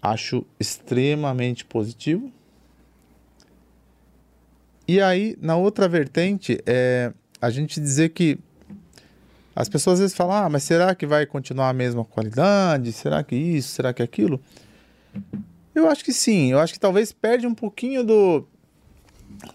[0.00, 2.32] acho extremamente positivo.
[4.88, 8.38] E aí, na outra vertente, é a gente dizer que
[9.54, 12.90] as pessoas às vezes falam, ah, mas será que vai continuar a mesma qualidade?
[12.92, 13.68] Será que isso?
[13.70, 14.40] Será que aquilo?
[15.74, 16.52] Eu acho que sim.
[16.52, 18.46] Eu acho que talvez perde um pouquinho do,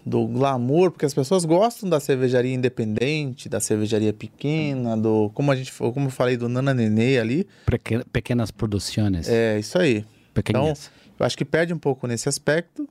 [0.04, 5.56] do glamour, porque as pessoas gostam da cervejaria independente, da cervejaria pequena, do como a
[5.56, 7.46] gente, como eu falei do Nana Nenê ali.
[7.66, 9.28] Peque- Pequenas produções.
[9.28, 10.04] É isso aí.
[10.34, 10.90] pequenas.
[11.18, 12.88] Eu acho que perde um pouco nesse aspecto,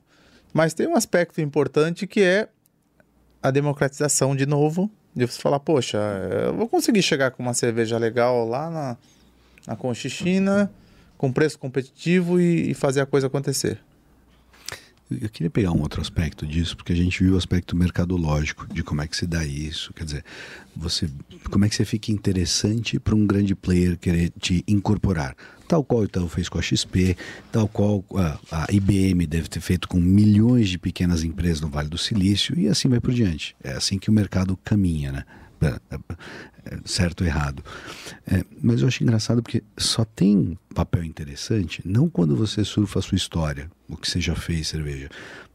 [0.52, 2.48] mas tem um aspecto importante que é
[3.42, 4.90] a democratização de novo.
[5.16, 5.98] De você falar, poxa,
[6.46, 8.96] eu vou conseguir chegar com uma cerveja legal lá na,
[9.66, 10.70] na Conchichina,
[11.18, 13.78] com preço competitivo e, e fazer a coisa acontecer.
[15.10, 18.82] Eu queria pegar um outro aspecto disso, porque a gente viu o aspecto mercadológico de
[18.82, 19.90] como é que se dá isso.
[19.94, 20.24] Quer dizer,
[20.76, 21.08] você,
[21.50, 25.34] como é que você fica interessante para um grande player querer te incorporar?
[25.66, 27.16] Tal qual o fez com a XP,
[27.50, 31.88] tal qual a, a IBM deve ter feito com milhões de pequenas empresas no Vale
[31.88, 33.56] do Silício, e assim vai por diante.
[33.64, 35.24] É assim que o mercado caminha, né?
[35.60, 35.98] É, é,
[36.66, 37.64] é, certo ou errado.
[38.26, 43.02] É, mas eu acho engraçado porque só tem papel interessante não quando você surfa a
[43.02, 45.08] sua história, o que você já fez cerveja,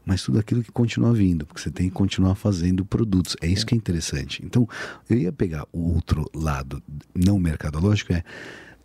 [0.04, 3.36] mas tudo aquilo que continua vindo, porque você tem que continuar fazendo produtos.
[3.40, 4.44] É isso que é interessante.
[4.44, 4.68] Então,
[5.08, 6.82] eu ia pegar o outro lado
[7.14, 8.22] não mercadológico, é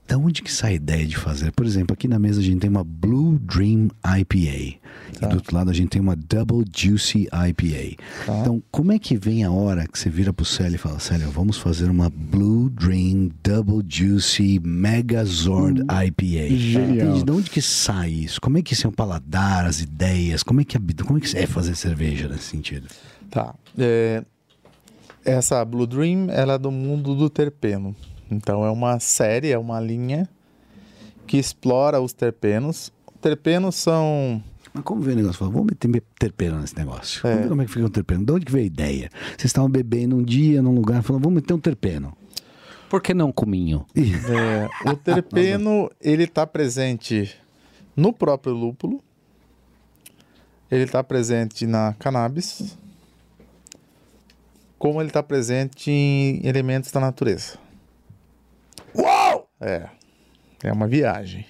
[0.10, 1.52] da onde que sai a ideia de fazer?
[1.52, 4.80] Por exemplo, aqui na mesa a gente tem uma Blue Dream IPA.
[5.22, 8.02] E do outro lado a gente tem uma Double Juicy IPA.
[8.24, 11.30] Então, como é que vem a hora que você vira pro Célio e fala, Célio,
[11.30, 16.58] vamos fazer uma Blue Dream Double Juicy Megazord IPA?
[16.58, 17.10] Genial.
[17.10, 17.24] Entende?
[17.24, 18.42] De onde que sai isso?
[18.42, 20.42] Como é que isso é o paladar, as ideias?
[20.42, 22.88] Como é que, como é, que é fazer cerveja nesse sentido?
[23.30, 23.54] Tá.
[23.78, 24.24] É,
[25.24, 27.96] essa Blue Dream, ela é do mundo do terpeno.
[28.30, 30.28] Então é uma série, é uma linha
[31.26, 32.92] que explora os terpenos.
[33.22, 34.42] Terpenos são
[34.74, 35.40] Mas como vem o negócio?
[35.40, 37.26] Fala, vamos meter terpeno nesse negócio.
[37.28, 37.30] É.
[37.30, 38.26] Vamos ver como é que fica o terpeno.
[38.26, 39.10] De onde que veio a ideia?
[39.38, 42.16] Vocês estavam bebendo um dia num lugar, falando, vamos meter um terpeno.
[42.90, 43.86] Por que não cominho?
[43.96, 47.36] É, o terpeno, ele está presente
[47.96, 49.04] no próprio lúpulo,
[50.72, 52.76] ele está presente na cannabis,
[54.80, 57.60] como ele está presente em elementos da natureza.
[58.96, 59.50] Uau!
[59.60, 59.88] É,
[60.64, 61.46] é uma viagem,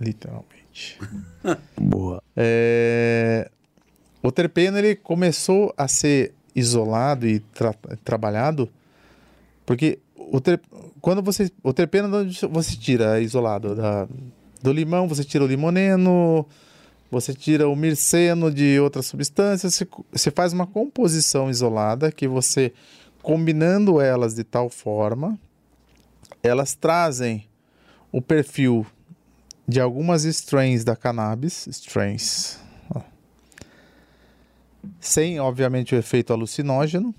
[0.00, 0.98] literalmente.
[1.80, 2.22] Boa.
[2.36, 3.50] É,
[4.22, 7.74] o terpeno ele começou a ser isolado e tra-
[8.04, 8.68] trabalhado
[9.64, 10.60] porque o ter,
[11.00, 14.08] quando você o terpeno onde você tira isolado da,
[14.62, 16.46] do limão você tira o limoneno
[17.10, 22.72] você tira o mirceno de outras substâncias você faz uma composição isolada que você
[23.22, 25.38] combinando elas de tal forma
[26.46, 27.46] elas trazem
[28.12, 28.86] o perfil
[29.66, 32.58] de algumas strains da cannabis, strains,
[32.94, 33.00] ó,
[35.00, 37.14] sem, obviamente, o efeito alucinógeno,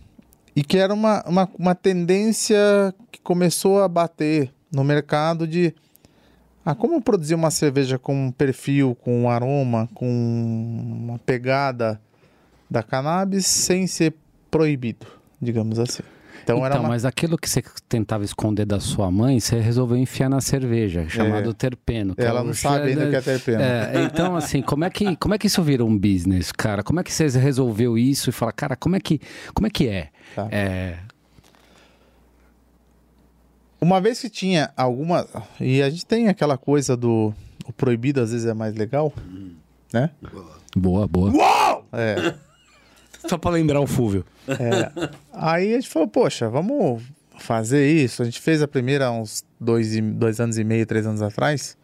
[0.56, 2.58] e que era uma, uma, uma tendência
[3.12, 5.74] que começou a bater no mercado de
[6.66, 12.02] ah, como produzir uma cerveja com um perfil, com um aroma, com uma pegada
[12.70, 14.14] da cannabis sem ser
[14.52, 15.08] proibido,
[15.42, 16.04] digamos assim.
[16.48, 16.88] Então, Então, era uma...
[16.90, 21.54] mas aquilo que você tentava esconder da sua mãe, você resolveu enfiar na cerveja, chamado
[21.54, 22.16] terpeno.
[22.16, 23.62] que Ela é não sabe ainda o que é terpeno.
[23.62, 26.84] É, então, assim, como é, que, como é que isso virou um business, cara?
[26.84, 29.20] Como é que você resolveu isso e fala, cara, como é que,
[29.54, 30.10] como é, que é?
[30.34, 30.48] Tá.
[30.50, 31.00] É,
[33.82, 35.28] Uma vez que tinha alguma.
[35.60, 37.34] E a gente tem aquela coisa do.
[37.66, 39.14] O proibido às vezes é mais legal,
[39.94, 40.10] né?
[40.76, 41.32] Boa, boa.
[41.92, 42.34] É.
[43.28, 44.26] Só pra lembrar o Fúvio.
[44.48, 45.10] É.
[45.34, 47.04] Aí a gente falou, poxa, vamos
[47.38, 48.22] fazer isso.
[48.22, 51.78] A gente fez a primeira uns dois, e- dois anos e meio, três anos atrás.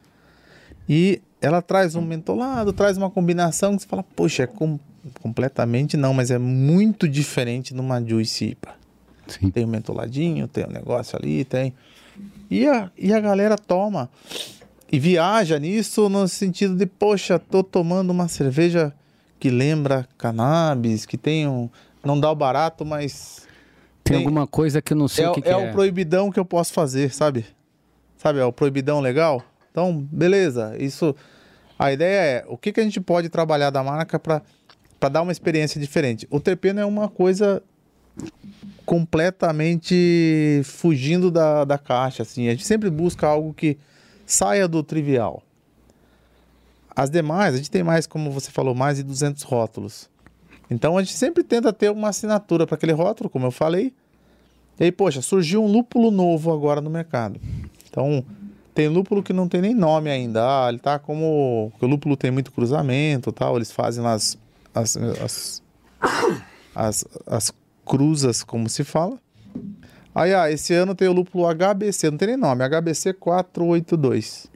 [0.87, 4.79] E ela traz um mentolado, traz uma combinação que você fala, poxa, é com-
[5.21, 8.75] completamente não, mas é muito diferente de uma Juice IPA.
[9.27, 9.49] Sim.
[9.51, 11.73] Tem um mentoladinho, tem um negócio ali, tem.
[12.49, 14.09] E a, e a galera toma
[14.91, 18.93] e viaja nisso no sentido de, poxa, tô tomando uma cerveja
[19.43, 21.69] que lembra cannabis, que tem um.
[22.01, 23.45] Não dá o barato, mas.
[24.01, 25.69] Tem, Tem- alguma coisa que eu não sei É, o que, que é é.
[25.69, 27.45] o proibidão que eu posso fazer, sabe?
[28.15, 29.43] Sabe, é o proibidão legal?
[29.69, 30.77] Então, beleza.
[30.79, 31.13] Isso.
[31.77, 34.41] A ideia é o que, que a gente pode trabalhar da marca para
[35.11, 36.25] dar uma experiência diferente.
[36.31, 37.61] O terpeno é uma coisa
[38.85, 42.47] completamente fugindo da, da caixa, assim.
[42.47, 43.77] A gente sempre busca algo que
[44.25, 45.43] saia do trivial.
[46.95, 50.09] As demais, a gente tem mais, como você falou, mais de 200 rótulos.
[50.69, 53.93] Então a gente sempre tenta ter uma assinatura para aquele rótulo, como eu falei.
[54.79, 57.39] E aí, poxa, surgiu um lúpulo novo agora no mercado.
[57.89, 58.25] Então,
[58.73, 60.41] tem lúpulo que não tem nem nome ainda.
[60.43, 61.69] Ah, ele tá como.
[61.71, 63.55] porque O lúpulo tem muito cruzamento tal.
[63.55, 64.37] Eles fazem as,
[64.73, 65.63] as, as,
[66.73, 67.53] as, as
[67.85, 69.19] cruzas, como se fala.
[70.15, 74.47] Aí, ah, esse ano tem o lúpulo HBC, não tem nem nome, HBC 482.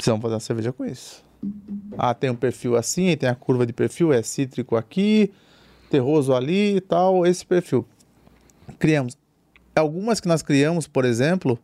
[0.00, 1.22] Precisamos fazer uma cerveja com isso.
[1.98, 5.30] Ah, tem um perfil assim, tem a curva de perfil, é cítrico aqui,
[5.90, 7.86] terroso ali e tal, esse perfil.
[8.78, 9.16] Criamos.
[9.74, 11.58] Algumas que nós criamos, por exemplo,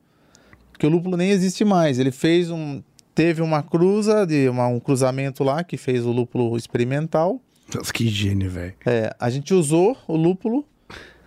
[0.79, 1.99] que o lúpulo nem existe mais.
[1.99, 2.83] Ele fez um.
[3.15, 7.41] Teve uma cruza, de uma- um cruzamento lá que fez o lúpulo experimental.
[7.75, 8.75] Nossa, que gênio, velho.
[8.85, 10.65] É, a gente usou o lúpulo.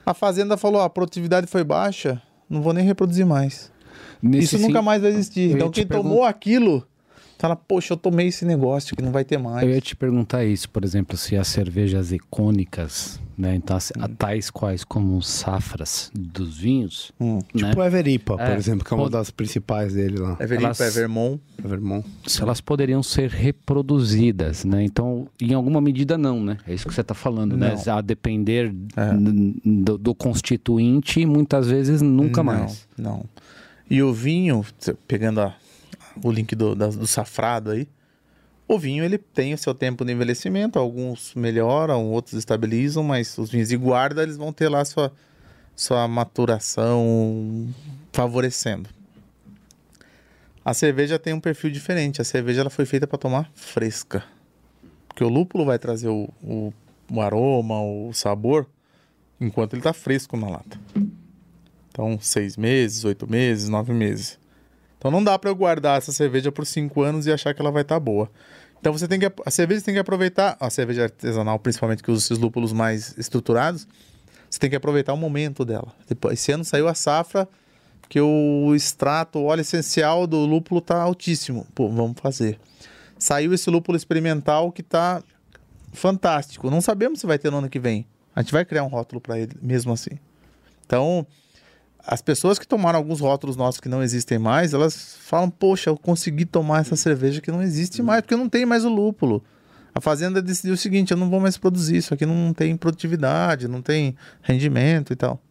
[0.06, 3.72] A fazenda falou: "Ah, a produtividade foi baixa, não vou nem reproduzir mais.
[4.22, 5.50] Nesse Isso nunca sim- mais vai existir.
[5.52, 6.86] eu Então, quem tomou aquilo,
[7.40, 9.64] fala: Poxa, eu tomei esse negócio que não vai ter mais.
[9.68, 13.56] Eu ia te perguntar isso, por exemplo, se as cervejas icônicas, né?
[13.56, 17.40] Então, as- tais quais como safras dos vinhos, Hum.
[17.56, 17.70] né?
[17.70, 20.36] Tipo o Everipa, por É, exemplo, que é uma pode- das principais dele lá.
[20.40, 21.42] Everipa, Elas- Evermont.
[21.64, 22.06] Evermont.
[22.28, 24.84] se elas poderiam ser reproduzidas, né?
[24.84, 26.58] Então, em alguma medida não, né?
[26.68, 27.76] É isso que você está falando, né?
[27.86, 27.94] Não.
[27.98, 29.14] A depender É.
[29.66, 32.88] do, do constituinte, muitas vezes nunca Não, mais.
[32.98, 33.24] Não.
[33.90, 34.64] E o vinho,
[35.08, 35.56] pegando a-
[36.24, 37.88] o link do, da- do safrado aí,
[38.68, 43.50] o vinho ele tem o seu tempo de envelhecimento, alguns melhoram, outros estabilizam, mas os
[43.50, 45.12] vinhos de guarda eles vão ter lá sua,
[45.76, 47.68] sua maturação
[48.14, 48.90] favorecendo.
[50.64, 52.22] A cerveja tem um perfil diferente.
[52.22, 54.24] A cerveja ela foi feita para tomar fresca.
[55.08, 56.72] Porque o lúpulo vai trazer o, o,
[57.12, 58.68] o aroma, o sabor,
[59.42, 60.80] enquanto ele está fresco na lata.
[61.90, 64.38] Então, seis meses, oito meses, nove meses.
[65.00, 67.72] Então não dá para eu guardar essa cerveja por cinco anos e achar que ela
[67.72, 68.30] vai estar boa.
[68.80, 72.26] Então você tem que a cerveja tem que aproveitar a cerveja artesanal, principalmente que usa
[72.26, 73.88] esses lúpulos mais estruturados.
[74.50, 75.94] Você tem que aproveitar o momento dela.
[76.32, 77.48] Esse ano saiu a safra
[78.10, 81.66] que o extrato, o óleo essencial do lúpulo tá altíssimo.
[81.76, 82.60] Pô, vamos fazer.
[83.18, 85.24] Saiu esse lúpulo experimental que tá
[85.94, 86.70] fantástico.
[86.70, 88.06] Não sabemos se vai ter no ano que vem.
[88.36, 90.18] A gente vai criar um rótulo para ele mesmo assim.
[90.86, 91.26] Então,
[92.06, 95.98] as pessoas que tomaram alguns rótulos nossos que não existem mais, elas falam: Poxa, eu
[95.98, 99.44] consegui tomar essa cerveja que não existe mais, porque não tem mais o lúpulo.
[99.94, 103.68] A fazenda decidiu o seguinte: eu não vou mais produzir isso aqui, não tem produtividade,
[103.68, 105.42] não tem rendimento e tal.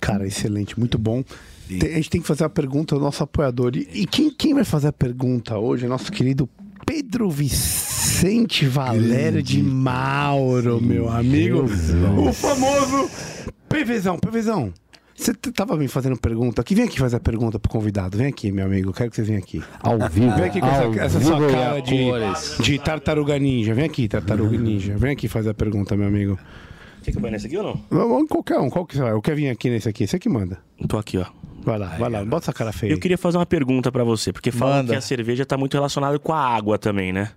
[0.00, 1.22] Cara, excelente, muito bom.
[1.68, 3.72] Tem- a gente tem que fazer a pergunta ao nosso apoiador.
[3.76, 6.48] E, e quem, quem vai fazer a pergunta hoje nosso querido
[6.86, 11.64] Pedro Vicente Valério de Mauro, meu amigo.
[11.64, 13.10] O famoso
[13.68, 14.72] PVzão, PVzão.
[15.14, 16.74] Você tava me fazendo pergunta aqui.
[16.74, 18.18] Vem aqui fazer a pergunta pro convidado.
[18.18, 18.92] Vem aqui, meu amigo.
[18.92, 19.62] Quero que você venha aqui.
[19.80, 20.34] Ao vivo.
[20.34, 23.72] Vem aqui com essa, essa sua cara de, de tartaruga ninja.
[23.74, 24.96] Vem aqui, tartaruga ninja.
[24.96, 26.38] Vem aqui fazer a pergunta, meu amigo.
[27.02, 27.80] Quer que eu nesse aqui ou não?
[27.90, 28.70] Vamos qualquer um.
[28.70, 29.12] Qual que você vai?
[29.12, 30.06] Eu quero vir aqui nesse aqui.
[30.06, 30.58] Você que manda.
[30.88, 31.26] Tô aqui, ó.
[31.64, 32.24] Vai lá, vai lá.
[32.24, 32.92] Bota essa cara feia.
[32.92, 34.92] Eu queria fazer uma pergunta pra você, porque falam Manda.
[34.92, 37.30] que a cerveja tá muito relacionada com a água também, né?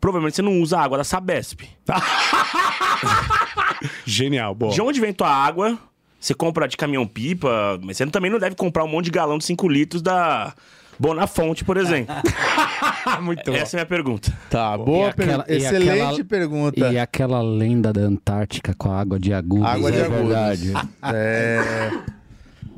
[0.00, 1.60] Provavelmente você não usa a água da Sabesp.
[4.04, 4.72] Genial, boa.
[4.72, 5.78] De onde vem tua água?
[6.20, 9.44] Você compra de caminhão-pipa, mas você também não deve comprar um monte de galão de
[9.44, 10.54] 5 litros da
[10.98, 12.14] Bonafonte, por exemplo.
[13.22, 14.32] Muito Essa é a minha pergunta.
[14.50, 15.52] Tá, boa aquela- pergunta.
[15.54, 16.92] Excelente aquela- pergunta.
[16.92, 19.66] E aquela lenda da Antártica com a água de agudos.
[19.66, 20.28] Água de é agudos.
[20.28, 20.72] verdade.
[21.14, 21.90] É.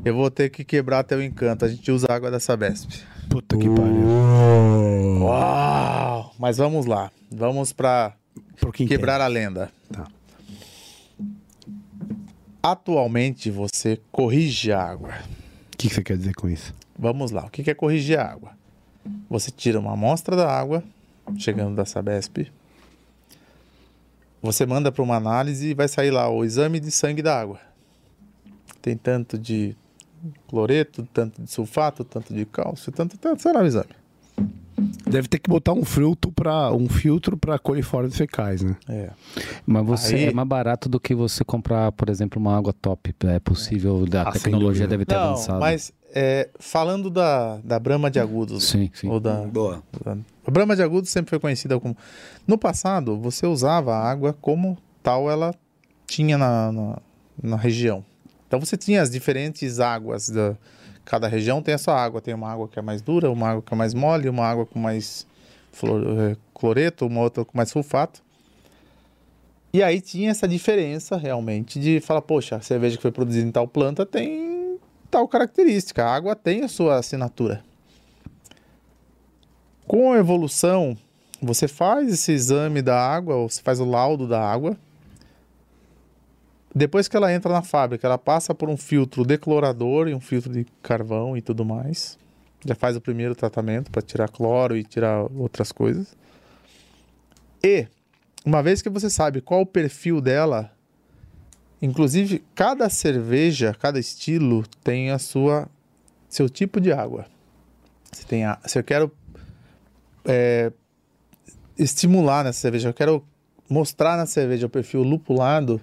[0.05, 1.65] Eu vou ter que quebrar teu encanto.
[1.65, 3.03] A gente usa a água da Sabesp.
[3.29, 5.23] Puta que pariu.
[5.23, 6.35] Uau!
[6.39, 7.11] Mas vamos lá.
[7.31, 8.15] Vamos pra
[8.73, 9.70] quebrar a lenda.
[9.93, 10.07] Tá.
[12.62, 15.11] Atualmente você corrige a água.
[15.73, 16.75] O que, que você quer dizer com isso?
[16.99, 17.47] Vamos lá.
[17.47, 18.53] O que que é corrigir a água?
[19.29, 20.83] Você tira uma amostra da água,
[21.37, 22.51] chegando da Sabesp.
[24.41, 27.61] Você manda para uma análise e vai sair lá o exame de sangue da água.
[28.81, 29.77] Tem tanto de
[30.49, 33.90] cloreto, tanto de sulfato, tanto de cálcio, tanto, tanto, sei lá o exame.
[35.11, 38.77] Deve ter que botar um filtro para um filtro para coliformes fecais, né?
[38.89, 39.11] É.
[39.66, 43.12] Mas você Aí- é mais barato do que você comprar, por exemplo, uma água top.
[43.24, 45.59] É possível, a Ah, tecnologia deve ter Não, avançado.
[45.61, 49.09] mas é, falando da, da Brahma de Agudos, Sim, sim.
[49.09, 49.82] ou da, Boa.
[50.05, 50.16] da-
[50.47, 51.97] a Brahma de Agudos sempre foi conhecida como...
[52.47, 55.55] No passado, você usava a água como tal ela
[56.07, 56.99] tinha na, na,
[57.43, 58.05] na região.
[58.49, 60.57] Então você tinha as diferentes águas da...
[61.05, 62.20] Cada região tem a sua água.
[62.20, 64.66] Tem uma água que é mais dura, uma água que é mais mole, uma água
[64.66, 65.27] com mais
[65.70, 68.23] flor- eh, cloreto, uma outra com mais sulfato.
[69.73, 73.53] E aí tinha essa diferença realmente de falar, poxa, a cerveja que foi produzida em
[73.53, 74.79] tal planta tem
[75.11, 76.05] tal característica.
[76.05, 77.62] A água tem a sua assinatura.
[79.87, 80.97] Com a evolução,
[81.41, 84.77] você faz esse exame da água, ou você faz o laudo da água.
[86.78, 90.52] Depois que ela entra na fábrica, ela passa por um filtro declorador e um filtro
[90.52, 92.16] de carvão e tudo mais.
[92.64, 96.16] Já faz o primeiro tratamento para tirar cloro e tirar outras coisas.
[97.64, 97.88] E,
[98.44, 100.70] uma vez que você sabe qual o perfil dela,
[101.82, 105.68] inclusive cada cerveja, cada estilo tem a sua
[106.28, 107.26] seu tipo de água.
[108.12, 109.10] Se, tem a, se eu quero
[110.24, 110.70] é,
[111.76, 113.24] estimular nessa cerveja, eu quero
[113.68, 115.80] mostrar na cerveja o perfil lupulado,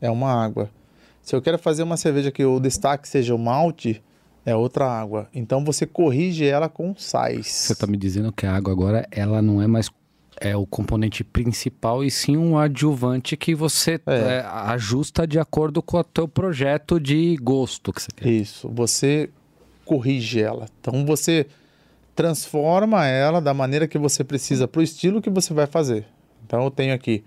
[0.00, 0.70] é uma água.
[1.22, 4.02] Se eu quero fazer uma cerveja que o destaque seja o malte,
[4.44, 5.28] é outra água.
[5.34, 7.46] Então você corrige ela com sais.
[7.46, 9.90] Você está me dizendo que a água agora ela não é mais
[10.40, 14.38] é o componente principal e sim um adjuvante que você É.
[14.38, 18.26] é, ajusta de acordo com o teu projeto de gosto que você quer.
[18.26, 19.28] Isso, você
[19.84, 20.66] corrige ela.
[20.80, 21.46] Então você
[22.14, 26.06] transforma ela da maneira que você precisa para o estilo que você vai fazer.
[26.46, 27.22] Então eu tenho aqui.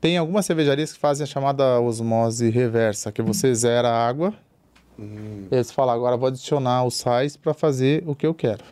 [0.00, 4.32] Tem algumas cervejarias que fazem a chamada osmose reversa, que você zera a água.
[5.50, 8.64] Eles falam, agora vou adicionar os sais para fazer o que eu quero.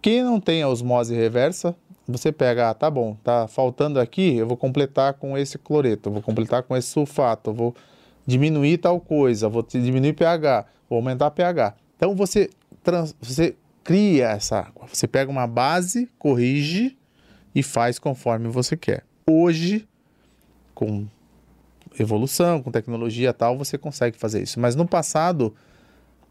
[0.00, 4.46] Quem não tem a osmose reversa, você pega, ah, tá bom, tá faltando aqui, eu
[4.46, 7.74] vou completar com esse cloreto, vou completar com esse sulfato, vou
[8.26, 11.74] diminuir tal coisa, vou diminuir pH, vou aumentar pH.
[11.96, 12.50] Então você,
[12.82, 13.54] trans- você
[13.84, 14.86] cria essa água.
[14.92, 16.96] Você pega uma base, corrige
[17.54, 19.04] e faz conforme você quer.
[19.26, 19.86] Hoje,
[20.74, 21.06] com
[21.98, 24.58] evolução, com tecnologia e tal, você consegue fazer isso.
[24.58, 25.54] Mas no passado,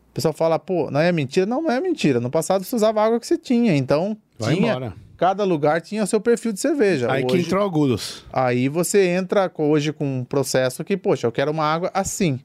[0.09, 1.45] o pessoal fala, pô, não é mentira?
[1.45, 2.19] Não, não é mentira.
[2.19, 3.75] No passado você usava a água que você tinha.
[3.75, 4.93] Então, Vai tinha, embora.
[5.17, 7.11] cada lugar tinha o seu perfil de cerveja.
[7.11, 8.25] Aí que Hoje- entrou agudos.
[8.33, 12.39] Aí você entra hoje com um processo que, poxa, eu quero uma água assim.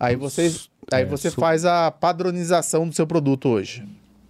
[0.00, 0.52] Aí você,
[0.92, 3.86] aí É, você faz a padronização do seu produto hoje.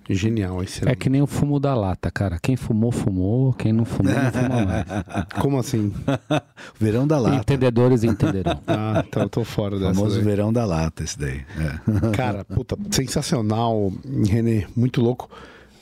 [0.09, 2.39] Genial esse É que nem o fumo da lata, cara.
[2.41, 3.53] Quem fumou, fumou.
[3.53, 4.85] Quem não fumou, não fuma mais.
[5.41, 5.93] Como assim?
[6.81, 7.37] Verão da lata.
[7.37, 8.59] Entendedores entenderão.
[8.67, 9.95] Ah, então eu tô fora O dessa.
[9.95, 10.25] famoso daí.
[10.25, 11.43] verão da lata, esse daí.
[11.59, 12.11] É.
[12.15, 13.93] Cara, puta, sensacional,
[14.29, 15.29] Renê, muito louco.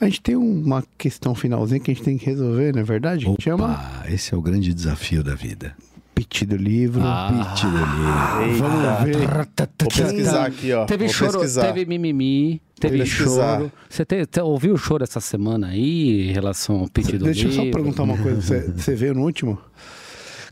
[0.00, 3.24] A gente tem uma questão finalzinha que a gente tem que resolver, não é verdade?
[3.34, 5.74] Que chama Opa, esse é o grande desafio da vida.
[6.16, 7.02] Pit do livro.
[7.02, 8.58] Pit do livro.
[8.58, 9.16] Vamos ver.
[9.28, 10.86] Vou pesquisar aqui, ó.
[10.86, 11.66] Teve Vou choro, pesquisar.
[11.72, 13.58] teve mimimi, teve pesquisar.
[13.58, 13.72] choro.
[13.88, 17.52] Você te- te- ouviu o choro essa semana aí em relação ao pedido Deixa eu
[17.52, 17.78] só livro?
[17.78, 18.40] perguntar uma coisa.
[18.40, 19.58] Você, você veio no último?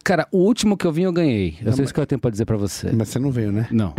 [0.05, 1.57] Cara, o último que eu vim eu ganhei.
[1.65, 2.93] Eu sei isso que eu tenho pra dizer pra você.
[2.93, 3.67] Mas você não veio, né?
[3.71, 3.95] Não.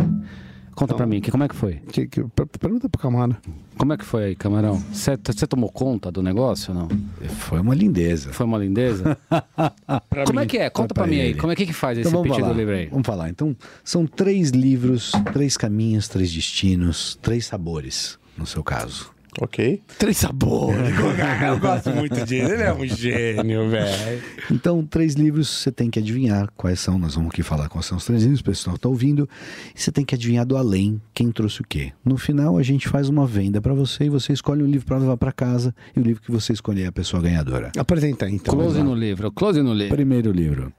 [0.76, 1.80] Conta pra mim, que, como é que foi?
[1.90, 3.38] Que, que, per- pergunta pro camarada.
[3.78, 4.80] Como é que foi aí, camarão?
[4.92, 6.88] Você tomou conta do negócio ou não?
[7.30, 8.32] Foi uma lindeza.
[8.32, 9.16] Foi uma lindeza?
[10.26, 10.68] como é que é?
[10.70, 11.34] Conta pra, pra mim aí.
[11.34, 12.52] Como é que, que faz Então esse pedido falar.
[12.56, 12.86] livre aí?
[12.86, 13.28] Vamos falar.
[13.30, 19.10] Então, são três livros, três caminhos, três destinos, três sabores, no seu caso.
[19.40, 19.82] Ok.
[19.98, 20.78] Três sabores.
[21.46, 22.52] eu gosto muito dele.
[22.52, 24.22] Ele é um gênio, velho.
[24.50, 26.98] Então, três livros você tem que adivinhar quais são.
[26.98, 29.28] Nós vamos aqui falar quais são os três livros, o pessoal está ouvindo.
[29.74, 31.92] E você tem que adivinhar do além quem trouxe o quê.
[32.04, 34.98] No final, a gente faz uma venda para você e você escolhe um livro para
[34.98, 35.74] levar para casa.
[35.94, 37.72] E o livro que você escolher é a pessoa ganhadora.
[37.76, 38.54] Apresenta aí, então.
[38.54, 39.94] Close no livro, close no livro.
[39.94, 40.72] Primeiro livro: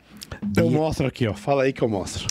[0.55, 1.33] Eu mostro aqui, ó.
[1.33, 2.25] Fala aí que eu mostro.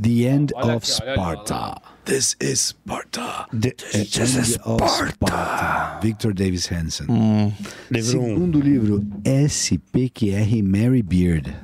[0.00, 1.80] The End Olha of aqui, Sparta.
[2.04, 3.46] This is Sparta.
[3.52, 6.00] The, The End of Sparta.
[6.02, 7.06] Victor Davis Hanson.
[7.90, 8.26] livro 1.
[8.28, 11.54] Segundo livro, SPQR Mary Beard.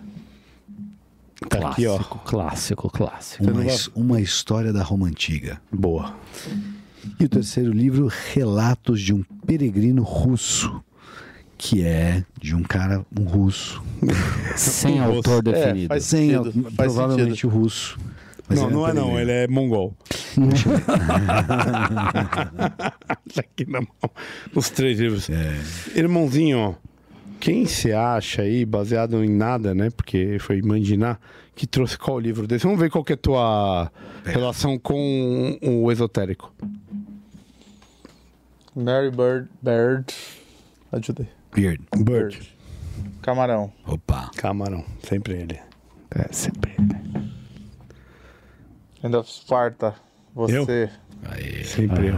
[1.48, 1.98] Tá aqui, ó.
[1.98, 3.44] Clássico, clássico, clássico.
[3.44, 3.62] Uma,
[3.94, 5.60] uma história da Roma Antiga.
[5.72, 6.14] Boa.
[7.18, 10.82] E o terceiro livro, Relatos de um Peregrino Russo,
[11.58, 13.82] que é de um cara, um russo.
[14.56, 15.48] Sem Um autor rosto.
[15.50, 15.88] É, definido.
[15.88, 17.48] faz Sem, sentido, faz provavelmente sentido.
[17.50, 17.98] russo.
[18.48, 19.20] Mas não, ele não é não.
[19.20, 19.94] Ele é mongol.
[23.34, 24.10] Tá aqui na mão.
[24.54, 25.28] Os três livros.
[25.94, 26.74] Irmãozinho, ó.
[27.40, 29.90] Quem você acha aí, baseado em nada, né?
[29.90, 31.20] Porque foi imaginar,
[31.54, 32.64] que trouxe qual livro desse?
[32.64, 33.92] Vamos ver qual que é a tua
[34.24, 36.52] relação com o esotérico.
[38.74, 39.48] Mary Bird.
[39.62, 40.14] Bird.
[40.92, 41.28] Ajudei.
[41.54, 41.80] Beard.
[41.96, 42.56] Bird.
[43.22, 43.72] Camarão.
[43.86, 44.30] Opa.
[44.36, 44.84] Camarão.
[45.02, 45.58] Sempre ele.
[46.10, 47.05] É, sempre ele.
[49.06, 49.94] End of Sparta.
[50.34, 50.90] Você.
[51.24, 51.64] Aí.
[51.64, 52.14] Sempre eu.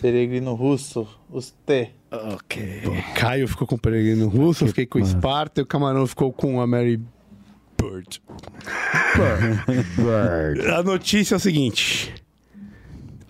[0.00, 1.08] Peregrino russo.
[1.30, 1.90] Os T.
[2.10, 2.82] Ok.
[3.16, 6.32] Caio ficou com o Peregrino Russo, eu fiquei com o Esparta e o Camarão ficou
[6.32, 7.00] com a Mary
[7.80, 8.22] Bird.
[9.96, 10.70] Bird.
[10.70, 12.14] A notícia é o seguinte.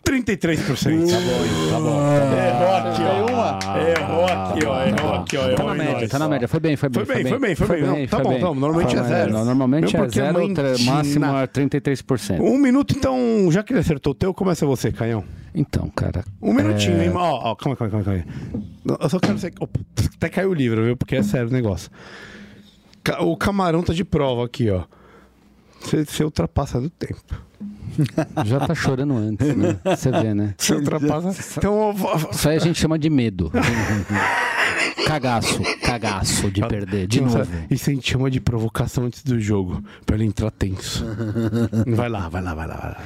[0.05, 1.11] 33%.
[1.11, 2.15] Tá bom, tá bom.
[2.45, 3.79] Errou aqui, ó.
[3.79, 4.83] Errou aqui, ó.
[4.87, 5.43] Errou aqui, ó.
[5.43, 6.49] Tá Errou na média, nós, tá na média.
[6.49, 7.05] Foi bem, foi bem.
[7.05, 7.83] Foi bem, foi bem, foi bem.
[7.83, 8.55] Não, tá bom, tá bom.
[8.55, 9.33] Normalmente Foi é zero.
[9.33, 10.39] não, Normalmente é zero,
[10.85, 12.41] máximo é 33%.
[12.41, 13.19] Um minuto, então,
[13.51, 15.25] já que ele acertou o teu, começa você, Canhão.
[15.55, 16.25] Então, cara.
[16.41, 17.13] Um minutinho, é, hein?
[17.15, 18.99] Ó, ó, calma, calma, calma, calma.
[19.01, 19.53] Eu só quero ser.
[20.17, 20.97] Até caiu o livro, viu?
[20.97, 21.91] Porque é sério o negócio.
[23.21, 24.85] O camarão tá de prova aqui, ó.
[25.81, 27.43] Você ultrapassa do tempo.
[28.45, 29.79] Já tá chorando antes, né?
[29.85, 30.55] Você vê, né?
[30.59, 31.59] Você ultrapassa.
[31.59, 31.95] Então,
[32.31, 33.51] Isso aí a gente chama de medo.
[35.07, 37.51] Cagaço, cagaço de perder, de Nossa, novo.
[37.71, 39.83] Isso a gente chama de provocação antes do jogo.
[40.07, 41.05] Pra ele entrar tenso.
[41.95, 43.05] vai lá, vai lá, vai lá, vai lá.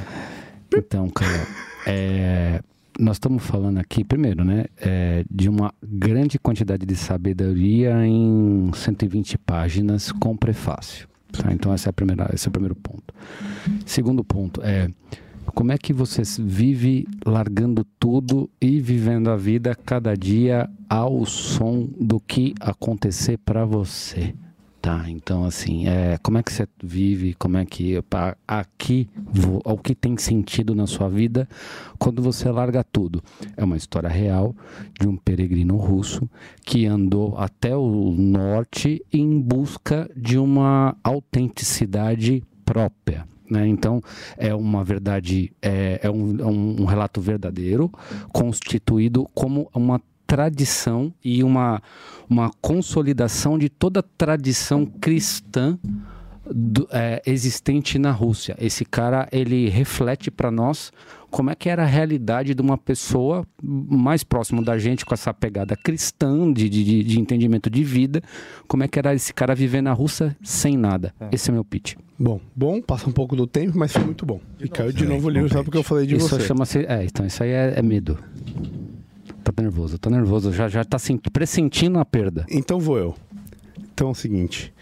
[0.76, 1.46] Então, cara,
[1.86, 2.60] é,
[2.98, 9.38] nós estamos falando aqui, primeiro, né, é, de uma grande quantidade de sabedoria em 120
[9.38, 11.08] páginas com prefácio.
[11.32, 11.52] Tá?
[11.52, 13.14] Então, essa é a primeira, esse é o primeiro ponto.
[13.84, 14.88] Segundo ponto é
[15.54, 21.88] como é que você vive largando tudo e vivendo a vida cada dia ao som
[21.98, 24.34] do que acontecer para você.
[24.88, 28.02] Tá, então assim, é, como é que você vive, como é que
[28.46, 29.06] aqui,
[29.62, 31.46] o que tem sentido na sua vida
[31.98, 33.22] quando você larga tudo?
[33.54, 34.56] É uma história real
[34.98, 36.26] de um peregrino russo
[36.64, 43.28] que andou até o norte em busca de uma autenticidade própria.
[43.50, 43.68] Né?
[43.68, 44.00] Então,
[44.38, 47.92] é uma verdade, é, é um, é um relato verdadeiro,
[48.32, 51.82] constituído como uma tradição e uma,
[52.28, 55.78] uma consolidação de toda a tradição cristã
[56.50, 58.54] do- é, existente na Rússia.
[58.60, 60.92] Esse cara, ele reflete para nós
[61.30, 65.32] como é que era a realidade de uma pessoa mais próximo da gente, com essa
[65.34, 68.22] pegada cristã, de, de, de- entendimento de vida,
[68.66, 71.14] como é que era esse cara viver na Rússia sem nada.
[71.32, 71.96] Esse é meu pitch.
[72.18, 74.40] Bom, bom, passa um pouco do tempo, mas foi muito bom.
[74.60, 76.40] E caiu de novo o livro só porque eu falei de isso você.
[76.46, 76.78] chama-se...
[76.86, 78.18] É, então isso aí é, é medo.
[79.52, 80.52] Tá nervoso, tá nervoso.
[80.52, 82.44] Já, já tá sent- pressentindo a perda.
[82.50, 83.16] Então vou eu.
[83.94, 84.72] Então é o seguinte.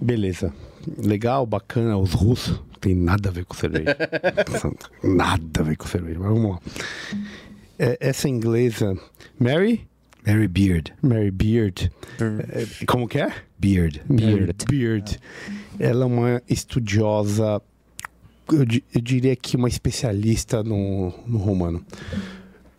[0.00, 0.52] Beleza.
[0.98, 2.60] Legal, bacana, os russos.
[2.80, 3.96] Tem nada a ver com cerveja.
[5.02, 6.18] nada a ver com cerveja.
[6.20, 6.60] Mas vamos lá.
[7.78, 8.94] É, essa inglesa.
[9.40, 9.88] Mary?
[10.26, 10.92] Mary Beard.
[11.02, 11.90] Mary Beard.
[12.20, 13.32] É, como que é?
[13.58, 14.00] Beard.
[14.08, 14.54] Beard.
[14.68, 15.18] Beard.
[15.78, 17.60] Ela é uma estudiosa.
[18.52, 21.82] Eu, eu diria que uma especialista no, no romano.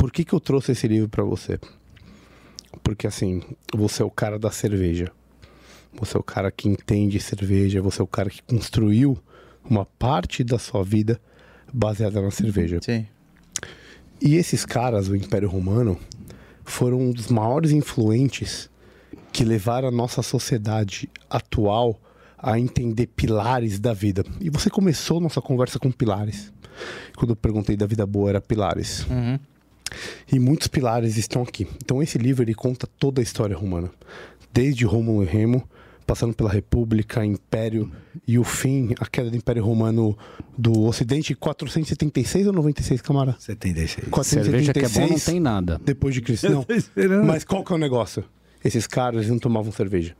[0.06, 1.60] Por que, que eu trouxe esse livro para você?
[2.84, 3.42] Porque assim,
[3.74, 5.12] você é o cara da cerveja.
[5.94, 9.18] Você é o cara que entende cerveja, você é o cara que construiu
[9.68, 11.20] uma parte da sua vida
[11.74, 12.78] baseada na cerveja.
[12.84, 13.08] Sim.
[14.22, 16.00] E esses caras, o Império Romano,
[16.64, 18.70] foram um dos maiores influentes
[19.34, 22.00] que levaram a nossa sociedade atual
[22.38, 24.24] a entender pilares da vida.
[24.40, 26.54] E você começou nossa conversa com pilares.
[27.18, 29.04] Quando eu perguntei da vida boa, era pilares.
[29.10, 29.40] Uhum.
[30.32, 31.68] E muitos pilares estão aqui.
[31.84, 33.90] Então esse livro ele conta toda a história romana,
[34.54, 35.68] desde Rômulo e Remo,
[36.06, 37.92] passando pela República, Império
[38.28, 40.18] e o fim, a queda do Império Romano
[40.58, 43.38] do Ocidente, 476 ou 96, camarada?
[43.40, 44.08] 76.
[44.10, 45.82] 476 Cerveja que é bom não tem nada.
[45.84, 46.50] depois de Cristo.
[46.50, 46.66] Não.
[47.26, 48.24] Mas qual que é o negócio?
[48.64, 50.16] Esses caras eles não tomavam cerveja.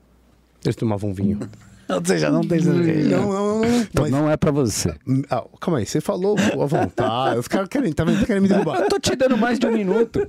[0.64, 1.40] Eles tomavam vinho.
[1.88, 3.18] Ou seja, não tem cerveja.
[3.18, 3.66] Não, não, não.
[3.82, 4.94] Então Mas, não é pra você.
[5.30, 7.40] ah, calma aí, você falou à vontade.
[7.40, 8.26] Os caras querem, tá vendo?
[8.26, 8.80] Querem me derrubar.
[8.82, 10.28] Eu tô te dando mais de um minuto.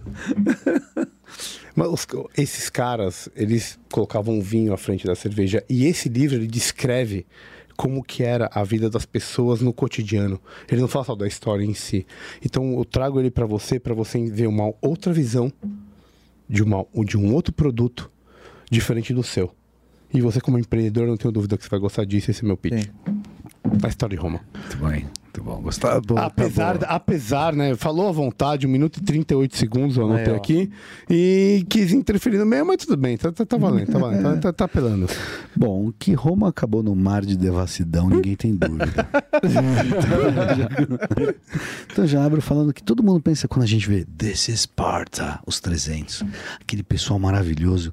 [1.74, 2.06] Mas os-
[2.36, 5.62] esses caras, eles colocavam vinho à frente da cerveja.
[5.68, 7.26] E esse livro, ele descreve
[7.76, 10.40] como que era a vida das pessoas no cotidiano.
[10.70, 12.06] Ele não fala só da história em si.
[12.42, 15.52] Então eu trago ele pra você, pra você ver uma outra visão
[16.48, 18.10] de, uma, de um outro produto
[18.70, 19.52] diferente do seu.
[20.16, 22.30] E você como empreendedor, não tenho dúvida que você vai gostar disso.
[22.30, 22.84] Esse é meu pitch.
[22.84, 22.90] Sim.
[23.82, 24.40] A história de Roma.
[24.55, 25.06] Muito bem.
[25.36, 25.60] Muito bom.
[25.60, 26.00] Gostava.
[26.00, 26.86] Bom, tá Apesar, bom.
[26.88, 27.76] apesar, né?
[27.76, 30.70] Falou à vontade, 1 minuto e 38 segundos, eu anotei Aí, aqui.
[31.10, 34.40] E quis interferir no meio, mas tudo bem, tá, tá, tá valendo, tá valendo, tá,
[34.40, 35.06] tá, tá apelando.
[35.54, 39.08] Bom, que Roma acabou no mar de devassidão, ninguém tem dúvida.
[41.92, 45.40] então já abro falando que todo mundo pensa quando a gente vê This is Sparta,
[45.46, 46.24] os 300,
[46.60, 47.92] aquele pessoal maravilhoso.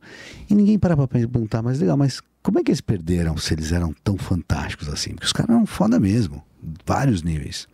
[0.49, 3.71] E ninguém para pra perguntar, mas legal, mas como é que eles perderam se eles
[3.71, 5.11] eram tão fantásticos assim?
[5.11, 6.43] Porque os caras eram foda mesmo,
[6.85, 7.67] vários níveis.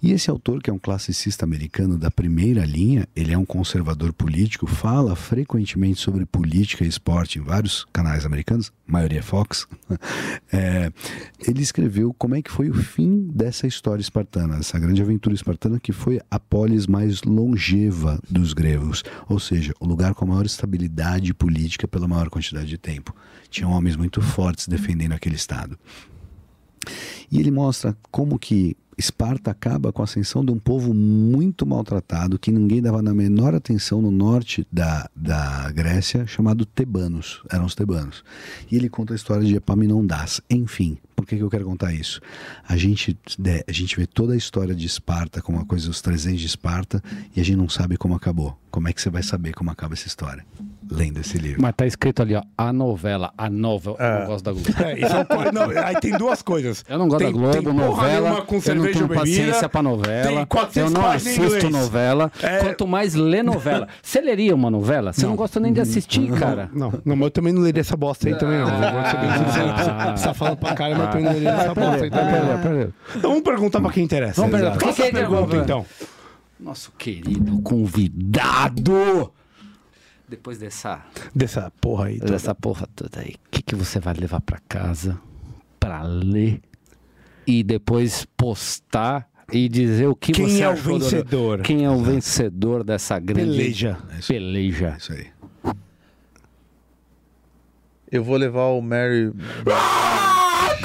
[0.00, 4.12] E esse autor, que é um classicista americano da primeira linha, ele é um conservador
[4.12, 9.66] político, fala frequentemente sobre política e esporte em vários canais americanos, maioria Fox.
[10.50, 10.90] É,
[11.46, 15.78] ele escreveu como é que foi o fim dessa história espartana, essa grande aventura espartana
[15.78, 20.46] que foi a polis mais longeva dos gregos, ou seja, o lugar com a maior
[20.46, 23.14] estabilidade política pela maior quantidade de tempo.
[23.50, 25.78] Tinham homens muito fortes defendendo aquele estado.
[27.30, 32.36] E ele mostra como que Esparta acaba com a ascensão de um povo muito maltratado,
[32.36, 37.40] que ninguém dava na menor atenção no norte da, da Grécia, chamado Tebanos.
[37.48, 38.24] Eram os Tebanos.
[38.68, 40.40] E ele conta a história de Epaminondas.
[40.50, 42.20] Enfim, por que, que eu quero contar isso?
[42.66, 46.02] A gente, né, a gente vê toda a história de Esparta como uma coisa, os
[46.02, 47.00] 300 de Esparta,
[47.36, 48.58] e a gente não sabe como acabou.
[48.70, 50.44] Como é que você vai saber como acaba essa história?
[50.90, 51.60] Lendo esse livro.
[51.60, 53.96] Mas tá escrito ali, ó, a novela, a novela.
[53.98, 54.68] Eu não gosto da Globo.
[54.82, 56.84] É, isso é um não, aí tem duas coisas.
[56.88, 58.42] Eu não gosto Tem- da Globo, tem novela.
[58.42, 60.26] com eu não tenho paciência pra novela.
[60.28, 62.32] tem 400 Eu não assisto novela.
[62.42, 62.58] É.
[62.58, 63.88] Quanto mais ler novela.
[64.02, 65.12] Você leria uma novela?
[65.12, 66.70] Você não, gosta nem de assistir, cara.
[66.72, 68.66] Não, não, mas eu também não leria essa bosta aí também, não.
[68.66, 70.16] Sincero.
[70.16, 72.40] Você tá falando pra cara, mas eu também não leria essa bosta aí também.
[72.40, 72.92] não.
[73.16, 74.40] Então vamos perguntar pra quem interessa.
[74.40, 74.78] Vamos perguntar.
[74.78, 75.86] Quem a que é então.
[76.58, 79.32] Nosso querido convidado.
[80.28, 81.02] Depois dessa,
[81.34, 82.18] Dessa porra aí.
[82.18, 82.32] toda.
[82.32, 85.18] dessa porra toda aí, o que, que você vai levar pra casa
[85.80, 86.60] pra ler
[87.46, 91.62] e depois postar e dizer o que Quem você é o achou do- vencedor?
[91.62, 93.98] Quem é o vencedor dessa grande Peleja.
[94.26, 94.88] peleja?
[94.94, 95.26] É isso aí.
[98.10, 99.32] Eu vou levar o Mary.
[99.72, 100.78] Ah,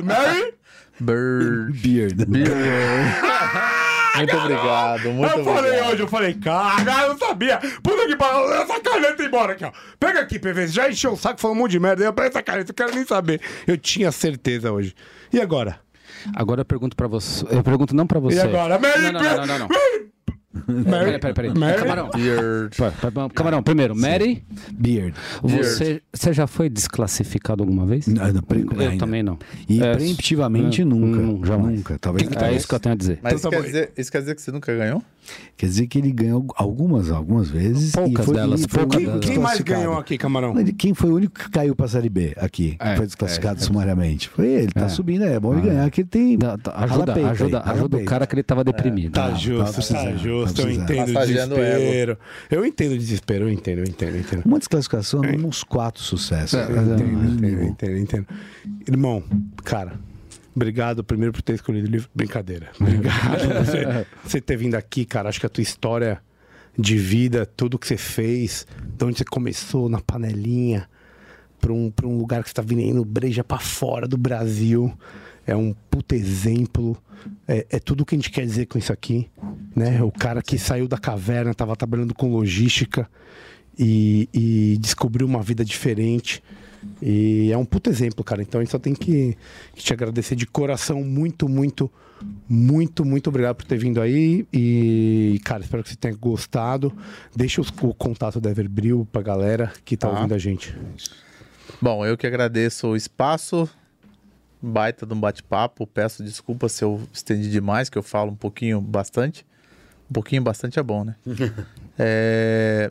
[0.04, 0.54] Mary?
[1.00, 1.72] Bird.
[1.72, 2.28] Beard.
[4.16, 5.92] Muito obrigado, muito eu falei obrigado.
[5.92, 7.58] hoje, eu falei, cara, eu não sabia.
[7.82, 9.72] Puta que pariu, essa caneta embora aqui, ó.
[10.00, 12.02] Pega aqui, PV, já encheu o saco, falou um monte de merda.
[12.02, 13.42] Eu pego essa caneta, eu quero nem saber.
[13.66, 14.94] Eu tinha certeza hoje.
[15.30, 15.78] E agora?
[16.34, 17.44] Agora eu pergunto pra você.
[17.50, 18.36] Eu pergunto não pra você.
[18.36, 18.78] E agora?
[18.78, 19.68] Mary, Não, não, não, não, não.
[20.66, 21.54] Mary, Peraí, peraí, peraí.
[21.58, 21.78] Mary?
[21.78, 22.10] Camarão.
[22.14, 22.76] Bird.
[22.76, 25.14] Pera, pera, Camarão, primeiro, Mary, Beard.
[25.42, 28.06] você, você já foi desclassificado alguma vez?
[28.06, 28.98] Não, não, Eu ainda.
[29.04, 29.38] também não.
[29.68, 31.20] E É, preemptivamente não, nunca.
[31.20, 31.76] não, jamais.
[31.78, 31.98] Nunca.
[31.98, 32.28] Talvez.
[32.30, 33.18] É isso que eu tenho a dizer.
[33.22, 35.02] Mas Então isso, tá quer dizer, isso quer dizer que você nunca ganhou?
[35.56, 37.92] Quer dizer que ele ganhou algumas, algumas vezes.
[37.92, 39.26] Poucas e foi, delas, e poucas único delas.
[39.26, 40.54] Quem mais ganhou aqui, Camarão?
[40.76, 42.76] Quem foi o único que caiu pra Série B aqui?
[42.78, 43.64] É, foi desclassificado é, é.
[43.64, 44.28] sumariamente.
[44.28, 44.88] Foi ele, tá É.
[44.88, 46.38] subindo, é bom ele ganhar, que ele tem.
[46.38, 49.12] Rala Ajuda, peito ajuda, ajuda o cara que ele tava deprimido.
[49.12, 49.36] Tá né?
[49.36, 50.62] justo, tá, precisando, justo.
[50.62, 52.18] tá Eu entendo o desespero.
[52.50, 54.42] Eu entendo o desespero, eu entendo, eu entendo, eu entendo.
[54.44, 56.54] Uma desclassificação, uns quatro sucessos.
[56.54, 57.62] Eu entendo, eu entendo, eu mínimo.
[57.64, 58.26] entendo, eu entendo.
[58.86, 59.22] Irmão,
[59.64, 59.92] cara,
[60.56, 62.08] obrigado primeiro por ter escolhido o livro.
[62.14, 62.70] Brincadeira.
[62.80, 65.28] Obrigado por você, você ter vindo aqui, cara.
[65.28, 66.20] Acho que a tua história
[66.76, 70.88] de vida, tudo que você fez, de onde você começou na panelinha,
[71.60, 74.92] pra um, um lugar que você tá vindo breja pra fora do Brasil.
[75.46, 76.96] É um puta exemplo.
[77.46, 79.30] É, é tudo que a gente quer dizer com isso aqui.
[79.74, 80.02] Né?
[80.02, 83.08] O cara que saiu da caverna, tava trabalhando com logística
[83.78, 86.42] e, e descobriu uma vida diferente.
[87.02, 88.42] E é um puto exemplo, cara.
[88.42, 89.36] Então a gente só tem que,
[89.74, 91.02] que te agradecer de coração.
[91.02, 91.90] Muito, muito,
[92.48, 94.46] muito, muito obrigado por ter vindo aí.
[94.52, 96.92] E, cara, espero que você tenha gostado.
[97.34, 100.14] Deixa os- o contato da Everbril pra galera que tá Tá.
[100.16, 100.74] ouvindo a gente.
[101.82, 103.68] Bom, eu que agradeço o espaço.
[104.62, 105.86] Baita de um bate-papo.
[105.86, 109.44] Peço desculpas se eu estendi demais, que eu falo um pouquinho bastante.
[110.08, 111.16] Um pouquinho bastante é bom, né?
[111.98, 112.90] É,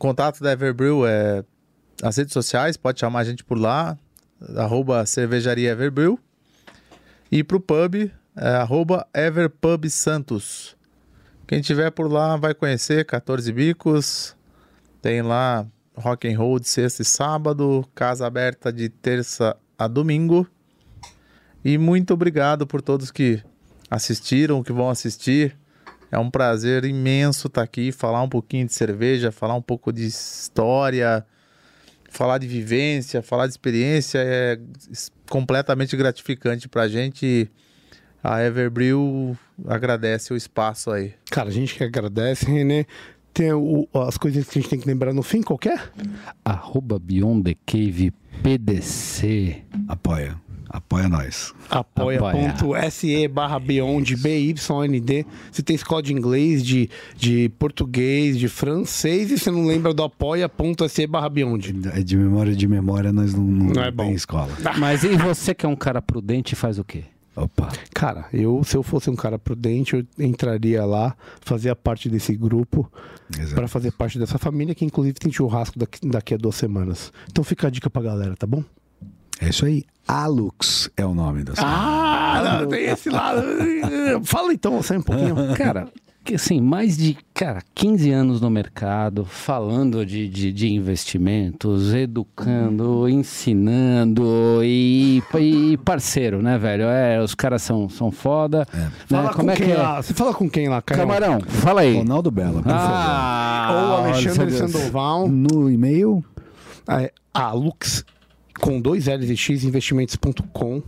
[0.00, 1.44] Contato da Everbrew é
[2.02, 3.98] as redes sociais, pode chamar a gente por lá,
[4.56, 6.18] arroba cervejaria Everbrew.
[7.30, 9.06] E pro pub, é arroba.
[11.46, 14.34] Quem tiver por lá vai conhecer 14 Bicos.
[15.02, 20.48] Tem lá rock and roll de sexta e sábado, casa aberta de terça a domingo.
[21.62, 23.42] E muito obrigado por todos que
[23.90, 25.59] assistiram, que vão assistir.
[26.10, 30.04] É um prazer imenso estar aqui, falar um pouquinho de cerveja, falar um pouco de
[30.06, 31.24] história,
[32.10, 34.58] falar de vivência, falar de experiência é
[35.28, 37.24] completamente gratificante pra gente.
[37.24, 37.48] E
[38.22, 41.14] A Everbrew agradece o espaço aí.
[41.30, 42.84] Cara, a gente que agradece, Renê.
[43.32, 45.92] Tem o- as coisas que a gente tem que lembrar no fim, qualquer?
[46.44, 48.12] Arroba Beyond the Cave
[48.42, 49.62] PDC.
[49.88, 50.36] Apoia.
[50.72, 51.52] Apoia nós.
[51.68, 55.26] apoia.se barra Beyond, BYND.
[55.50, 60.02] Você tem escola de inglês, de, de português, de francês e você não lembra do
[60.04, 61.74] apoia.se barra Beyond.
[61.92, 64.12] É De memória de memória, nós não, não, Não é tem bom.
[64.12, 64.50] escola.
[64.78, 67.02] Mas e você que é um cara prudente faz o quê?
[67.34, 67.68] Opa.
[67.94, 72.90] Cara, eu, se eu fosse um cara prudente, eu entraria lá, fazia parte desse grupo,
[73.54, 77.12] para fazer parte dessa família, que inclusive tem churrasco daqui, daqui a duas semanas.
[77.30, 78.62] Então fica a dica pra galera, tá bom?
[79.40, 79.84] É isso aí.
[80.06, 83.42] Alux é o nome da Ah, não, tem esse lado.
[84.24, 85.36] Fala então você um pouquinho.
[85.56, 85.86] Cara,
[86.24, 93.08] que assim, mais de, cara, 15 anos no mercado, falando de, de, de investimentos, educando,
[93.08, 96.84] ensinando e, e parceiro, né, velho?
[96.84, 98.66] É, os caras são, são foda.
[98.72, 98.90] Né?
[99.08, 99.76] Fala Como com é que quem é?
[99.78, 100.02] lá?
[100.02, 101.00] Você fala com quem lá, Caio?
[101.00, 101.96] Camarão, fala aí.
[101.96, 102.78] Ronaldo Bela, por favor.
[102.78, 105.28] Ah, Ou Alexandre olha, Sandoval.
[105.28, 106.22] No e-mail,
[106.88, 108.04] É, a Lux
[108.60, 110.82] com dois L's e X investimentos.com.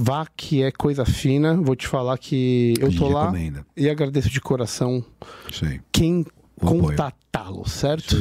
[0.00, 1.56] Vá que é coisa fina.
[1.56, 3.66] Vou te falar que eu A tô lá recomenda.
[3.76, 5.04] e agradeço de coração
[5.62, 5.80] aí.
[5.90, 6.24] quem
[6.60, 8.16] contatá-lo, certo?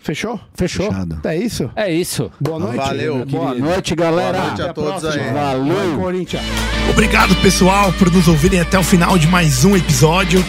[0.00, 0.38] Fechou?
[0.54, 0.86] Fechou?
[0.86, 1.20] Fechado.
[1.24, 1.70] É isso?
[1.74, 2.30] É isso.
[2.40, 2.76] Boa noite.
[2.76, 3.26] Valeu.
[3.26, 4.32] Boa noite, galera.
[4.38, 5.24] Boa noite a Até todos próxima.
[5.24, 5.32] aí.
[5.32, 5.98] Valeu.
[5.98, 6.44] Corinthians.
[6.90, 10.40] Obrigado, pessoal, por nos ouvirem até o final de mais um episódio.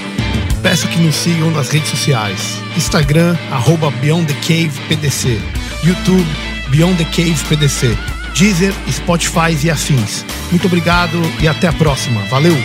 [0.62, 2.60] Peço que nos sigam nas redes sociais.
[2.76, 5.40] Instagram, arroba Beyond the Cave PDC.
[5.84, 6.26] YouTube,
[6.70, 7.98] Beyond the Cave PDC.
[8.34, 10.24] Deezer, Spotify e afins.
[10.52, 12.22] Muito obrigado e até a próxima.
[12.26, 12.56] Valeu!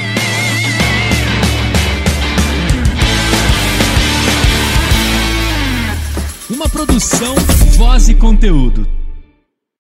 [6.50, 7.34] Uma produção,
[7.76, 9.01] voz e conteúdo.